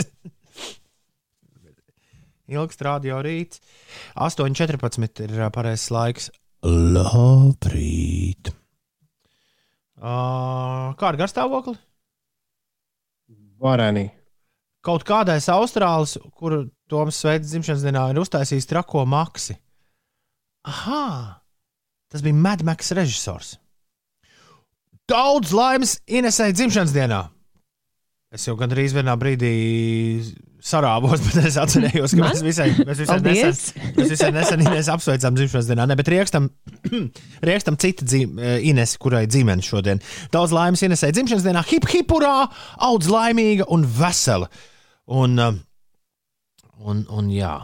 [2.53, 3.61] Ilgst radio rīts.
[4.15, 6.29] 8,14 ir pareizais laiks.
[6.63, 8.53] Labrīt!
[10.03, 11.77] Uh, kā ar garstāvokli?
[13.63, 14.09] Varēnī.
[14.83, 19.55] Kaut kādais austrālis, kuru Toms Sveicis dzimšanas dienā ir uztaisījis trako maksi.
[20.67, 21.39] Aha!
[22.11, 23.55] Tas bija Mad Max režisors.
[25.09, 27.21] Daudz laimes Inesai dzimšanas dienā!
[28.33, 29.53] Es jau gandrīz vienā brīdī
[30.63, 32.31] sarāvos, bet es atcerējos, ka Man?
[32.31, 33.43] mēs visai, mēs visai Paldies!
[33.43, 35.87] nesen, mēs visai nesen Ines apsveicām dzimšanas dienā.
[35.89, 36.49] Ne, bet riekstam,
[37.49, 38.39] riekstam cita dzīv,
[38.71, 40.01] Ines, kurai dzimene šodien.
[40.33, 42.35] Daudz laimes Inesai dzimšanas dienā, hip hipurā,
[42.89, 44.49] audz laimīga un vesela.
[45.11, 45.61] Un, um,
[46.79, 47.57] un, un jā,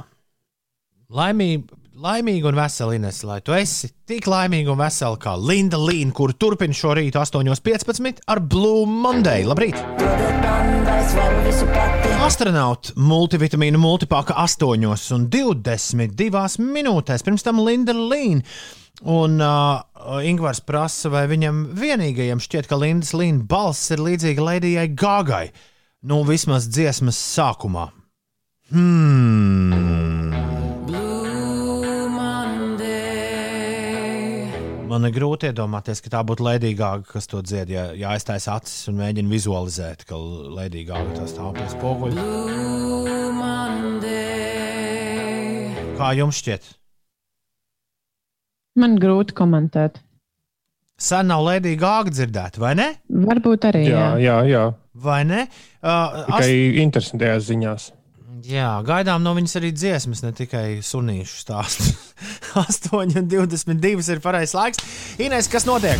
[1.15, 1.78] laimīga.
[1.99, 6.31] Laimīga un vesela Ines, lai tu esi tik laimīga un vesela kā Linda Līna, kur
[6.31, 9.43] turpina šo rītu 8.15 ar Blue Monday.
[9.43, 9.75] Labrīt!
[12.23, 17.25] Astronauts multivitamīnu multipāka 8,22 minūtēs.
[17.27, 18.47] Pirms tam Linda Līna.
[19.03, 19.83] Un uh,
[20.23, 25.51] Ingūns prasa, vai viņam vienīgajam šķiet, ka Lindas Līna balss ir līdzīga Lēdijai Gāgai.
[26.07, 27.91] Nu, vismaz dziesmas sākumā.
[28.71, 30.78] Hmm.
[34.89, 37.69] Man ir grūti iedomāties, ka tā būtu Lēdīgāga, kas to dzied.
[37.69, 42.25] Ja, ja aiztaisa acis un mēģina vizualizēt, ka Lēdīgāga tas stāv pie spoguļa.
[45.99, 46.71] Kā jums šķiet?
[48.79, 50.01] Man grūti komentēt.
[50.99, 52.89] Sen nav Lēdija Gāga dzirdēta, vai ne?
[53.29, 53.85] Varbūt arī.
[53.91, 54.65] Jā, jā, jā.
[54.99, 55.45] Vai ne?
[55.79, 57.85] Uh, Tikai interesantajās ziņās.
[58.45, 61.91] Jā, gaidām no viņas arī dziesmas, ne tikai sunīšu stāstu.
[62.61, 64.83] 8,22 ir pareizais laiks.
[65.19, 65.99] Inês, kas notiek?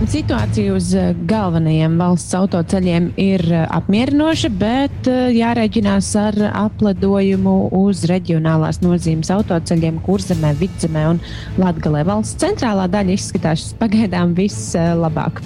[0.00, 8.06] Situācija uz eh, galvenajiem valsts autoceļiem ir eh, apmierinoša, bet eh, jārēķinās ar apledojumu uz
[8.08, 11.20] reģionālās nozīmes autoceļiem Kurzemē, Vidzemē un
[11.60, 12.06] Latgalē.
[12.08, 15.42] Valsts centrālā daļa izskatās pagaidām vislabāk.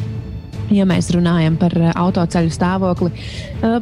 [0.73, 3.11] Ja mēs runājam par autoceļu stāvokli,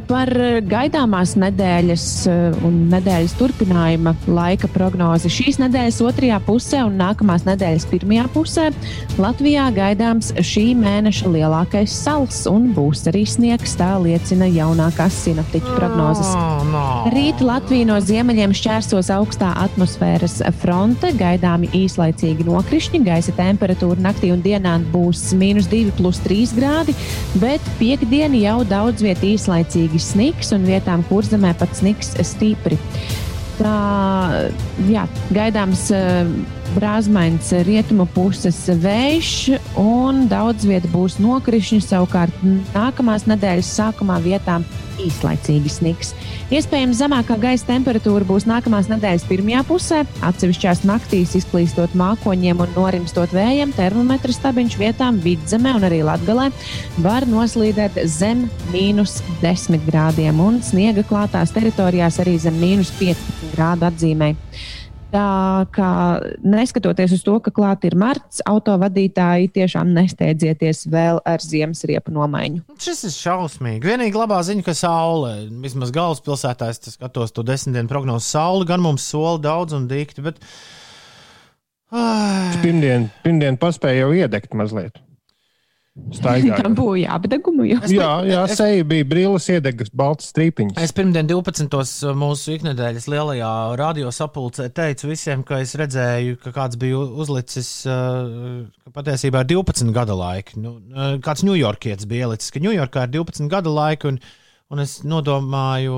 [0.07, 0.29] par
[0.69, 7.87] gaidāmās nedēļas eh, un nedēļas turpinājuma laika prognozi šīs nedēļas otrajā pusē un nākamās nedēļas
[7.91, 8.69] pirmajā pusē
[9.21, 13.75] Latvijā gaidāms šī mēneša lielākais sals un būs arī sniegs.
[13.79, 16.29] Tā liecina jaunākās sinaptiķu prognozes.
[16.69, 16.83] No.
[17.13, 24.43] Rīt Latvija no ziemeļiem šķērsos augstā atmosfēras fronte, gaidāmi īslaicīgi nokrišņi, gaisa temperatūra naktī un
[24.45, 26.95] dienā būs mīnus 2,3 grādi grādi,
[27.41, 32.77] bet piekdiena jau daudz vietā īslaicīgi sniks un vietām kurzemē pat sniks stipri.
[33.59, 33.77] Tā
[34.89, 35.89] jā, gaidāms
[36.75, 39.31] brāzmains rietumu puses vējš,
[39.79, 41.81] un daudz vietā būs nokrišņi.
[41.85, 42.41] Savukārt
[42.73, 44.65] nākamās nedēļas sākumā vietām
[45.01, 46.11] īslaicīgi sniks.
[46.53, 50.01] Iespējams, zemākā gaisa temperatūra būs nākamās nedēļas pirmajā pusē.
[50.25, 56.49] Atsevišķās naktīs izklīstot mākoņiem un norimstot vējiem, termometra stabiņš vietām vidzemē un arī latgalē
[57.05, 63.89] var noslīdēt zem mīnus 10 grādiem un sniega klātās teritorijās arī zem mīnus 15 grādu
[63.89, 64.33] atzīmē.
[65.13, 65.89] Tā kā
[66.41, 72.63] neskatoties uz to, ka klāt ir marts, autovadītāji tiešām nesteidzieties vēl ar ziemas riepu nomaiņu.
[72.81, 73.85] Šis ir šausmīgi.
[73.85, 78.81] Vienīgi labā ziņa, ka saule, vismaz galvaspilsētā, es skatos to desmit dienu prognozu, saule gan
[78.81, 80.41] mums sola daudz un dikti, bet.
[82.63, 85.02] Pirmdien, pirmdien paspēja jau iedegt mazliet.
[85.93, 86.55] Staigāju.
[86.57, 87.67] Tam būja jāapdegumu.
[87.69, 87.79] Jau.
[87.93, 90.79] Jā, jā seja bija brīvs, iedegas, balts strīpiņš.
[90.81, 91.69] Es pirmdien 12.
[92.17, 99.43] mūsu iknedēļas lielajā radiosapulcē teicu visiem, ka es redzēju, ka kāds bija uzlicis, ka patiesībā
[99.45, 100.57] ir 12 gada laika.
[100.57, 100.79] Nu,
[101.21, 104.15] kāds ņujorkietis bija ielicis, ka Ņujorkā ir 12 gada laika.
[104.15, 104.23] Un,
[104.73, 105.97] Un es nodomāju,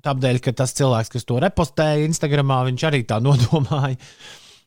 [0.00, 3.98] tāpēc, ka tas cilvēks, kas to repostēja Instagramā, viņš arī tā nodomāja.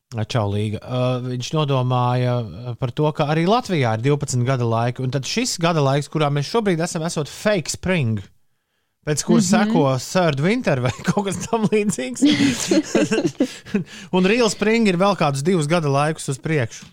[0.08, 0.80] Čaulīga.
[0.80, 2.38] Uh, viņš nodomāja
[2.80, 5.04] par to, ka arī Latvijā ir 12 gada laika.
[5.04, 8.22] Un tad šis gada laiks, kurā mēs šobrīd esam, esot fake spring.
[9.08, 9.66] Pēc kuras mm -hmm.
[9.68, 12.24] seko Third Winter vai kaut kas tamlīdzīgs.
[14.16, 16.86] un Real Spring ir vēl kādus divus gada laikus uz priekšu.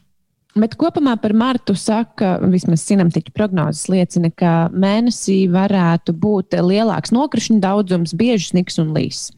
[0.54, 7.58] Bet kopumā par martu saka, vismaz sinamtiķu prognozes liecina, ka mēnesī varētu būt lielāks nokrišņu
[7.60, 9.32] daudzums, bieži sniks un līs.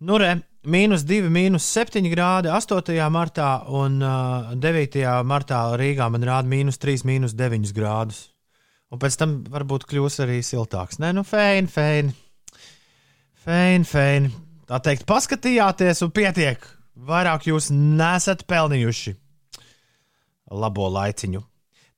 [0.00, 0.34] Nu, re,
[0.66, 2.96] Mīnus 2, mīnus 7 grādi 8.
[3.14, 5.02] martā, un uh, 9.
[5.22, 8.24] martā Rīgā man rāda mīnus 3, mīnus 9 grādus.
[8.90, 10.98] Un pēc tam varbūt kļūs arī siltāks.
[11.02, 12.14] Nē, nu, fēni, fēni.
[13.46, 14.32] Fēni, fēni.
[14.66, 16.66] Tā teikt, paskatījāties, un pietiek.
[17.06, 19.14] Vairāk jūs nesat pelnījuši
[20.50, 21.42] labo laiciņu.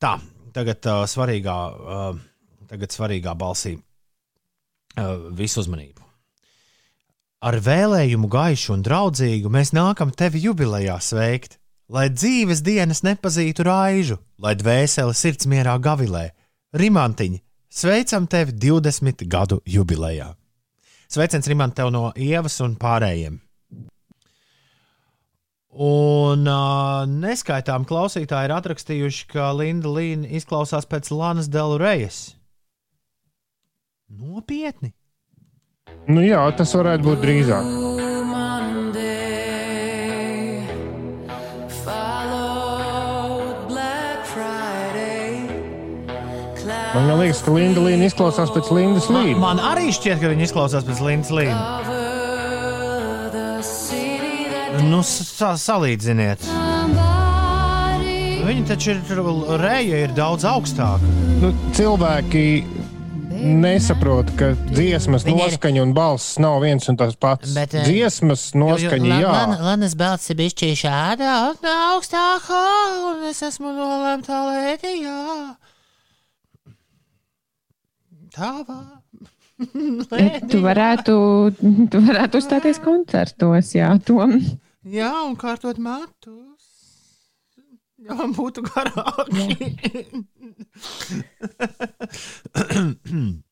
[0.03, 0.19] Tā,
[0.57, 2.21] tagad uh, svarīgā, uh,
[2.69, 6.08] tagad svarīgā balsī uh, visu uzmanību.
[7.39, 14.17] Ar vēlējumu gaišu un draudzīgu mēs nākam tevi jubilejā sveikt, lai dzīves dienas nepazītu raižu,
[14.43, 16.33] lai dvēsele sirds mierā gavilē.
[16.75, 17.39] Rimantiņ,
[17.71, 20.33] sveicam tevi 20 gadu jubilejā!
[21.07, 23.39] Sveiciens Rimant tev no Ievas un pārējiem!
[25.79, 32.33] Un uh, neskaitām klausītāji ir atrakstījuši, ka Linda Līna izklausās pēc Lanas Delrejas.
[34.11, 34.98] Nopietni!
[36.09, 37.77] Nu, jā, tas varētu būt drīzāk.
[46.99, 49.37] Man liekas, ka Linda Līna izklausās pēc Lindas Līna.
[49.39, 51.61] Man, man arī šķiet, ka viņa izklausās pēc Lindas Līna.
[54.89, 56.49] Nu, sa salīdziniet.
[58.49, 59.01] Viņa taču ir
[59.61, 61.05] reja, ir daudz augstāka.
[61.43, 62.45] Nu, cilvēki
[63.49, 67.55] nesaprotu, ka dziesmas ir- noskaņa un balss nav viens un tas pats.
[67.55, 69.33] Bet, eh, dziesmas noskaņa, jā.
[69.61, 72.63] Lanas balss ir bijis šāda augstākā,
[73.11, 75.57] un es esmu nolemta lētījā.
[78.35, 78.81] Tavā.
[80.53, 81.15] Tu varētu,
[81.91, 84.37] tu varētu uzstāties koncertos, jā, Tom.
[84.87, 86.58] Jā, un kārtot matus.
[88.09, 89.45] Jā, man būtu garāki.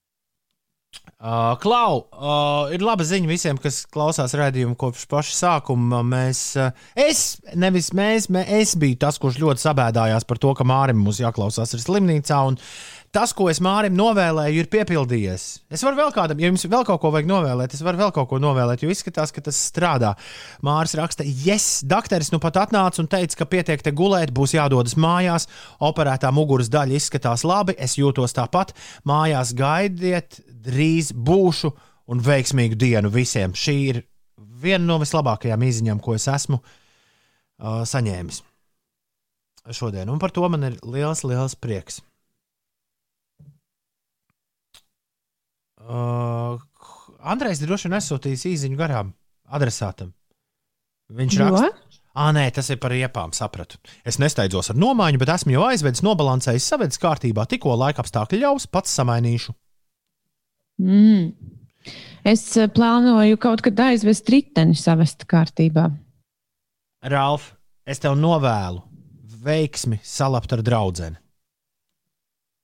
[1.17, 6.03] Uh, Klau, uh, ir laba ziņa visiem, kas klausās redzējumu kopš paša sākuma.
[6.05, 10.67] Mēs, uh, es, nevis mēs, mē, es biju tas, kurš ļoti sabēdājās par to, ka
[10.69, 12.43] Mārim mums jāklausās ir slimnīcā.
[12.51, 12.61] Un
[13.17, 15.45] tas, ko es Mārim novēlēju, ir piepildījies.
[15.73, 18.29] Es varu vēl kādam, ja jums vēl kaut ko vajag novēlēt, es varu vēl kaut
[18.29, 20.13] ko novēlēt, jo izskatās, ka tas strādā.
[20.67, 24.99] Māris raksta, yes, dakteris nu pat atnāca un teica, ka pietiek te gulēt, būs jādodas
[25.01, 25.49] mājās.
[25.87, 28.75] Operētā muguras daļa izskatās labi, es jūtos tāpat.
[29.09, 31.73] Mājās gaidiet, drīz būšu
[32.13, 33.57] un veiksmīgu dienu visiem.
[33.57, 34.03] Šī ir
[34.37, 38.43] viena no vislabākajām izziņām, ko es esmu uh, saņēmis
[39.75, 40.13] šodien.
[40.13, 42.03] Un par to man ir liels, liels prieks.
[45.87, 46.59] Uh,
[47.23, 49.13] Andrejs droši vien nesūtīs īsiņu garām
[49.47, 50.13] adresātam.
[51.15, 51.71] Viņš raksta.
[52.17, 53.77] Ah, nē, tas ir par riepām, sapratu.
[54.09, 58.65] Es nesteidzos ar nomaiņu, bet esmu jau aizvedis, nobalansējis, savedis kārtībā, tikko laika apstākļi ļaus,
[58.73, 59.53] pats samainīšu.
[60.81, 61.29] Mm.
[62.27, 65.91] Es eh, plānoju kaut kad aizvest riteni savest kārtībā.
[67.13, 67.53] Ralf,
[67.87, 68.81] es tev novēlu
[69.47, 71.13] veiksmi salabt ar draugu.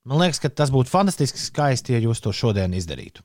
[0.09, 3.23] Man liekas, ka tas būtu fantastiski skaisti, ja jūs to šodien izdarītu.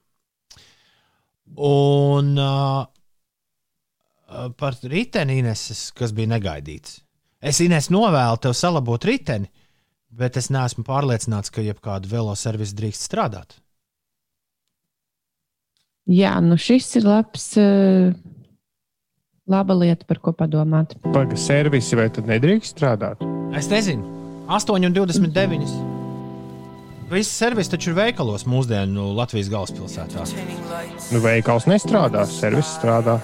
[1.57, 2.85] Un uh,
[4.59, 6.99] par riteni, Ineses, kas bija negaidīts.
[7.41, 9.49] Es Ines novēlu tev salabot riteni,
[10.13, 13.57] bet es neesmu pārliecināts, ka jebkāda veloservisa drīkst strādāt.
[16.07, 18.13] Jā, nu šis ir labs, eh,
[19.47, 20.95] laba lieta, par ko padomāt.
[21.03, 23.27] Pagaidām, servisi vai tad nedrīkst strādāt?
[23.57, 24.07] Es nezinu,
[24.47, 25.96] 8,29.
[27.07, 30.25] Visi servisi taču ir veikalos mūsdienu Latvijas galvaspilsētā.
[31.13, 33.15] Nu, veikals nestrādā, servis strādā.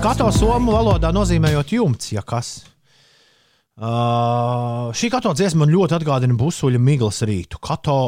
[0.00, 2.54] Kato somu valodā nozīmējot jumts, ja kas.
[3.78, 7.60] Uh, šī kato dziesma man ļoti atgādina busuļa miglas rītu.
[7.62, 7.98] Kato,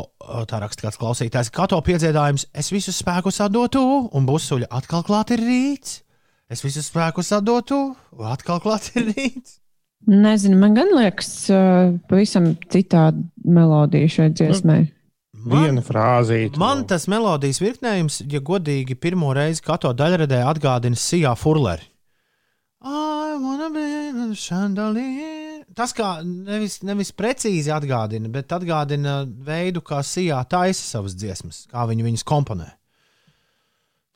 [0.50, 5.44] tā raksta kāds klausītājs, kato piedziedājums, es visu spēku sadotu, un busuļa atkal klāt ir
[5.44, 6.00] rīts.
[6.50, 7.78] Es visu spēku sadotu,
[8.16, 9.60] un atkal klāt ir rīts.
[10.10, 11.28] Nezinu, man gan liekas,
[12.08, 14.80] pavisam citāda melodija šai dziesmai.
[15.46, 16.60] Viena frāzīte.
[16.60, 21.86] Man tas melodijas virknējums, ja godīgi, pirmo reizi kato daļradē atgādina Sijā Furleri.
[25.76, 31.86] Tas kā nevis, nevis precīzi atgādina, bet atgādina veidu, kā Sijā taisa savas dziesmas, kā
[31.88, 32.68] viņi viņas komponē.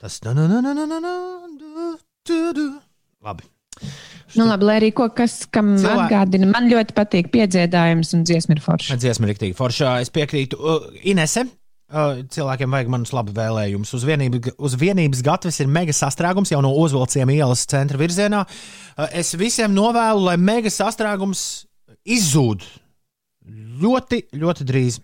[0.01, 1.15] Tas na na na na na na na
[1.57, 1.97] du,
[2.27, 2.67] du, du.
[3.23, 3.47] Labi.
[4.33, 6.49] Nu, labi, lai arī ko, kas kam Cilvēki- atgādina.
[6.51, 8.97] Man ļoti patīk piedziedājums un dziesma ir forša.
[8.97, 9.99] Dziesma ir rīktīgi forša.
[10.01, 10.57] Es piekrītu.
[10.57, 11.45] Uh, Inese.
[11.85, 13.93] Uh, cilvēkiem vajag manus labu vēlējumus.
[13.93, 18.41] Uz, vienību, uz vienības gatavs ir mega sastrēgums jau no Ozolciem ielas centra virzienā.
[18.97, 21.67] Uh, es visiem novēlu, lai mega sastrēgums
[22.05, 22.65] izzūd
[23.81, 24.97] ļoti, ļoti drīz.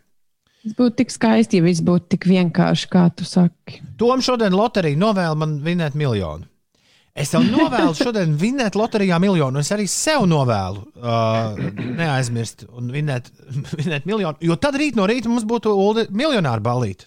[0.62, 3.80] Tas būtu tik skaisti, ja viss būtu tik vienkārši, kā tu saki.
[3.98, 6.46] Tom šodien loterija novēla man vinēt miljonu.
[7.12, 9.60] Es tev novēlu šodien vinēt loterijā miljonu.
[9.60, 11.58] Es arī sev novēlu uh,
[11.98, 13.28] neaizmirst un vinēt,
[13.82, 14.38] vinēt miljonu.
[14.44, 17.06] Jo tad rīt no rīta mums būtu Uldi miljonāra balīti.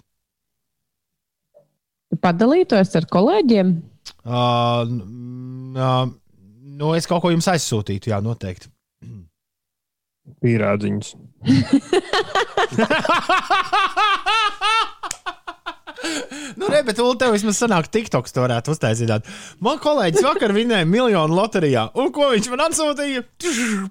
[2.13, 3.73] Tu padalītos ar kolēģiem.
[4.29, 4.85] Uh,
[5.73, 6.05] uh,
[6.77, 8.69] nu, es kaut ko jums aizsūtītu, jā, noteikti.
[10.45, 11.09] Pīrādziņas.
[16.61, 19.11] Nu, re, bet Ulu, tev vismaz sanāk, TikToks to varētu uztaisīt.
[19.65, 23.23] Man kolēģis vakar vinēja miljonu loterijā, un ko viņš man atsūtīja?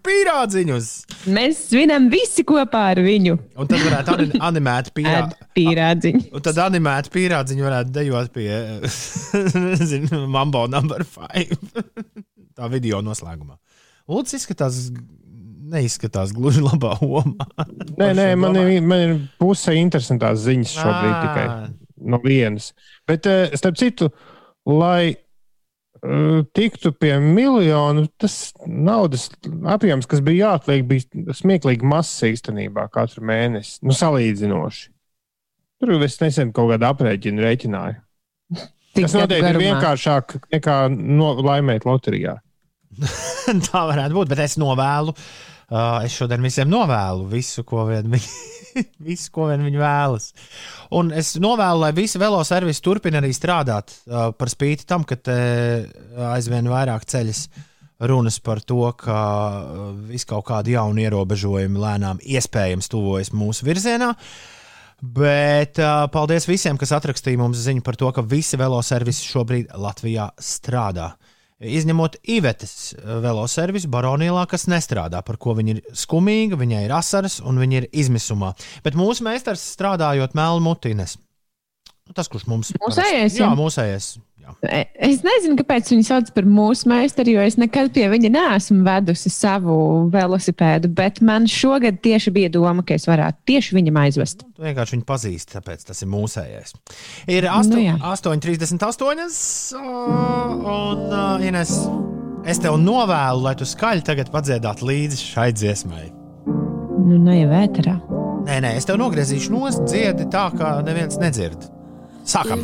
[0.06, 0.90] Pīrādziņus!
[1.34, 3.36] Mēs svinam visi kopā ar viņu.
[3.60, 5.26] Un tad varētu ani- animēt pīrā...
[5.58, 6.24] Pīrādziņu.
[6.34, 8.48] Un tad animēt pīrādziņu varētu dejot pie
[9.68, 11.58] nezinu, Mambo number 5.
[12.54, 13.58] Tā video noslēgumā.
[14.10, 14.80] Lūdzu, izskatās,
[15.74, 17.48] neizskatās gluži labā omā.
[17.98, 21.22] Nē, nē, man ir, man ir puse interesantās ziņas šobrīd Ā.
[21.24, 21.48] tikai
[22.06, 22.72] no vienas.
[23.10, 24.10] Bet, eh, starp citu,
[24.70, 29.30] lai eh, tiktu pie miljonu, tas naudas
[29.72, 33.80] apjoms, kas bija jāatliek, bija smieklīgi mazs īstenībā katru mēnesi.
[33.86, 34.90] Nu, salīdzinoši.
[35.84, 38.00] Tur es nesen kaut kādu aprēķinu rēķināju.
[38.94, 39.70] Tik Tas noteikti ir garumā.
[39.72, 42.38] vienkāršāk nekā no, laimēt loterijā.
[43.72, 45.16] Tā varētu būt, bet es novēlu.
[45.72, 48.32] Uh, es šodien visiem novēlu visu, ko vien viņi,
[49.08, 50.32] visu, ko vien viņi vēlas.
[51.00, 55.38] Un es novēlu, lai visi veloservisi turpina arī strādāt, uh, par spīti tam, ka te
[56.34, 57.48] aizvien vairāk ceļas
[58.04, 59.20] runas par to, ka
[59.62, 64.12] uh, vis kaut kādi jauni ierobežojumi lēnām iespējams tuvojas mūsu virzienā.
[65.04, 70.30] Bet uh, paldies visiem, kas atrakstīja mums ziņu par to, ka visi veloservisi šobrīd Latvijā
[70.40, 71.14] strādā.
[71.64, 77.62] Izņemot Ivetes veloservisu Baronīlā, kas nestrādā, par ko viņa ir skumīga, viņai ir asaras un
[77.62, 78.54] viņa ir izmisumā.
[78.84, 81.16] Bet mūsu meistars strādājot melnu mutīnes.
[82.14, 83.54] Tas, kurš mums Mūsējais, Jā, jā?
[83.56, 84.08] mūsējais.
[84.64, 88.84] E- Es nezinu, kāpēc viņi sauc par mūsu meistaru, jo es nekad pie viņa neesmu
[88.86, 94.46] vedusi savu velosipēdu, bet man šogad tieši bija doma, ka es varētu tieši viņam aizvest.
[94.56, 96.74] Tu vienkārši viņu pazīsti, tāpēc tas ir mūsējais.
[97.28, 97.98] Ir 8, Nu.
[98.14, 99.76] 8,38.
[99.78, 101.74] Un, uh, Ines,
[102.46, 106.06] es tev novēlu, lai tu skaļi tagad padziedātu līdzi šai dziesmai.
[107.04, 107.98] Nu, ne jau vēterā.
[108.48, 111.70] Nē, nē, es tev nogriezīšu nost, dziedi tā, ka neviens nedzird.
[112.28, 112.64] Sākam!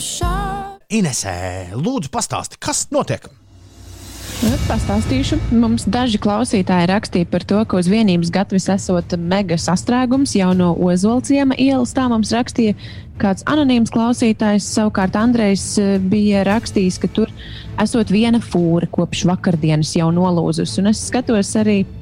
[0.89, 3.27] Inesē, lūdzu, pastāsti, kas notiek?
[4.41, 5.37] Nu, Pastāstīšu.
[5.53, 10.71] Mums daži klausītāji rakstīja par to, ka uz vienības gatavs esot mega sastrēgums jau no
[10.73, 11.93] Ozolciema ielas.
[11.93, 12.73] Tā mums rakstīja
[13.21, 14.65] kāds anonīms klausītājs.
[14.79, 17.29] Savukārt Andrejs eh, bija rakstījis, ka tur
[17.85, 20.73] esot viena fūra kopš vakardienas jau nolūzus.
[20.81, 21.98] Un es skatos arī eh,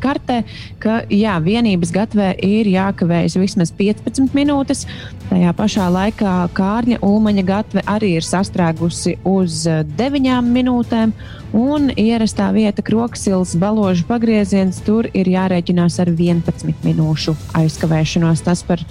[0.00, 0.42] kartē,
[0.82, 4.84] ka jā, vienības gatavē ir jākavējas vismaz 15 minūtes.
[5.30, 11.14] Tajā pašā laikā Kārļa Ulmaņa gatve arī ir sastrēgusi uz eh, 9 minūtēm.
[11.54, 18.42] Un ierastā vieta, Kroksils, Baložu pagrieziens, tur ir jārēķinās ar 11 minūšu aizkavēšanos.
[18.44, 18.82] Tas par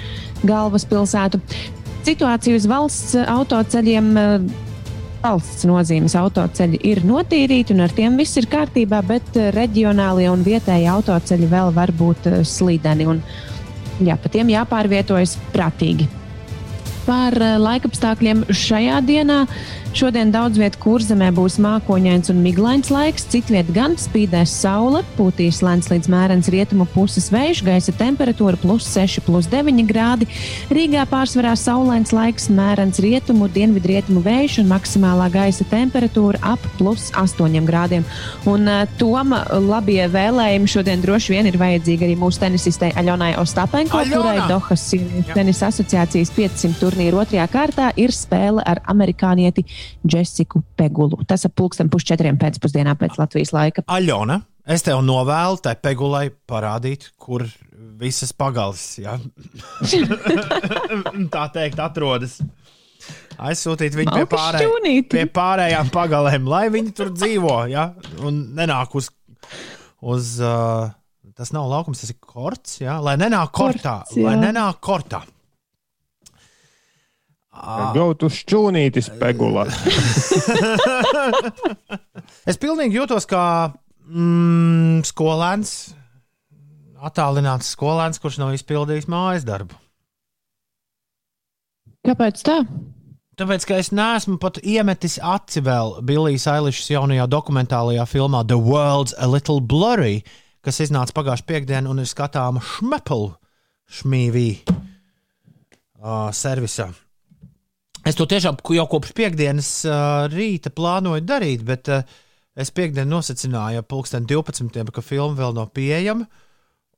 [0.48, 1.42] galvaspilsētu.
[2.04, 4.14] Situācija uz valsts autoceļiem.
[5.24, 10.44] Valsts nozīmes autoceļi ir notīrīti un ar tiem viss ir kārtībā, bet eh, reģionālie un
[10.44, 13.08] vietējie autoceļi vēl var būt eh, slīdeni.
[13.08, 13.22] Un,
[14.04, 16.10] jā, pa tiem jāpārvietojas prātīgi.
[17.06, 19.40] Par eh, laikapstākļiem šajā dienā.
[19.94, 25.92] Šodien daudz vietā kurzemē būs mākoņains un miglains laiks, citviet gan spīdēs saule, pūtīs lēns
[25.92, 30.26] līdz mērens rietumu puses vējš, gaisa temperatūra plus 6, plus 9 grādi.
[30.74, 37.62] Rīgā pārsvarā saulains laiks, mērens rietumu, dienvidrietumu vējš un maksimālā gaisa temperatūra ap plus 8
[37.70, 38.02] grādiem.
[38.50, 44.02] Un uh, Toma labie vēlējumi šodien droši vien ir vajadzīgi arī mūsu tenisistei Aļonai Ostapenko,
[44.02, 44.18] Aļona!
[44.18, 49.68] kurai Dohas sieviešu tenisa asociācijas 500 turnīru otrajā kārtā ir spēle ar amerikānieti
[50.10, 51.22] Jessiku Pegulu.
[51.28, 53.86] Tas ap pulksten pusčetriem pēcpusdienā pēc Latvijas laika.
[53.92, 54.40] Aļona,
[54.70, 57.46] es tev novēlu tai pegulai parādīt, kur
[58.00, 59.18] visas pagalas, ja?
[61.36, 62.40] tā teikt, atrodas.
[63.44, 67.90] Aizsūtīt viņu pie, pārēj, pie pārējām pagalēm, lai viņi tur dzīvo, ja?
[68.24, 69.10] un nenāk uz.
[70.00, 70.92] uz uh,
[71.36, 73.00] tas nav laukums, tas ir korts, ja?
[73.04, 74.00] lai nenāk kortā.
[74.04, 74.28] Korts, jā.
[74.30, 75.24] lai nenāk kortā.
[77.54, 79.68] Gautu šķūnītis pegulā.
[82.50, 83.44] Es pilnīgi jūtos kā
[84.10, 85.94] mm, skolēns,
[87.04, 89.78] attālināts skolēns, kurš nav izpildījis mājas darbu.
[92.04, 92.58] Kāpēc tā?
[93.40, 99.16] Tāpēc, ka es neesmu pat iemetis aci vēl Billijas Eilišas jaunajā dokumentālajā filmā The World's
[99.18, 100.20] a Little Blurry,
[100.62, 103.32] kas iznāca pagājušā piekdienā un ir skatāma Šmepelu
[103.90, 106.92] šmīvī uh, servisā.
[108.04, 112.02] Es to tiešām jau kopš piekdienas uh, rīta plānoju darīt, bet uh,
[112.60, 114.92] es piekdienu nosacināju ap pulksten 12.
[114.92, 116.28] ka filma vēl nav pieejama.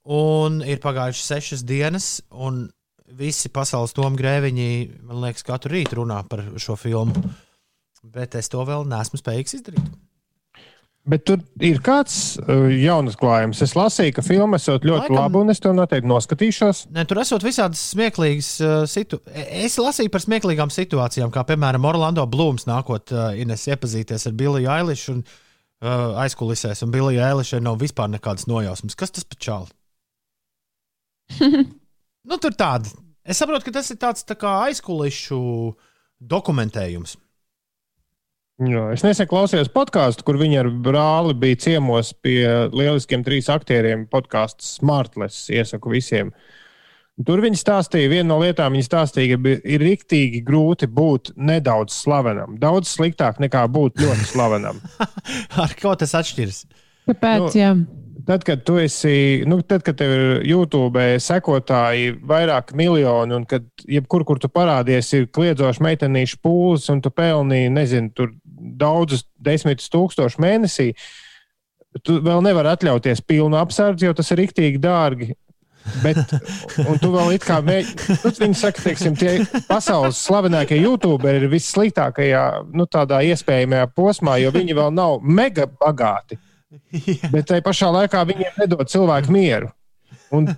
[0.05, 2.65] Un ir pagājušas sešas dienas, un
[3.17, 4.69] visi pasaules domu grēviņi,
[5.05, 7.21] man liekas, katru rītu runā par šo filmu.
[8.05, 9.93] Bet es to vēl neesmu spējīgs izdarīt.
[11.05, 13.59] Bet tur ir kāds uh, jauns klājums.
[13.61, 16.79] Es lasīju, ka filma esot ļoti Laikam- laba, un es to noteikti noskatīšos.
[16.95, 19.51] Ne, tur esot visādas smieklīgas uh, situācijas.
[19.67, 24.71] Es lasīju par smieklīgām situācijām, kā piemēram Orlando Blūms nākot uh, Ines iepazīties ar Billiju
[24.79, 28.97] Eilišu un uh, aizkulisēs, un Billija Eilišai nav vispār nekādas nojausmas.
[28.97, 29.69] Kas tas par čāli?
[32.29, 32.89] nu, tur tāda.
[33.21, 35.37] Es saprotu, ka tas ir tāds tā kā aizkulišu
[36.33, 37.15] dokumentējums.
[38.63, 44.05] Jā, es nesen klausījos podkāstu, kur viņi ar brāli bija ciemos pie lieliskiem trīs aktieriem.
[44.07, 46.31] Podkāsts Smartless iesaku visiem.
[47.27, 52.55] Tur viņi stāstīja, viena no lietām, viņi stāstīja, ka ir rīktīgi grūti būt nedaudz slavenam.
[52.59, 54.79] Daudz sliktāk nekā būt ļoti slavenam.
[55.63, 56.63] Ar ko tas atšķiras?
[57.11, 57.43] Kāpēc?
[57.43, 57.75] Nu, jā.
[58.25, 63.67] Tad, kad tu esi, nu, tad, kad tev ir YouTube sekotāji vairāk miljoni, un kad
[63.85, 68.33] jebkur, kur tu parādies, ir kliedzošs meitenīšu pūles, un tu pelni, nezinu, tur
[68.81, 70.91] daudzus desmitus tūkstošus mēnesī,
[72.01, 75.35] tu vēl nevari atļauties pilnu apsardzi, jo tas ir riktīgi dārgi.
[76.01, 76.17] Bet,
[76.89, 79.35] un tu vēl it kā mēģini, nu, viņi saka, teiksim, tie
[79.67, 86.39] pasaules slavenākie youtuberi ir vissliktākajā, nu, tādā iespējamajā posmā, jo viņi vēl nav mega bagāti.
[87.33, 89.71] Bet tajā pašā laikā viņiem nedod cilvēku mieru.
[90.35, 90.49] Un,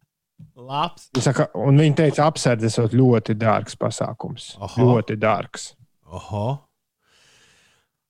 [1.26, 4.54] saka, un viņi teica, apsardzes ir ļoti dārgs pasākums.
[4.60, 4.90] Oho.
[4.90, 5.72] Ļoti dārgs.
[6.10, 6.48] Oho.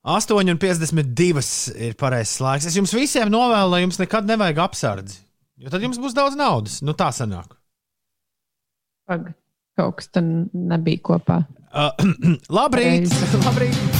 [0.01, 2.69] 8,52 ir pareizais laiks.
[2.70, 5.20] Es jums visiem novēlu, lai jums nekad nevajag apsardzi.
[5.61, 6.78] Jo tad jums būs daudz naudas.
[6.81, 7.52] Nu, tā sanāk.
[9.11, 9.32] Pag.
[9.81, 11.43] Kaut kas tur nebija kopā.
[11.70, 11.93] Uh,
[12.59, 13.12] labrīt!
[13.47, 13.99] labrīt!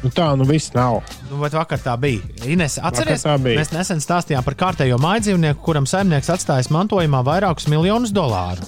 [0.00, 1.02] Nu, tā nu viss nav.
[1.28, 2.24] Nu, vai vakar tā bija?
[2.48, 3.60] Ines, atceries, Vakar tā bija.
[3.60, 8.64] mēs nesen stāstījām par kārtējo mājdzīvnieku, kuram saimnieks atstājis mantojumā vairākus miljonus dolāru.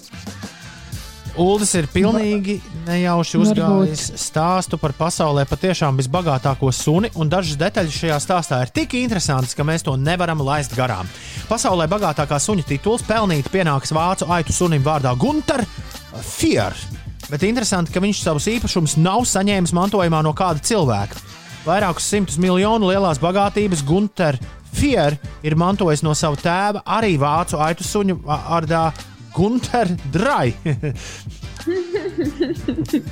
[1.40, 8.18] Uldis ir pilnīgi nejauši uzgājis stāstu par pasaulē patiešām visbagātāko suni, un dažas detaļas šajā
[8.20, 11.08] stāstā ir tik interesantas, ka mēs to nevaram laist garām.
[11.48, 15.64] Pasaulē bagātākā suņa tituls pelnīt pienāks vācu aitu sunim vārdā Gunter
[16.20, 16.76] Fier.
[17.32, 21.16] Bet interesanti, ka viņš savus īpašumus nav saņēmis mantojumā no kāda cilvēka.
[21.64, 24.36] Vairākus simtus miljonu lielās bagātības Gunter
[24.76, 28.90] Fier ir mantojis no sava tēva, arī vācu aitu suņu vārdā
[29.32, 30.52] Gunter Drai.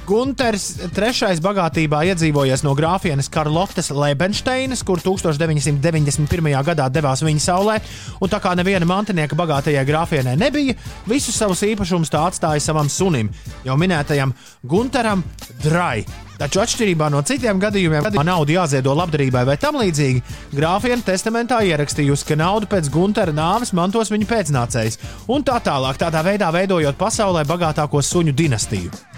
[0.09, 6.51] Gunters trešais bagātībā iedzīvojies no grāfienes Karlotes Lebensteinas, kur 1991.
[6.71, 7.77] gadā devās viņa saulē,
[8.21, 10.79] un tā kā neviena mantinieka bagātajai grāfienei nebija,
[11.11, 13.31] visus savus īpašumus tā atstāja savam sunim,
[13.67, 14.35] jau minētajam
[14.67, 15.25] Gunteram
[15.63, 16.30] Drai.
[16.41, 20.23] Taču atšķirībā no citiem gadījumiem, kad nauda jāziedo labdarībai vai tam līdzīgi,
[20.57, 24.97] grāfiena testamentā ierakstījusi, ka naudu pēc Guntera nāves mantos viņa pēcnācējs,
[25.29, 29.10] un tā tālāk, tādā veidā veidojot pasaulē bagātāko suņu dinastiju.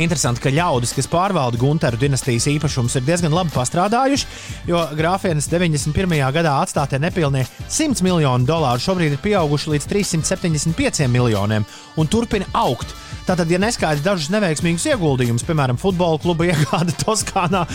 [0.00, 4.28] Interesanti, ka ļaudis, kas pārvalda Gunteru dinastijas īpašumus, ir diezgan labi pastrādājuši,
[4.70, 6.16] jo grāfienes 91.
[6.32, 11.68] gadā atstātie nepilnie 100 miljoni dolāru šobrīd ir pieauguši līdz 375 miljoniem
[12.00, 12.96] un turpina augt.
[13.28, 17.66] Tātad, ja neskaidrs dažus neveiksmīgus ieguldījumus, piemēram, futbola kluba iegāde Toskānā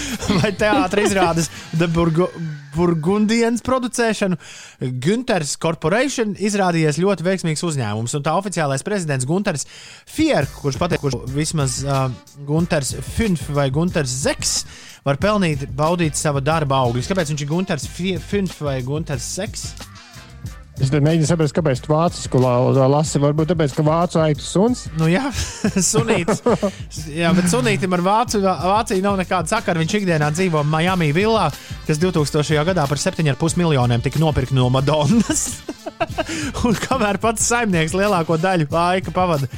[0.42, 2.32] vai teātris izrādes The Burgu
[2.78, 4.38] Burgundijas producēšanu,
[5.02, 8.14] Gunters Corporation izrādījies ļoti veiksmīgs uzņēmums.
[8.18, 9.66] Un tā oficiālais prezidents Gunters
[10.06, 12.07] Fier, kurš pateica, kurš vismaz uh,
[12.48, 14.56] Gunters Finf vai Gunters Zeks
[15.08, 17.08] var pelnīt, baudīt sava darba augļus.
[17.12, 17.88] Kāpēc viņš ir Gunters
[18.28, 19.70] Finf vai Gunters Zeks?
[20.78, 23.18] Es mēģinu saprast, kāpēc tu vācisku la- lasi.
[23.18, 24.84] Varbūt tāpēc, ka vācu aitu suns.
[25.00, 25.24] Nu, jā,
[25.92, 26.44] sunītis.
[27.10, 29.82] Jā, bet sunītam ar Vācu, Vāciju nav nekāda sakara.
[29.82, 31.48] Viņš ikdienā dzīvo Miami villā,
[31.88, 32.62] kas 2000.
[32.70, 35.48] gadā par 7,5 miljoniem tika nopirkta no Madonas.
[36.68, 39.50] Un kamēr pats saimnieks lielāko daļu laika pavada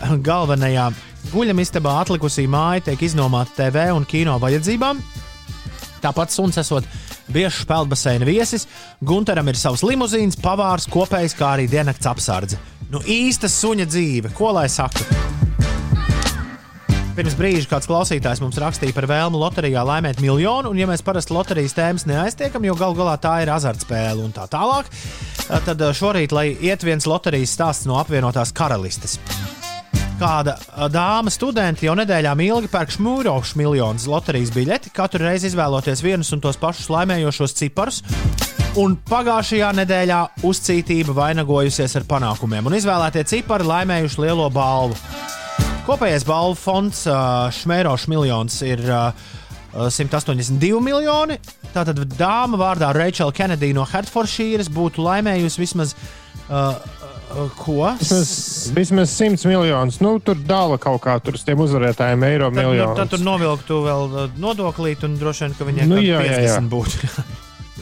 [0.28, 0.90] galvenajā
[1.30, 5.02] guļamistabā, atlikusī māja tiek iznomāta TV un kino vajadzībām.
[6.00, 6.86] Tāpat suns esot
[7.30, 8.66] biežs peldbaseina viesis,
[9.04, 12.58] Gunteram ir savs limuzīns, pavārs, kopējs, kā arī diennakts apsardze.
[12.90, 15.04] Nu, īsta suņa dzīve, ko lai saka?
[17.14, 21.34] Pirms brīža kāds klausītājs mums rakstīja par vēlmu loterijā laimēt miljonu, un, ja mēs parasti
[21.36, 24.88] loterijas tēmas neaiztiekam, jo gal galā tā ir azartspēle un tā tālāk,
[25.68, 29.18] tad šorīt, lai iet viens loterijas stāsts no apvienotās karalistes.
[30.20, 30.52] Kāda
[30.92, 36.42] dāma studenti jau nedēļām ilgi pērk šmūrošu miljonus loterijas biļeti, katru reizi izvēloties vienus un
[36.44, 38.02] tos pašus laimējošos ciparus.
[38.76, 44.98] Un pagājušajā nedēļā uzcītība vainagojusies ar panākumiem, un izvēlētie cipari laimējuši lielo balvu.
[45.88, 47.06] Kopējais balvu fonds
[47.56, 49.08] Šmērošs miljons ir uh,
[49.72, 51.40] 182 miljoni.
[51.72, 56.76] Tātad dāma vārdā Rachel Kennedy no Hertfordšīras būtu laimējusi vismaz uh,
[57.58, 57.92] ko?
[58.00, 58.30] Vismaz,
[58.74, 60.00] vismaz 100 miljonus.
[60.02, 62.98] Nu, tur dāla kaut kā tur uz tiem uzvarētājiem eiro Tad, nu, miljonus.
[62.98, 66.56] tad tur novilktu vēl nodoklīt, un droši vien, ka viņiem Nu, jā, jā, jā.
[66.58, 66.92] 50 būtu.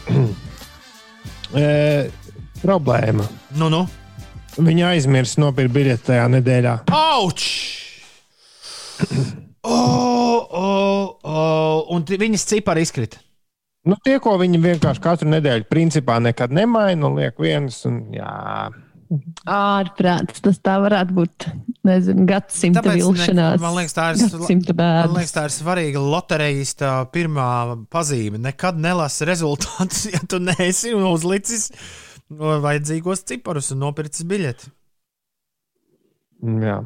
[1.63, 1.67] e,
[2.63, 3.29] problēma.
[3.59, 3.87] nu, nu.
[4.59, 6.79] Viņa aizmirst nopirkt biļeti tajā nedēļā.
[6.95, 7.45] Auč!
[9.69, 11.89] Oh, oh, oh.
[11.93, 13.19] Un viņas cipari izkrita.
[13.89, 17.83] Nu, tie, ko viņi vienkārši katru nedēļu principā nekad nemaina, un liek vienas.
[17.89, 18.31] Un, jā.
[19.49, 21.47] Ārprāts, tas tā varētu būt.
[21.89, 23.61] Nezinu, gadsimta Tāpēc ne- vilšanās.
[23.63, 24.19] man liekas, tā ir,
[24.77, 27.47] man liekas, tā ir svarīga loterijas tā pirmā
[27.89, 28.37] pazīme.
[28.45, 31.71] Nekad nelasi rezultātus, ja tu neesi uzlicis
[32.29, 34.69] vajadzīgos ciparus un nopircis biļeti.
[36.69, 36.79] jā.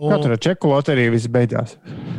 [0.00, 1.76] Un- Katra čeku loterija viss beidzās.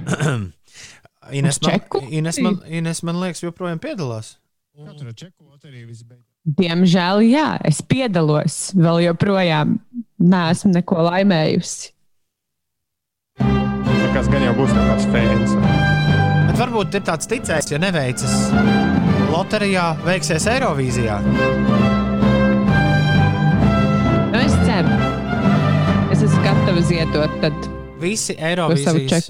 [1.38, 1.80] Ines man?
[2.10, 4.36] Ines, man, Ines man liekas, joprojām piedalās.
[4.78, 6.31] Katra čeku loterija viss beidzās.
[6.42, 8.72] Diemžēl, jā, es piedalos.
[8.74, 9.76] Vēl joprojām
[10.18, 11.92] neesmu neko laimējusi.
[14.12, 15.54] Kas gan jau būs tāds fēns.
[16.50, 18.34] Bet varbūt ir tāds ticējs, ja neveicas
[19.32, 21.20] loterijā, veiksies Eirovīzijā.
[24.32, 24.98] Nu, es ceru.
[26.12, 28.36] Es esmu gatava gatavi ziedot, tad Visi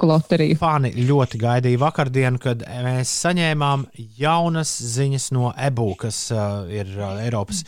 [0.07, 0.57] loteriju.
[0.59, 3.87] fani ļoti gaidīja vakardienu, kad mēs saņēmām
[4.19, 7.63] jaunas ziņas no EBU, kas uh, ir uh, Eiropas.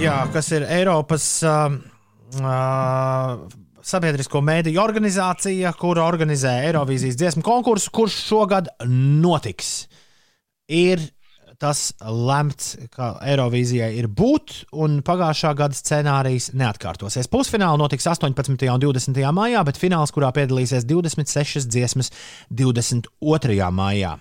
[0.00, 1.74] Jā, kas ir Eiropas uh,
[2.40, 9.88] uh, sabiedrisko mēdīju organizācija, kura organizē Eirovīzijas dziesmu konkursu, kurš šogad notiks.
[10.70, 11.02] Ir
[11.60, 17.28] tas lemts, ka Eirovīzijai ir būt, un pagājušā gada scenārijs neatkārtosies.
[17.30, 18.56] Pusfināls notiks 18.
[18.72, 19.20] un 20.
[19.36, 22.10] maijā, bet fināls, kurā piedalīsies 26 dziesmas,
[22.48, 23.70] 22.
[23.76, 24.16] maijā.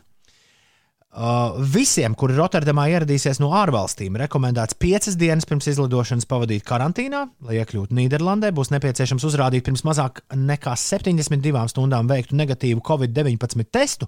[1.10, 7.24] Uh, visiem, kuri Rotterdamā ieradīsies no ārvalstīm, rekomendēts piecas dienas pirms izlidošanas pavadīt karantīnā.
[7.48, 14.06] Lai iekļūtu Nīderlandē, būs nepieciešams uzrādīt pirms mazāk nekā 72 stundām veiktu negatīvu Covid-19 testu.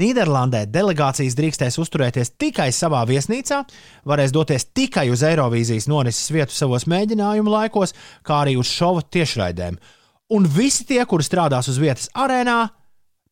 [0.00, 3.60] Nīderlandē delegācijas drīkstēs uzturēties tikai savā viesnīcā,
[4.10, 7.94] varēs doties tikai uz Eirovīzijas norises vietu savos mēģinājumu laikos,
[8.26, 9.78] kā arī uz šova tiešraidēm.
[10.34, 12.64] Un visi tie, kuri strādās uz vietas arēnā,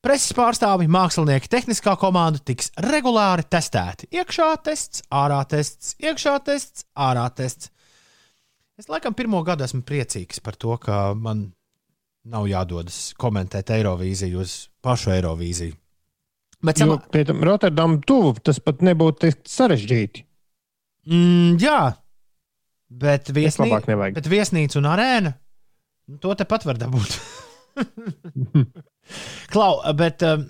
[0.02, 4.08] Preses pārstāvi, mākslinieki, tehniskā komanda tiks regulāri testēti.
[4.10, 7.70] Iekšā tests, ārā tests, iekšā tests, ārā tests.
[8.74, 11.44] Es laikam pirmo gadu esmu priecīgs par to, ka man
[12.26, 15.78] nav jādodas komentēt Eirovīziju uz pašu Eirovīziju.
[16.62, 20.22] Bet Jo pie tam Rotterdam tuvu tas pat nebūtu tik sarežģīti.
[21.10, 21.78] Mm, jā,
[22.86, 23.72] bet, viesnī...
[24.14, 25.32] bet viesnīca un arēna
[26.22, 27.16] to tepat var dabūt.
[29.52, 30.44] Klau, bet uh,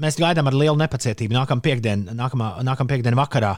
[0.00, 1.36] mēs gaidām ar lielu nepacietību.
[1.36, 3.52] Nākamā piekdiena, nākamā, nākamā piekdiena vakarā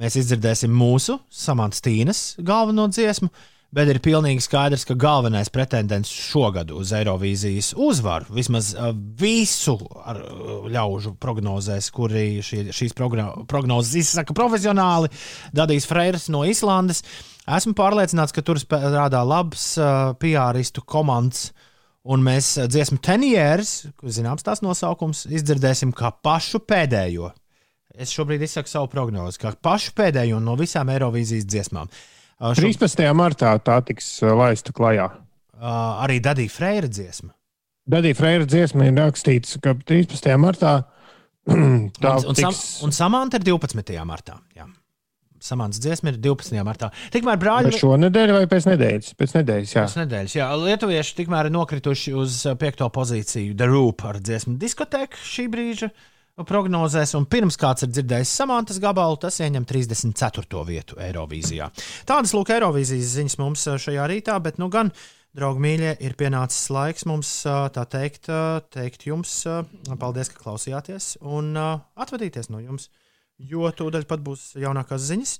[0.00, 3.30] mēs izdzirdēsim mūsu Samantas Tīnas galveno dziesmu.
[3.74, 10.20] Bet ir pilnīgi skaidrs, ka galvenais pretendents šogad uz Eirovīzijas uzvaru, vismaz uh, visu uh,
[10.70, 15.10] ļaužu prognozēs, kuri šī, šīs progno, prognozes izsaka profesionāli,
[15.56, 17.02] Dadijs Freiras no Islandes.
[17.50, 21.50] Esmu pārliecināts, ka tur strādā labs uh, PR-istu komandas.
[22.06, 27.34] Un mēs uh, dziesmu tenjeras, zināms tās nosaukums, izdzirdēsim kā pašu pēdējo.
[27.98, 31.90] Es šobrīd izsaku savu prognozi, kā pašu pēdējo no visām Eirovīzijas dziesmām.
[31.90, 32.10] Uh,
[32.52, 33.06] šo- 13.
[33.16, 35.08] martā tā tiks uh, laista klajā.
[35.54, 37.32] Uh, arī Dadija Freira dziesma.
[37.88, 40.28] Dadija Freira dziesma ir rakstīts, ka 13.
[40.40, 40.76] martā
[41.48, 42.64] tā un, un, tiks.
[42.84, 43.94] un Samanta ir 12.
[44.08, 44.38] martā.
[44.56, 44.66] Jā.
[45.44, 46.56] Samantas dziesma ir 12.
[46.64, 46.88] martā.
[47.12, 49.10] Tikmēr brāļi Vai šonadēļ vai pēc nedēļas?
[49.20, 49.82] Pēc nedēļas, jā.
[49.84, 50.46] Pēc nedēļas, jā.
[50.62, 55.90] Lietuvieši tikmēr ir nokrituši uz uh, piekto pozīciju The Roop ar dziesmu diskotēku šī brīža
[56.42, 60.62] prognozēs, un pirms kāds ir dzirdējis samantas gabalu, tas ieņem 34.
[60.66, 61.68] vietu Eirovīzijā.
[62.08, 64.90] Tādas lūk, Eirovīzijas ziņas mums uh, šajā rītā, bet nu gan,
[65.34, 69.36] draugi mīļie, ir pienācis laiks mums uh, tā teikt, uh, teikt jums
[70.00, 72.90] paldies, ka klausījāties un atvadīties no jums,
[73.38, 75.38] jo tūdaļ pat būs jaunākās ziņas,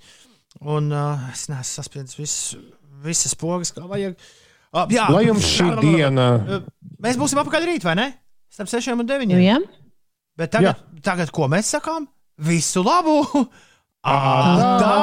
[0.71, 2.35] un es neesmu saspiedis vis,
[3.03, 4.19] visas pogas, kā vajag.
[4.91, 6.27] Jā, Lai jums šī diena.
[7.03, 8.13] Mēs būsim apakaļ rīt, vai ne?
[8.51, 9.31] Starp 6 un 9.
[9.31, 9.59] Nu, jā.
[10.39, 12.09] Bet tagad, tagad ko mēs sakām?
[12.43, 13.21] Visu labu!
[14.05, 14.95] Atā!